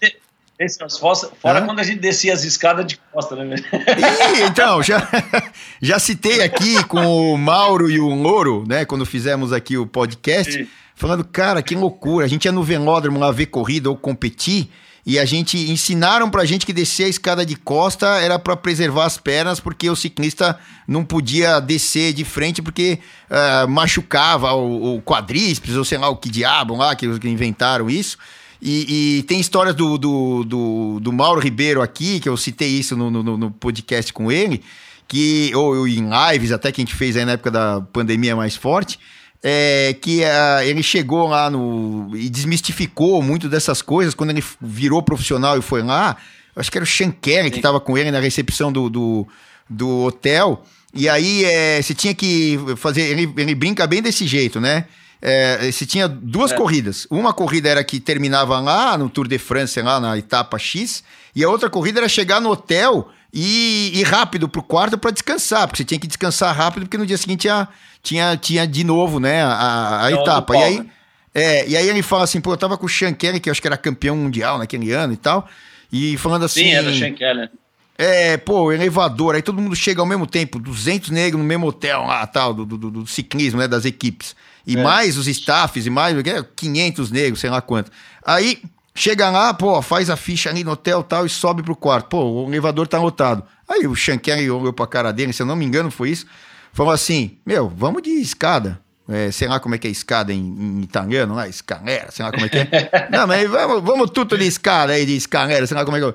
[1.42, 3.56] Fora quando a gente descia as escadas de costa, né?
[3.56, 5.08] Ih, então, já,
[5.82, 8.86] já citei aqui com o Mauro e o Louro, né?
[8.86, 10.54] Quando fizemos aqui o podcast.
[10.54, 10.68] Sim
[11.02, 12.26] falando, cara, que loucura.
[12.26, 14.70] A gente ia no velódromo lá ver corrida ou competir.
[15.06, 19.06] E a gente ensinaram pra gente que descer a escada de costa era para preservar
[19.06, 23.00] as pernas, porque o ciclista não podia descer de frente porque
[23.30, 28.18] uh, machucava o, o, quadríceps, ou sei lá o que diabo lá, que, inventaram isso.
[28.62, 32.96] E, e, tem histórias do, do, do, do, Mauro Ribeiro aqui, que eu citei isso
[32.96, 34.62] no, no, no podcast com ele,
[35.08, 38.56] que, ou em lives até que a gente fez aí na época da pandemia mais
[38.56, 39.00] forte
[39.44, 45.02] é, que uh, ele chegou lá no e desmistificou muito dessas coisas quando ele virou
[45.02, 46.18] profissional e foi lá.
[46.56, 49.28] Acho que era o Sean Kelly que estava com ele na recepção do, do,
[49.70, 50.64] do hotel.
[50.94, 53.02] E aí é, você tinha que fazer.
[53.04, 54.86] Ele, ele brinca bem desse jeito, né?
[55.22, 56.56] É, você tinha duas é.
[56.56, 57.08] corridas.
[57.10, 61.04] Uma corrida era que terminava lá no Tour de France, lá na etapa X,
[61.36, 65.68] e a outra corrida era chegar no hotel e ir rápido pro quarto para descansar,
[65.68, 67.68] porque você tinha que descansar rápido, porque no dia seguinte tinha,
[68.04, 70.56] tinha, tinha de novo, né, a, a etapa.
[70.56, 70.90] E aí,
[71.34, 73.52] é, e aí ele fala assim, pô, eu tava com o Sean Kelly, que eu
[73.52, 75.48] acho que era campeão mundial naquele ano e tal,
[75.92, 76.64] e falando assim...
[76.64, 77.50] Sim, era o Sean Kelly.
[77.98, 82.04] É, pô, elevador, aí todo mundo chega ao mesmo tempo, 200 negros no mesmo hotel
[82.04, 84.36] lá, tal, do, do, do ciclismo, né, das equipes.
[84.66, 84.82] E é.
[84.82, 86.16] mais os staffs, e mais
[86.56, 87.92] 500 negros, sei lá quanto.
[88.26, 88.62] Aí
[88.94, 92.10] Chega lá, pô, faz a ficha ali no hotel tal e sobe pro quarto.
[92.10, 93.44] Pô, o elevador tá lotado.
[93.68, 96.26] Aí o Shankar olhou pra cara dele, se eu não me engano foi isso,
[96.74, 98.80] falou assim, meu, vamos de escada.
[99.10, 102.32] É, sei lá como é que é escada em, em italiano lá, escalera, sei lá
[102.32, 103.10] como é que é.
[103.12, 106.06] não, mas vamos, vamos tudo de escada aí, de escalera, sei lá como é que
[106.06, 106.14] é.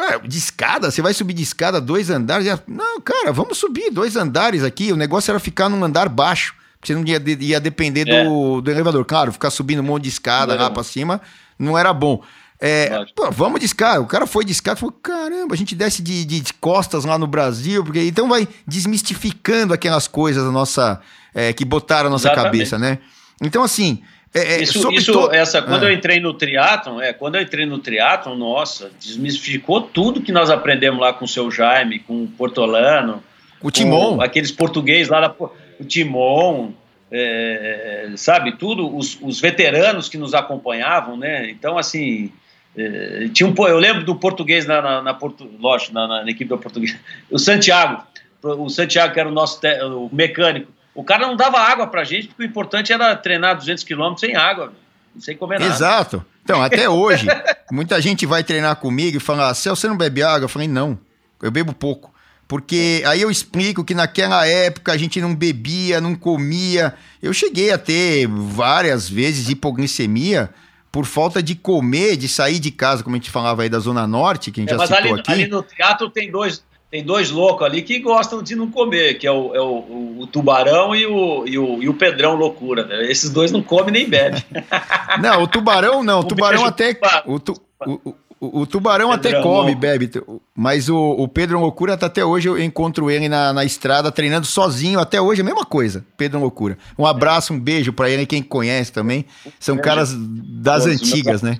[0.00, 0.90] Ué, de escada?
[0.90, 2.46] Você vai subir de escada dois andares?
[2.66, 4.90] Não, cara, vamos subir dois andares aqui.
[4.90, 6.54] O negócio era ficar num andar baixo.
[6.82, 8.24] Você não ia, ia depender é.
[8.24, 9.04] do, do elevador.
[9.04, 11.20] Claro, ficar subindo um monte de escada lá pra cima
[11.62, 12.22] não era bom.
[12.64, 14.00] É, pô, vamos de escada.
[14.00, 17.18] O cara foi de escada e falou: caramba, a gente desce de, de, costas lá
[17.18, 21.00] no Brasil, porque então vai desmistificando aquelas coisas a nossa,
[21.34, 22.52] é, que botaram a nossa Exatamente.
[22.52, 22.98] cabeça, né?
[23.42, 24.02] Então, assim.
[24.34, 25.30] É, é isso, isso to...
[25.30, 25.90] essa, quando é.
[25.90, 30.48] eu entrei no triatlon, é, quando eu entrei no triatlon, nossa, desmistificou tudo que nós
[30.48, 33.22] aprendemos lá com o seu Jaime, com o Portolano.
[33.60, 34.20] O Timon.
[34.22, 36.72] aqueles portugueses lá, da, o Timon,
[37.12, 41.50] é, sabe, tudo, os, os, veteranos que nos acompanhavam, né?
[41.50, 42.32] Então, assim,
[42.74, 46.46] é, tinha um, eu lembro do português na, na, na Porto, lógico, na, na, equipe
[46.46, 46.96] do português,
[47.30, 48.02] o Santiago,
[48.42, 52.02] o Santiago que era o nosso te, o mecânico, o cara não dava água pra
[52.02, 54.72] gente, porque o importante era treinar 200 quilômetros sem água,
[55.18, 55.72] sem comer nada.
[55.72, 56.24] Exato.
[56.42, 57.26] Então, até hoje,
[57.70, 60.44] muita gente vai treinar comigo e fala, Celso, você não bebe água?
[60.44, 60.98] Eu falei, não,
[61.42, 62.11] eu bebo pouco.
[62.52, 66.92] Porque aí eu explico que naquela época a gente não bebia, não comia.
[67.22, 70.50] Eu cheguei a ter várias vezes hipoglicemia
[70.92, 74.06] por falta de comer, de sair de casa, como a gente falava aí da Zona
[74.06, 75.32] Norte, que a gente é, já citou ali, aqui.
[75.32, 79.26] ali no teatro tem dois, tem dois loucos ali que gostam de não comer, que
[79.26, 82.84] é o, é o, o tubarão e o, e o, e o pedrão loucura.
[82.84, 83.10] Né?
[83.10, 84.44] Esses dois não comem nem bebem.
[85.22, 86.20] não, o tubarão não.
[86.20, 87.00] O tubarão até.
[87.24, 90.10] O, tu, o, O, o tubarão Pedrão, até come, bebe,
[90.52, 94.98] mas o, o Pedro Loucura, até hoje eu encontro ele na, na estrada treinando sozinho,
[94.98, 96.76] até hoje a mesma coisa, Pedro Loucura.
[96.98, 99.24] Um abraço, um beijo para ele, quem conhece também.
[99.60, 101.56] São caras das antigas, né?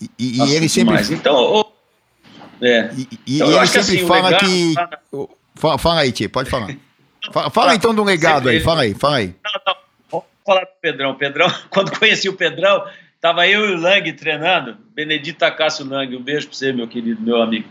[0.00, 0.94] E, e, e ele sempre.
[0.94, 1.10] Demais.
[1.10, 1.66] Então,
[2.60, 2.90] é.
[2.96, 4.74] E, e então, ele sempre assim, fala legado, que.
[4.74, 5.00] Tá...
[5.56, 6.76] Fala, fala, aí, Tia, pode falar.
[7.32, 9.34] Fala, fala então do legado aí, fala aí, fala aí.
[9.44, 9.76] Não, não.
[10.12, 11.14] Vamos falar do Pedrão.
[11.16, 12.84] Pedrão, quando conheci o Pedrão,
[13.22, 17.22] Tava eu e o Lang treinando, Benedito Acácio Lang, um beijo para você, meu querido,
[17.22, 17.68] meu amigo.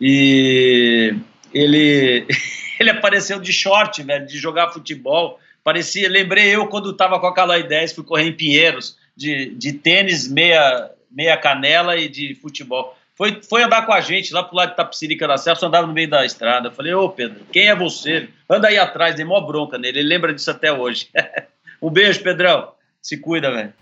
[0.00, 1.14] E
[1.52, 2.26] ele,
[2.80, 5.38] ele apareceu de short, velho, de jogar futebol.
[5.62, 10.26] Parecia, lembrei eu quando tava com a 10, fui correr em Pinheiros, de, de tênis,
[10.26, 12.96] meia, meia canela e de futebol.
[13.14, 15.92] Foi, foi andar com a gente lá pro lado de Tapicirica da Serra, andava no
[15.92, 16.68] meio da estrada.
[16.68, 18.30] Eu falei, ô Pedro, quem é você?
[18.48, 21.10] Anda aí atrás, dei mó bronca nele, ele lembra disso até hoje.
[21.82, 22.72] um beijo, Pedrão.
[23.02, 23.74] Se cuida, velho.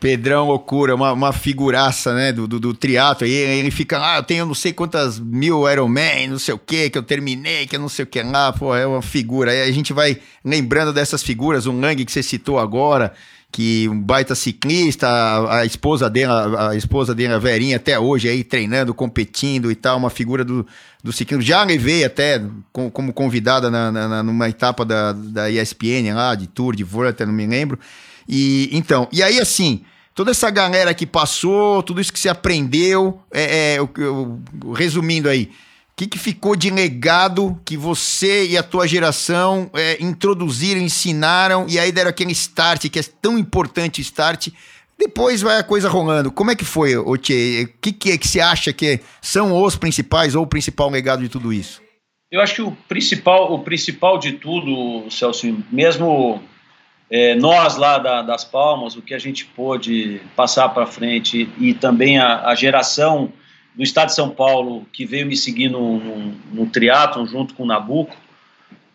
[0.00, 4.22] Pedrão Loucura, uma, uma figuraça, né, do, do, do triatlo, aí ele fica, ah, eu
[4.22, 7.80] tenho não sei quantas mil Ironman, não sei o que, que eu terminei, que eu
[7.80, 11.22] não sei o que lá, pô, é uma figura, aí a gente vai lembrando dessas
[11.22, 13.14] figuras, o Lang que você citou agora,
[13.54, 17.96] que um baita ciclista, a, a, esposa dele, a, a, esposa dele, a Verinha, até
[17.96, 20.66] hoje aí treinando, competindo e tal, uma figura do,
[21.04, 21.40] do ciclismo.
[21.40, 22.42] Já levei até
[22.72, 27.24] com, como convidada na, na, numa etapa da, da ESPN lá, de Tour, de Volta,
[27.24, 27.78] não me lembro.
[28.28, 29.84] E então, e aí assim,
[30.14, 34.40] toda essa galera que passou, tudo isso que você aprendeu, é, é, eu, eu,
[34.74, 35.50] resumindo aí,
[35.92, 41.66] o que, que, ficou de legado que você e a tua geração é, introduziram, ensinaram
[41.68, 44.48] e aí deram aquele start, que é tão importante start,
[44.98, 46.32] depois vai a coisa rolando.
[46.32, 46.96] Como é que foi?
[46.96, 51.22] O que, que é que você acha que são os principais ou o principal legado
[51.22, 51.82] de tudo isso?
[52.30, 56.42] Eu acho que o principal, o principal de tudo, Celso, mesmo
[57.10, 61.74] é, nós lá da, das Palmas, o que a gente pôde passar para frente e
[61.74, 63.32] também a, a, geração
[63.74, 67.66] do Estado de São Paulo que veio me seguir no, no, no junto com o
[67.66, 68.16] Nabucco,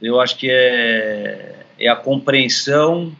[0.02, 3.16] eu acho que é, é a compreensão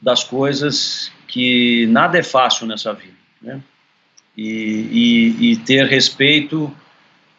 [0.00, 3.60] das coisas que nada é fácil nessa vida, né?
[4.36, 6.70] E, e, e ter respeito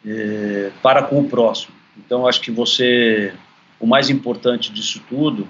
[0.04, 1.72] é, para com o próximo.
[1.96, 3.32] Então, acho que você,
[3.78, 5.48] o mais importante disso tudo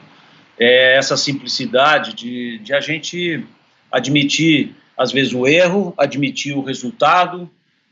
[0.59, 3.45] é essa simplicidade de, de a gente
[3.91, 7.49] admitir, às vezes, o erro, admitir o resultado,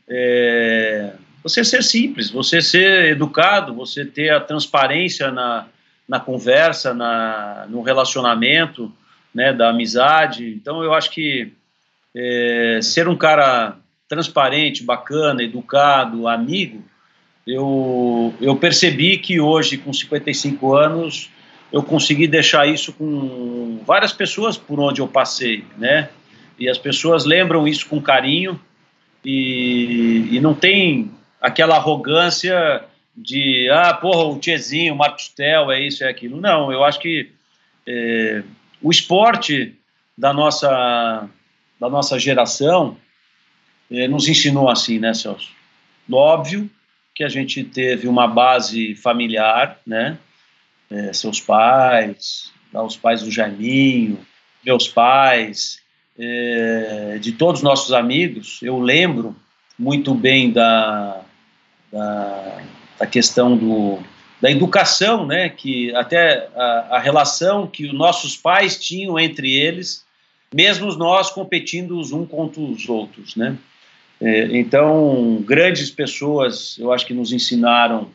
[0.07, 5.67] é, você ser simples, você ser educado, você ter a transparência na,
[6.07, 8.91] na conversa, na, no relacionamento,
[9.33, 10.49] né, da amizade.
[10.49, 11.53] Então, eu acho que
[12.15, 13.77] é, ser um cara
[14.07, 16.83] transparente, bacana, educado, amigo,
[17.45, 21.29] eu, eu percebi que hoje, com 55 anos,
[21.71, 26.09] eu consegui deixar isso com várias pessoas por onde eu passei, né?
[26.59, 28.59] E as pessoas lembram isso com carinho
[29.23, 31.11] e, e não tem
[31.41, 32.83] aquela arrogância
[33.15, 36.39] de, ah, porra, o Tiezinho, o Marcos Tel, é isso, é aquilo.
[36.39, 37.31] Não, eu acho que
[37.85, 38.43] é,
[38.81, 39.75] o esporte
[40.17, 41.27] da nossa,
[41.79, 42.97] da nossa geração
[43.91, 45.49] é, nos ensinou assim, né, Celso?
[46.11, 46.69] Óbvio
[47.13, 50.17] que a gente teve uma base familiar, né?
[50.89, 54.19] É, seus pais, tá, os pais do Jaiminho,
[54.65, 55.79] meus pais,
[56.17, 59.35] é, de todos os nossos amigos, eu lembro
[59.77, 61.21] muito bem da,
[61.91, 62.61] da,
[62.99, 63.99] da questão do,
[64.41, 70.05] da educação, né, que até a, a, relação que os nossos pais tinham entre eles,
[70.53, 73.57] mesmo nós competindo uns um contra os outros, né.
[74.19, 78.09] É, então, grandes pessoas, eu acho que nos ensinaram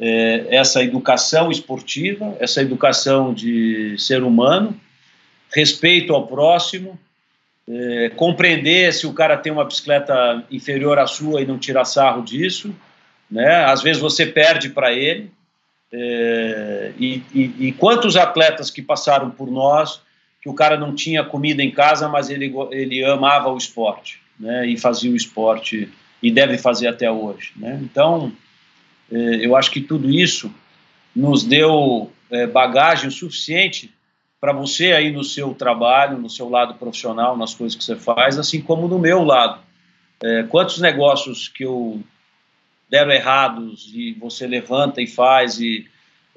[0.00, 4.78] é, essa educação esportiva, essa educação de ser humano,
[5.52, 6.98] respeito ao próximo,
[7.68, 12.22] é, compreender se o cara tem uma bicicleta inferior à sua e não tirar sarro
[12.22, 12.74] disso,
[13.30, 13.64] né?
[13.64, 15.30] Às vezes você perde para ele.
[15.92, 20.02] É, e, e, e, quantos atletas que passaram por nós
[20.42, 24.66] que o cara não tinha comida em casa, mas ele, ele amava o esporte, né?
[24.66, 25.90] E fazia o esporte
[26.22, 27.78] e deve fazer até hoje, né?
[27.82, 28.32] Então
[29.10, 30.52] eu acho que tudo isso
[31.14, 33.92] nos deu é, bagagem suficiente
[34.40, 38.38] para você aí no seu trabalho, no seu lado profissional, nas coisas que você faz,
[38.38, 39.60] assim como no meu lado.
[40.22, 42.02] É, quantos negócios que eu
[42.88, 45.86] deram errados e você levanta e faz e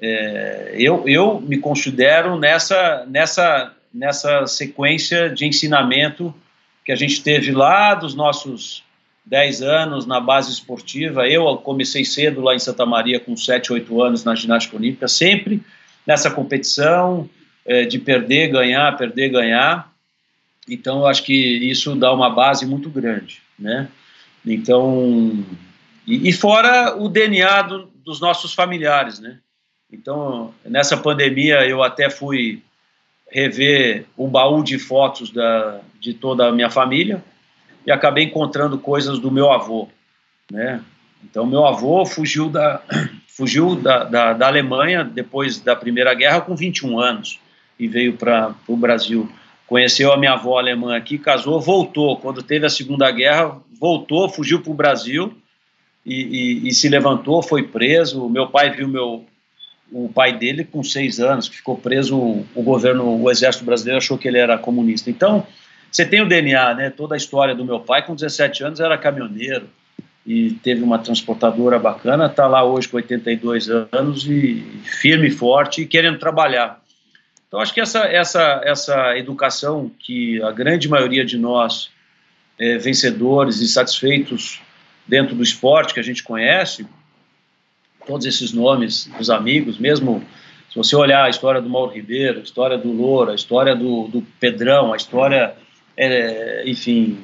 [0.00, 6.34] é, eu, eu me considero nessa nessa nessa sequência de ensinamento
[6.84, 8.84] que a gente teve lá dos nossos
[9.24, 11.28] 10 anos na base esportiva.
[11.28, 15.62] Eu comecei cedo lá em Santa Maria, com 7, 8 anos na ginástica olímpica, sempre
[16.06, 17.28] nessa competição
[17.64, 19.92] é, de perder, ganhar, perder, ganhar.
[20.68, 23.88] Então, eu acho que isso dá uma base muito grande, né?
[24.44, 25.44] Então,
[26.06, 29.38] e, e fora o DNA do, dos nossos familiares, né?
[29.90, 32.62] Então, nessa pandemia, eu até fui
[33.30, 37.22] rever o baú de fotos da, de toda a minha família
[37.86, 39.88] e acabei encontrando coisas do meu avô,
[40.50, 40.82] né?
[41.24, 42.82] Então, meu avô fugiu da,
[43.28, 47.38] fugiu da, da, da Alemanha depois da Primeira Guerra com 21 anos
[47.78, 49.30] e veio para o Brasil.
[49.66, 52.16] Conheceu a minha avó alemã aqui, casou, voltou.
[52.18, 55.34] Quando teve a Segunda Guerra, voltou, fugiu para o Brasil
[56.04, 58.28] e, e, e, se levantou, foi preso.
[58.28, 59.24] Meu pai viu meu,
[59.90, 62.16] o pai dele com seis anos, que ficou preso.
[62.54, 65.08] O governo, o exército brasileiro achou que ele era comunista.
[65.08, 65.46] Então,
[65.92, 66.90] você tem o DNA, né?
[66.90, 69.68] Toda a história do meu pai, com 17 anos, era caminhoneiro
[70.26, 72.26] e teve uma transportadora bacana.
[72.26, 76.80] Está lá hoje com 82 anos e firme e forte e querendo trabalhar.
[77.46, 81.90] Então, acho que essa, essa, essa educação que a grande maioria de nós,
[82.58, 84.62] é, vencedores e satisfeitos
[85.06, 86.86] dentro do esporte que a gente conhece,
[88.06, 90.24] todos esses nomes dos amigos, mesmo
[90.70, 94.08] se você olhar a história do Mauro Ribeiro, a história do Loura, a história do,
[94.08, 95.54] do Pedrão, a história,
[95.96, 97.18] é, enfim,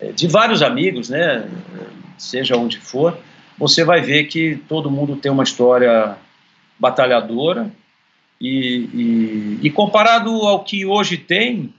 [0.00, 1.48] é, de vários amigos, né,
[2.18, 3.16] seja onde for,
[3.58, 6.16] você vai ver que todo mundo tem uma história
[6.78, 7.70] batalhadora
[8.40, 11.72] e, e, e comparado ao que hoje tem,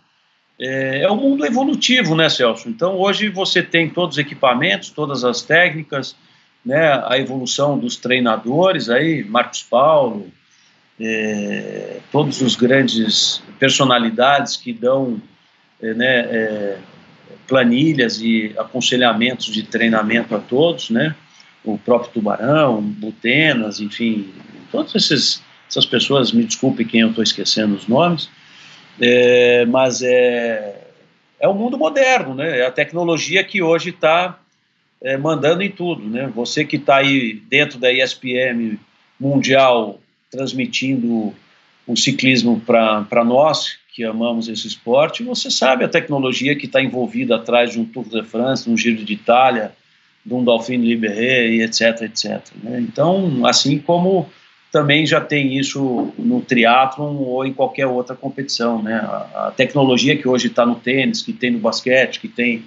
[0.59, 2.69] é, é o mundo evolutivo, né, Celso?
[2.69, 6.15] Então, hoje você tem todos os equipamentos, todas as técnicas,
[6.65, 10.31] né, a evolução dos treinadores, aí, Marcos Paulo,
[10.99, 15.21] é, todos os grandes personalidades que dão
[15.93, 16.77] né, é,
[17.47, 21.15] planilhas e aconselhamentos de treinamento a todos, né,
[21.63, 24.33] o próprio Tubarão, Butenas, enfim,
[24.71, 28.29] todas esses, essas pessoas, me desculpe quem eu estou esquecendo os nomes,
[28.99, 30.83] é, mas é,
[31.39, 32.59] é o mundo moderno, né?
[32.59, 34.39] É a tecnologia que hoje está
[35.01, 36.31] é, mandando em tudo, né?
[36.35, 38.79] Você que está aí dentro da ESPM
[39.19, 39.99] mundial
[40.31, 41.33] transmitindo
[41.85, 47.35] o ciclismo para nós que amamos esse esporte, você sabe a tecnologia que está envolvida
[47.35, 49.71] atrás de um Tour de France, de um Giro de Itália,
[50.25, 52.41] de um Dauphine Libéré, etc, etc.
[52.63, 52.79] Né?
[52.81, 54.27] Então, assim como
[54.71, 58.95] também já tem isso no triatlon ou em qualquer outra competição, né?
[58.95, 62.65] A, a tecnologia que hoje está no tênis, que tem no basquete, que tem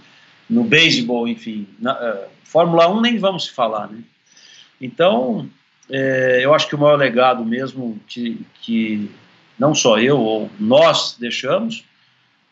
[0.49, 3.99] no beisebol, enfim, na, uh, Fórmula 1 nem vamos falar, né?
[4.81, 5.51] Então,
[5.91, 9.11] é, eu acho que o maior legado mesmo que, que
[9.59, 11.85] não só eu ou nós deixamos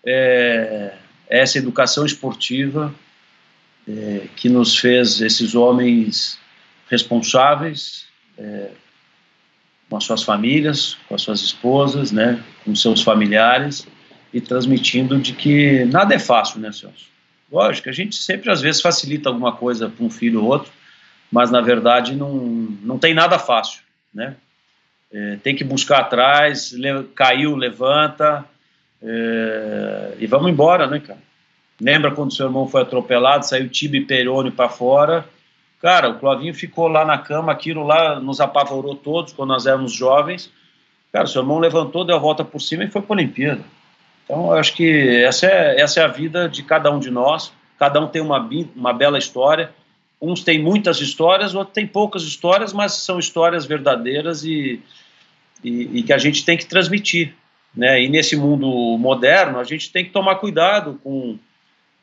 [0.05, 0.95] é,
[1.29, 2.95] é essa educação esportiva
[3.89, 6.39] é, que nos fez esses homens
[6.89, 8.07] responsáveis,
[8.39, 8.71] é,
[9.89, 13.87] com as suas famílias, com as suas esposas, né, com seus familiares
[14.33, 17.13] e transmitindo de que nada é fácil, né, Celso?
[17.51, 20.73] Lógico, a gente sempre às vezes facilita alguma coisa para um filho ou outro,
[21.31, 22.35] mas na verdade não,
[22.83, 23.81] não tem nada fácil,
[24.13, 24.37] né?
[25.15, 28.45] É, tem que buscar atrás, le, caiu, levanta
[29.01, 31.21] é, e vamos embora, né, cara?
[31.81, 35.25] Lembra quando seu irmão foi atropelado, saiu Tibi e Peroni para fora,
[35.85, 39.93] Cara, o Clovinho ficou lá na cama, aquilo lá nos apavorou todos quando nós éramos
[39.93, 40.51] jovens.
[41.13, 43.61] Cara, seu irmão levantou, deu a volta por cima e foi para a Olimpíada.
[44.25, 47.53] Então, eu acho que essa é, essa é a vida de cada um de nós.
[47.79, 49.73] Cada um tem uma, uma bela história.
[50.19, 54.81] Uns têm muitas histórias, outros têm poucas histórias, mas são histórias verdadeiras e,
[55.65, 57.35] e, e que a gente tem que transmitir.
[57.75, 58.05] Né?
[58.05, 58.69] E nesse mundo
[58.99, 61.39] moderno, a gente tem que tomar cuidado com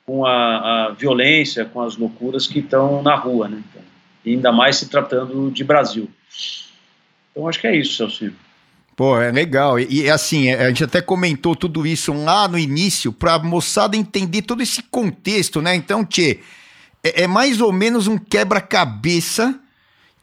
[0.03, 3.61] com a, a violência, com as loucuras que estão na rua, né?
[3.69, 3.81] Então,
[4.25, 6.09] ainda mais se tratando de Brasil.
[7.31, 8.35] Então acho que é isso, seu Silvio.
[8.95, 9.79] Pô, é legal.
[9.79, 14.41] E, assim, a gente até comentou tudo isso lá no início para a moçada entender
[14.41, 15.75] todo esse contexto, né?
[15.75, 16.39] Então, Tchê,
[17.03, 19.57] é, é mais ou menos um quebra-cabeça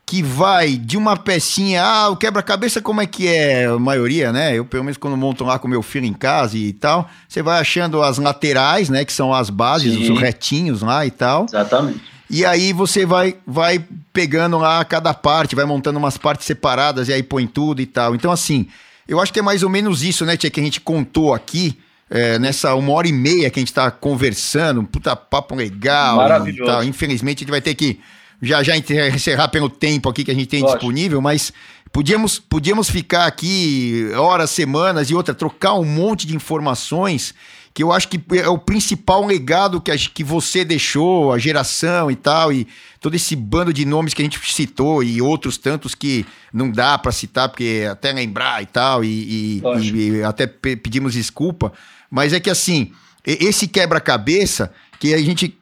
[0.09, 4.57] que vai de uma pecinha, ah, o quebra-cabeça como é que é a maioria, né?
[4.57, 7.61] Eu pelo menos quando monto lá com meu filho em casa e tal, você vai
[7.61, 10.11] achando as laterais, né, que são as bases, Sim.
[10.11, 11.45] os retinhos lá e tal.
[11.45, 12.01] Exatamente.
[12.31, 17.13] E aí você vai vai pegando lá cada parte, vai montando umas partes separadas e
[17.13, 18.15] aí põe tudo e tal.
[18.15, 18.67] Então assim,
[19.07, 21.79] eu acho que é mais ou menos isso, né, tia, que a gente contou aqui.
[22.11, 26.17] É, nessa uma hora e meia que a gente tá conversando, puta papo legal.
[26.17, 26.83] Maravilhoso.
[26.83, 28.01] Infelizmente a gente vai ter que
[28.41, 30.79] já já encerrar pelo tempo aqui que a gente tem Lógico.
[30.79, 31.53] disponível, mas
[31.93, 37.35] podíamos, podíamos ficar aqui horas, semanas e outra, trocar um monte de informações
[37.79, 42.11] que eu acho que é o principal legado que, a, que você deixou, a geração
[42.11, 42.67] e tal, e
[43.01, 46.99] todo esse bando de nomes que a gente citou e outros tantos que não dá
[46.99, 51.73] para citar, porque até lembrar e tal, e, e, e até pedimos desculpa,
[52.11, 52.91] mas é que assim,
[53.25, 55.57] esse quebra-cabeça que a gente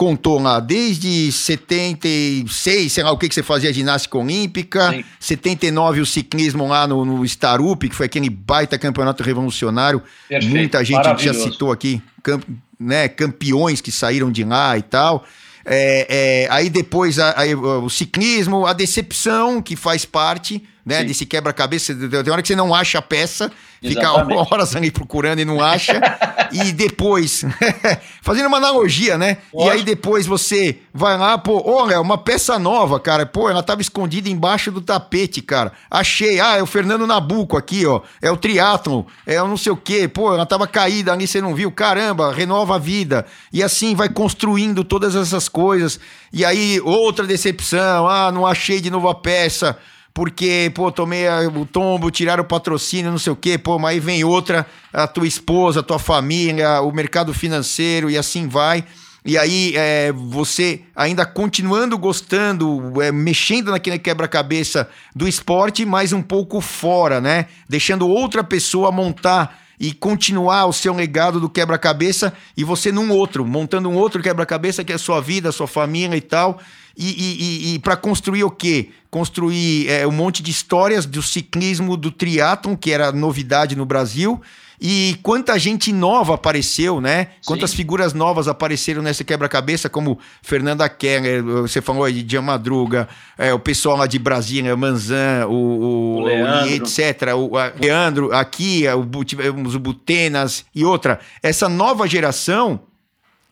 [0.00, 5.04] contou lá, desde 76, sei lá o que, que você fazia ginástica olímpica, Sim.
[5.20, 10.02] 79 o ciclismo lá no, no Starup, que foi aquele baita campeonato revolucionário.
[10.26, 10.56] Perfeito.
[10.56, 12.42] Muita gente já citou aqui, camp,
[12.78, 15.22] né, campeões que saíram de lá e tal.
[15.66, 21.00] É, é, aí depois a, a, o ciclismo, a decepção que faz parte né?
[21.00, 21.06] Sim.
[21.06, 21.94] Desse quebra-cabeça.
[21.94, 23.50] Tem hora que você não acha a peça,
[23.80, 24.28] Exatamente.
[24.28, 26.00] fica horas ali procurando e não acha.
[26.50, 27.44] e depois,
[28.20, 29.36] fazendo uma analogia, né?
[29.54, 33.24] E aí depois você vai lá, pô, olha, uma peça nova, cara.
[33.24, 35.70] Pô, ela tava escondida embaixo do tapete, cara.
[35.88, 36.40] Achei.
[36.40, 38.00] Ah, é o Fernando Nabuco aqui, ó.
[38.20, 40.08] É o triatlon, é o não sei o quê.
[40.08, 41.70] Pô, ela tava caída ali, você não viu.
[41.70, 43.24] Caramba, renova a vida.
[43.52, 46.00] E assim vai construindo todas essas coisas.
[46.32, 48.08] E aí, outra decepção.
[48.08, 49.78] Ah, não achei de novo a peça
[50.12, 54.00] porque, pô, tomei o tombo, tiraram o patrocínio, não sei o quê, pô, mas aí
[54.00, 58.84] vem outra, a tua esposa, a tua família, o mercado financeiro e assim vai.
[59.24, 66.22] E aí, é, você ainda continuando gostando, é, mexendo naquele quebra-cabeça do esporte, mas um
[66.22, 67.46] pouco fora, né?
[67.68, 73.46] Deixando outra pessoa montar e continuar o seu legado do quebra-cabeça e você num outro,
[73.46, 76.58] montando um outro quebra-cabeça que é a sua vida, a sua família e tal.
[76.96, 78.90] E, e, e, e para construir o quê?
[79.10, 84.40] Construir é, um monte de histórias do ciclismo, do triatlon, que era novidade no Brasil.
[84.82, 87.32] E quanta gente nova apareceu, né?
[87.44, 87.76] Quantas Sim.
[87.76, 93.06] figuras novas apareceram nessa quebra-cabeça, como Fernanda Keller, você falou aí de Dia Madruga,
[93.36, 97.34] é, o pessoal lá de Brasília, Manzan, o, o, o etc.
[97.36, 101.20] O a, Leandro, aqui, o, os Butenas e outra.
[101.42, 102.80] Essa nova geração,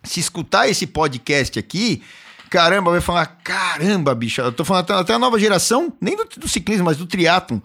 [0.02, 2.02] se escutar esse podcast aqui,
[2.50, 6.48] caramba, vai falar, caramba, bicho, eu tô falando até a nova geração, nem do, do
[6.48, 7.60] ciclismo, mas do triatlon,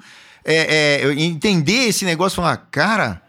[0.45, 3.21] é, é, entender esse negócio, falar, cara,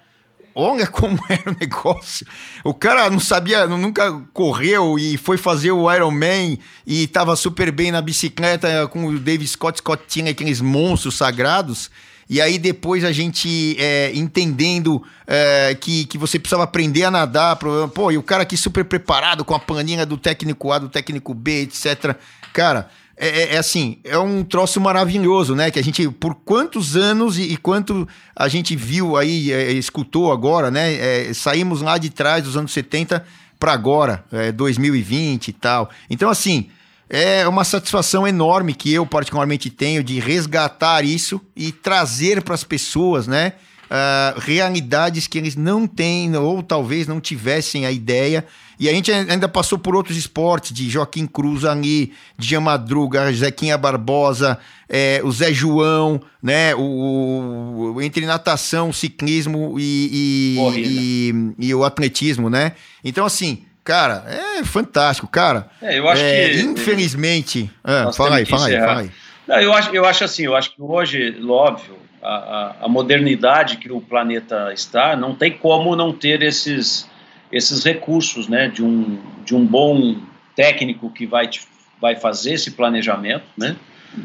[0.54, 2.26] olha como era o negócio.
[2.62, 7.90] O cara não sabia, nunca correu e foi fazer o Ironman e tava super bem
[7.90, 11.90] na bicicleta com o David Scott, Scott tinha aqueles monstros sagrados.
[12.28, 17.56] E aí depois a gente é, entendendo é, que, que você precisava aprender a nadar.
[17.56, 21.34] Pô, e o cara aqui super preparado com a paninha do técnico A, do técnico
[21.34, 22.16] B, etc.
[22.52, 25.70] Cara, é, é, é, assim, é um troço maravilhoso, né?
[25.70, 30.32] Que a gente, por quantos anos e, e quanto a gente viu aí, é, escutou
[30.32, 30.94] agora, né?
[30.94, 33.24] É, saímos lá de trás dos anos 70
[33.58, 34.24] para agora,
[34.54, 35.88] 2020 e tal.
[36.10, 36.68] Então, assim,
[37.08, 42.64] é uma satisfação enorme que eu particularmente tenho de resgatar isso e trazer para as
[42.64, 43.52] pessoas, né?
[43.84, 48.44] Uh, realidades que eles não têm ou talvez não tivessem a ideia.
[48.80, 53.78] E a gente ainda passou por outros esportes, de Joaquim Cruz ali, de Madruga, Zequinha
[53.78, 54.58] Barbosa,
[54.88, 56.74] é, o Zé João, né?
[56.74, 62.72] O, o entre natação, ciclismo e, e, e, e o atletismo, né?
[63.04, 65.68] Então, assim, Cara, é fantástico, cara.
[65.82, 66.60] É, eu acho é, que.
[66.60, 67.70] Infelizmente.
[67.84, 69.10] É, fala aí, fala aí, fala aí.
[69.46, 73.76] Não, eu, acho, eu acho assim, eu acho que hoje, óbvio, a, a, a, modernidade
[73.76, 77.06] que o planeta está, não tem como não ter esses,
[77.52, 78.68] esses recursos, né?
[78.68, 80.16] De um, de um bom
[80.56, 81.60] técnico que vai, te,
[82.00, 83.76] vai fazer esse planejamento, né?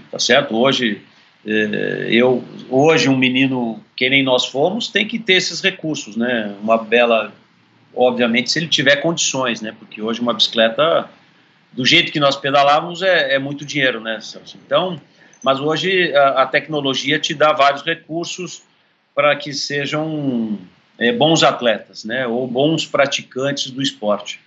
[0.09, 0.55] Tá certo?
[0.55, 1.01] Hoje.
[1.45, 6.53] É, eu hoje um menino que nem nós fomos tem que ter esses recursos, né?
[6.61, 7.33] Uma bela
[7.95, 9.75] obviamente, se ele tiver condições, né?
[9.77, 11.09] Porque hoje uma bicicleta,
[11.71, 14.57] do jeito que nós pedalávamos, é, é muito dinheiro, né, Celso?
[14.65, 14.99] Então,
[15.43, 18.63] mas hoje a, a tecnologia te dá vários recursos
[19.15, 20.57] para que sejam
[20.97, 22.27] é, bons atletas, né?
[22.27, 24.39] Ou bons praticantes do esporte.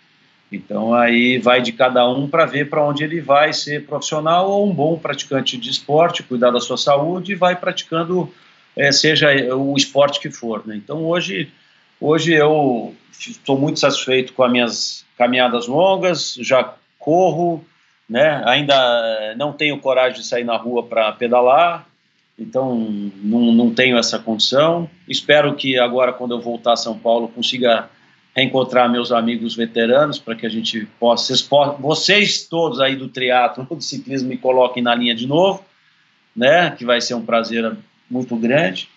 [0.52, 4.68] Então aí vai de cada um para ver para onde ele vai ser profissional ou
[4.68, 8.32] um bom praticante de esporte, cuidar da sua saúde e vai praticando,
[8.76, 10.66] é, seja o esporte que for.
[10.66, 10.76] Né?
[10.76, 11.50] Então hoje,
[12.02, 17.64] hoje eu estou muito satisfeito com as minhas caminhadas longas, já corro,
[18.08, 18.42] né?
[18.44, 21.86] Ainda não tenho coragem de sair na rua para pedalar,
[22.38, 24.90] então não, não tenho essa condição.
[25.08, 27.88] Espero que agora, quando eu voltar a São Paulo, consiga
[28.34, 31.48] reencontrar meus amigos veteranos para que a gente possa, vocês,
[31.78, 35.64] vocês todos aí do triatlo, do ciclismo, me coloquem na linha de novo,
[36.34, 36.70] né?
[36.70, 37.76] Que vai ser um prazer
[38.10, 38.88] muito grande.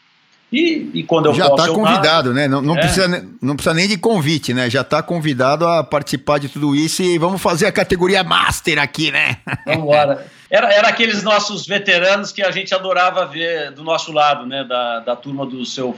[0.51, 2.47] E, e quando eu Já está convidado, né?
[2.47, 2.81] Não, não, é.
[2.81, 4.69] precisa, não precisa nem de convite, né?
[4.69, 9.11] Já está convidado a participar de tudo isso e vamos fazer a categoria Master aqui,
[9.11, 9.38] né?
[9.65, 10.26] Vamos embora.
[10.49, 14.63] Era, era aqueles nossos veteranos que a gente adorava ver do nosso lado, né?
[14.63, 15.95] Da, da turma do seu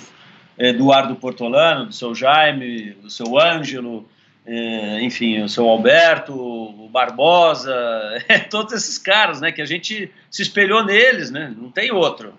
[0.57, 4.09] Eduardo Portolano, do seu Jaime, do seu Ângelo,
[4.45, 7.75] eh, enfim, o seu Alberto, o Barbosa,
[8.49, 9.51] todos esses caras, né?
[9.51, 11.53] Que a gente se espelhou neles, né?
[11.55, 12.33] Não tem outro.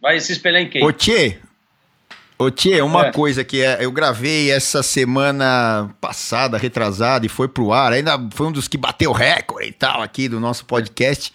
[0.00, 0.84] Vai se espelhar em quem?
[0.84, 1.38] Ô, Tchê,
[2.40, 3.12] Ô Tia, uma é.
[3.12, 8.46] coisa que é, eu gravei essa semana passada, retrasada, e foi pro ar, ainda foi
[8.46, 11.32] um dos que bateu recorde e tal aqui do nosso podcast,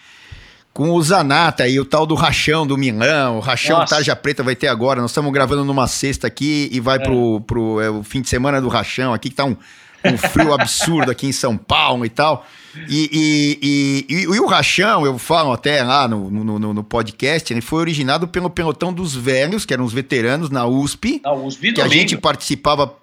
[0.72, 3.96] com o Zanata e o tal do Rachão do Milão, o Rachão Nossa.
[3.96, 7.00] Tarja Preta vai ter agora, nós estamos gravando numa sexta aqui e vai é.
[7.00, 9.58] pro, pro é, o fim de semana do Rachão aqui, que tá um,
[10.06, 12.48] um frio absurdo aqui em São Paulo e tal.
[12.88, 17.54] E, e, e, e, o Rachão, eu falo até lá no, no, no, no, podcast,
[17.54, 21.22] ele foi originado pelo pelotão dos velhos, que eram os veteranos na USP.
[21.24, 21.94] Na USP, Que domingo.
[21.94, 22.95] a gente participava.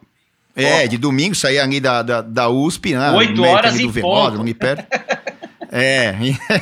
[0.57, 3.13] É, de domingo, saía ali da, da, da USP, né?
[3.13, 4.41] Oito horas e pouco.
[4.41, 4.85] Ali perto.
[5.71, 6.15] É,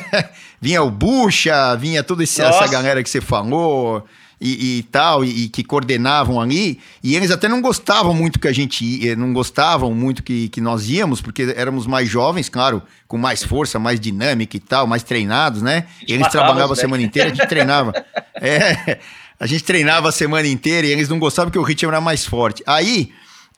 [0.61, 4.05] vinha o Bucha, vinha toda essa galera que você falou
[4.39, 8.47] e, e tal, e, e, que coordenavam ali, e eles até não gostavam muito que
[8.47, 12.81] a gente ia, não gostavam muito que, que nós íamos, porque éramos mais jovens, claro,
[13.07, 15.85] com mais força, mais dinâmica e tal, mais treinados, né?
[16.07, 17.93] E eles trabalhavam a semana inteira, a gente treinava.
[18.41, 18.99] É,
[19.39, 22.25] a gente treinava a semana inteira e eles não gostavam que o ritmo era mais
[22.25, 22.63] forte.
[22.65, 23.11] Aí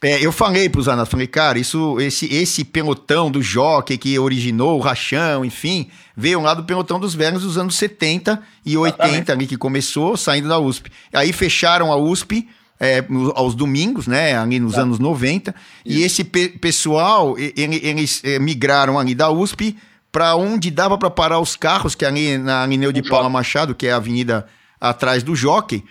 [0.04, 4.18] é, eu falei para os Anatos, falei, cara, isso, esse, esse pelotão do jockey que
[4.18, 9.32] originou o rachão, enfim, veio lá do pelotão dos velhos dos anos 70 e 80
[9.32, 10.92] ali que começou, saindo da USP.
[11.14, 12.48] Aí fecharam a USP
[12.80, 13.06] é,
[13.36, 14.82] aos domingos, né, ali nos tá.
[14.82, 15.54] anos 90,
[15.86, 16.00] isso.
[16.00, 19.78] e esse pe pessoal, ele, eles é, migraram ali da USP
[20.12, 23.76] para onde dava para parar os carros, que é ali na Avenida de Paula Machado,
[23.76, 24.48] que é a avenida
[24.80, 25.84] atrás do jockey.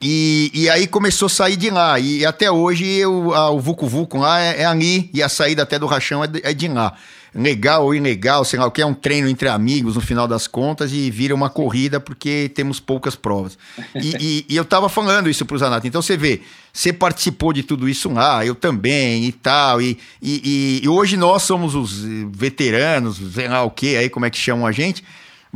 [0.00, 1.98] E, e aí começou a sair de lá.
[1.98, 5.62] E até hoje eu, a, o Vucu Vucu lá é, é, ali e a saída
[5.62, 6.94] até do Rachão é de, é de lá.
[7.34, 10.46] Legal ou ilegal, sei lá o que, é um treino entre amigos no final das
[10.46, 13.58] contas e vira uma corrida porque temos poucas provas.
[13.94, 15.84] E, e, e eu tava falando isso pro Zanato.
[15.84, 16.42] Então você vê,
[16.72, 19.82] você participou de tudo isso lá, eu também e tal.
[19.82, 24.30] E, e, e hoje nós somos os veteranos, sei lá o que, aí como é
[24.30, 25.02] que chamam a gente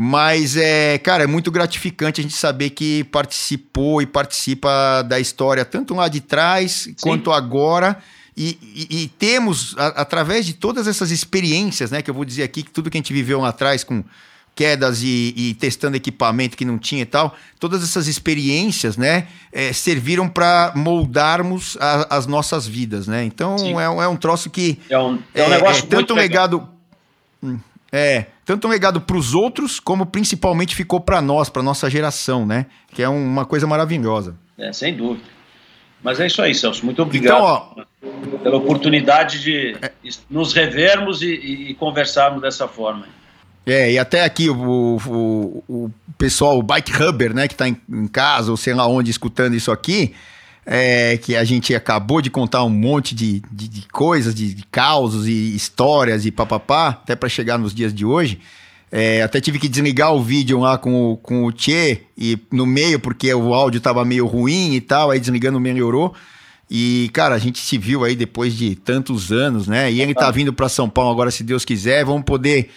[0.00, 5.64] mas, é, cara, é muito gratificante a gente saber que participou e participa da história,
[5.64, 6.94] tanto lá de trás Sim.
[7.00, 7.98] quanto agora.
[8.36, 12.44] E, e, e temos, a, através de todas essas experiências, né, que eu vou dizer
[12.44, 14.04] aqui, que tudo que a gente viveu lá atrás com
[14.54, 19.72] quedas e, e testando equipamento que não tinha e tal, todas essas experiências, né, é,
[19.72, 23.24] serviram para moldarmos a, as nossas vidas, né?
[23.24, 26.68] Então é, é, um troço que é um, é um negócio é, tanto um legado.
[27.42, 27.58] Hum.
[27.90, 32.46] É, tanto um legado para os outros, como principalmente ficou para nós, para nossa geração,
[32.46, 32.64] né?
[32.94, 34.36] Que é uma coisa maravilhosa.
[34.56, 35.28] É, sem dúvida.
[36.02, 36.82] Mas é isso aí, Celso.
[36.82, 37.86] Muito obrigado então,
[38.32, 39.92] ó, pela oportunidade de é,
[40.30, 43.06] nos revermos e, e, conversarmos dessa forma.
[43.66, 47.78] É, e até aqui o, o, o pessoal, o Bike Hubber, né, que está em,
[47.86, 50.14] em casa ou sei lá onde escutando isso aqui,
[50.70, 54.66] é, que a gente acabou de contar um monte de, de, de coisas, de, de,
[54.66, 58.38] causos e histórias e papapá, até para chegar nos dias de hoje.
[58.92, 62.66] É, até tive que desligar o vídeo lá com o, com o Tchê e no
[62.66, 66.14] meio, porque o áudio tava meio ruim e tal, aí desligando melhorou.
[66.70, 69.90] E, cara, a gente se viu aí depois de tantos anos, né?
[69.90, 72.04] E ele tá vindo para São Paulo agora, se Deus quiser.
[72.04, 72.68] Vamos poder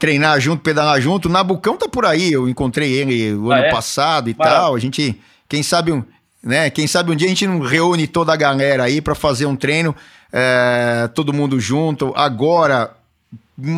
[0.00, 1.28] treinar junto, pedalar junto.
[1.28, 3.70] Nabucão tá por aí, eu encontrei ele o ah, ano é?
[3.70, 4.74] passado e tal.
[4.74, 5.16] A gente,
[5.48, 5.92] quem sabe,
[6.42, 6.70] né?
[6.70, 9.56] Quem sabe um dia a gente não reúne toda a galera aí para fazer um
[9.56, 9.94] treino,
[10.32, 12.12] é, todo mundo junto.
[12.16, 12.92] Agora,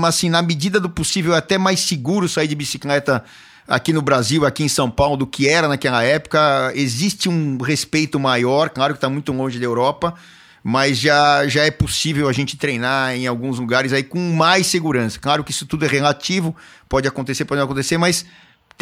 [0.04, 3.24] assim, na medida do possível, é até mais seguro sair de bicicleta
[3.66, 6.72] aqui no Brasil, aqui em São Paulo, do que era naquela época.
[6.74, 10.14] Existe um respeito maior, claro que está muito longe da Europa,
[10.62, 15.18] mas já, já é possível a gente treinar em alguns lugares aí com mais segurança.
[15.18, 16.54] Claro que isso tudo é relativo,
[16.88, 18.24] pode acontecer, pode não acontecer, mas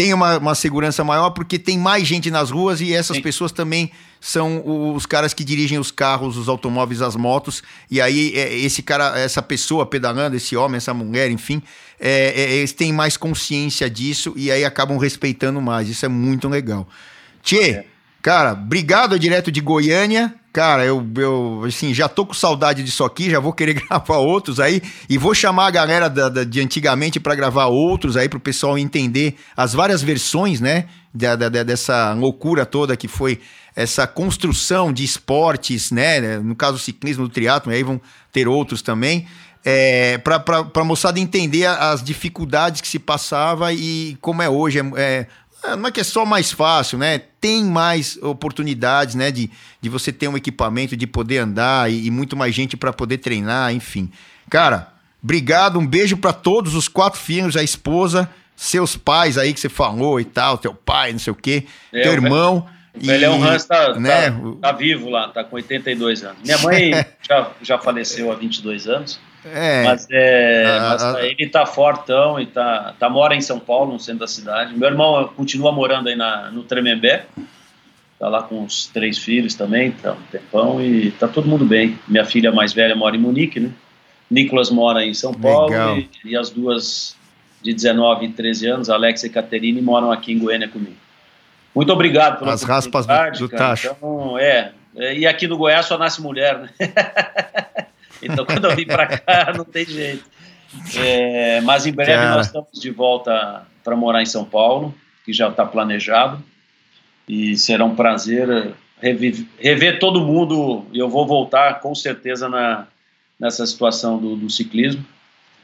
[0.00, 3.22] tem uma, uma, segurança maior porque tem mais gente nas ruas e essas Sim.
[3.22, 4.62] pessoas também são
[4.94, 7.62] os caras que dirigem os carros, os automóveis, as motos.
[7.90, 11.62] E aí, é, esse cara, essa pessoa pedalando, esse homem, essa mulher, enfim,
[12.00, 15.86] é, é, eles têm mais consciência disso e aí acabam respeitando mais.
[15.86, 16.88] Isso é muito legal.
[17.42, 17.84] Tchê, é.
[18.22, 20.34] cara, obrigado direto de Goiânia.
[20.52, 24.58] Cara, eu, eu assim, já tô com saudade disso aqui, já vou querer gravar outros
[24.58, 28.36] aí e vou chamar a galera da, da de antigamente para gravar outros aí para
[28.36, 33.40] o pessoal entender as várias versões, né, da, dessa loucura toda que foi
[33.76, 38.00] essa construção de esportes, né, no caso o ciclismo, do triatlo, aí vão
[38.32, 39.28] ter outros também,
[39.64, 40.42] é, para
[40.74, 45.26] a moçada entender as dificuldades que se passava e como é hoje, é é,
[45.76, 47.18] não é que é só mais fácil, né?
[47.40, 49.30] Tem mais oportunidades, né?
[49.30, 49.50] De,
[49.80, 53.18] de você ter um equipamento, de poder andar e, e muito mais gente para poder
[53.18, 54.10] treinar, enfim.
[54.48, 54.88] Cara,
[55.22, 59.68] obrigado, um beijo para todos os quatro filhos, a esposa, seus pais aí que você
[59.68, 62.66] falou e tal, teu pai, não sei o quê, é, teu irmão.
[62.92, 64.30] O Velhão Hans tá, né?
[64.30, 66.38] tá, tá, vivo lá, tá com 82 anos.
[66.42, 66.90] Minha mãe
[67.22, 69.20] já, já faleceu há 22 anos.
[69.44, 73.58] É, mas, é, a, mas a, ele tá fortão e tá, tá mora em São
[73.58, 74.76] Paulo, no centro da cidade.
[74.76, 77.24] Meu irmão continua morando aí na, no Tremembé.
[78.18, 81.98] tá lá com os três filhos também, tá um tempão e tá todo mundo bem.
[82.06, 83.70] Minha filha mais velha mora em Munique, né?
[84.30, 87.16] Nicolas mora em São Paulo e, e, as duas
[87.62, 90.96] de 19 e 13 anos, Alex e Caterine, moram aqui em Goiânia comigo.
[91.74, 93.94] Muito obrigado pela As raspas do, do tacho.
[93.96, 96.70] Então, é, é, e aqui no Goiás só nasce mulher, né?
[98.22, 100.24] então quando eu vim para cá não tem jeito.
[100.96, 102.36] É, mas em breve Cara.
[102.36, 104.94] nós estamos de volta para morar em São Paulo,
[105.24, 106.42] que já está planejado.
[107.28, 110.84] E será um prazer rever todo mundo.
[110.92, 112.86] Eu vou voltar com certeza na,
[113.38, 115.04] nessa situação do, do ciclismo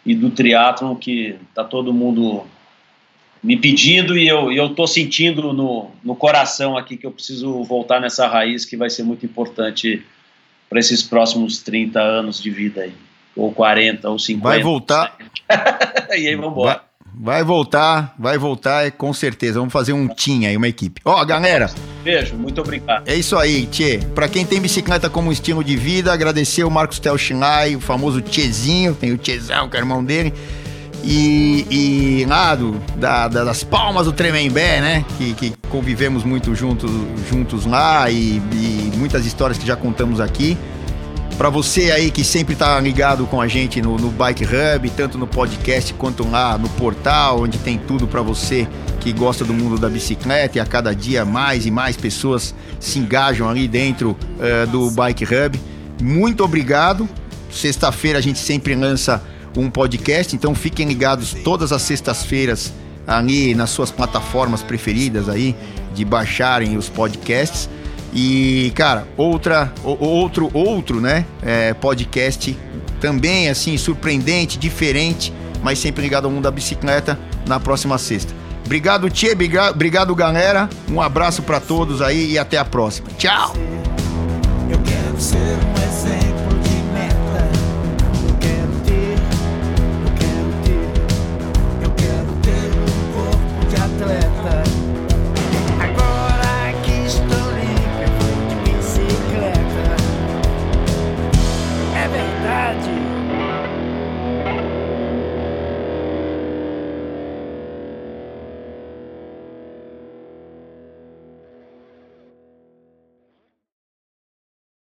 [0.05, 2.47] e do triatlon, que está todo mundo
[3.43, 8.27] me pedindo e eu estou sentindo no, no coração aqui que eu preciso voltar nessa
[8.27, 10.05] raiz que vai ser muito importante
[10.68, 12.94] para esses próximos 30 anos de vida aí
[13.36, 14.48] ou 40, ou 50.
[14.48, 15.16] Vai voltar.
[16.10, 16.82] e aí vamos embora.
[17.14, 19.59] Vai, vai, voltar, vai voltar, é, com certeza.
[19.59, 21.02] Vamos fazer um team aí, uma equipe.
[21.05, 21.70] Ó, oh, galera.
[22.02, 23.06] Beijo, muito obrigado.
[23.06, 24.01] É isso aí, Tchê.
[24.14, 28.94] Pra quem tem bicicleta como estilo de vida, agradecer o Marcos Telchinai, o famoso Tchezinho,
[28.94, 30.32] tem o Tchezão, que é irmão dele.
[31.09, 35.05] E, e lá do, da, da, das palmas do Tremembé, né?
[35.16, 36.91] Que, que convivemos muito juntos,
[37.31, 40.59] juntos lá e, e muitas histórias que já contamos aqui.
[41.39, 45.16] Para você aí que sempre está ligado com a gente no, no, Bike Hub, tanto
[45.16, 48.66] no podcast quanto lá no portal, onde tem tudo para você
[48.99, 52.99] que gosta do mundo da bicicleta e a cada dia mais e mais pessoas se
[52.99, 55.61] engajam ali dentro uh, do Bike Hub.
[56.03, 57.09] Muito obrigado.
[57.49, 59.23] Sexta-feira a gente sempre lança
[59.57, 62.73] um podcast, então fiquem ligados todas as sextas-feiras
[63.07, 65.55] ali nas suas plataformas preferidas aí
[65.95, 67.69] de baixarem os podcasts.
[68.12, 72.57] E, cara, outra, outro, outro, né, é, podcast
[73.01, 78.33] também, assim, surpreendente, diferente, mas sempre ligado ao mundo da bicicleta na próxima sexta.
[78.65, 80.69] Obrigado, Tchê, obrigado, galera.
[80.91, 83.09] Um abraço para todos aí e até a próxima.
[83.16, 83.85] Tchau!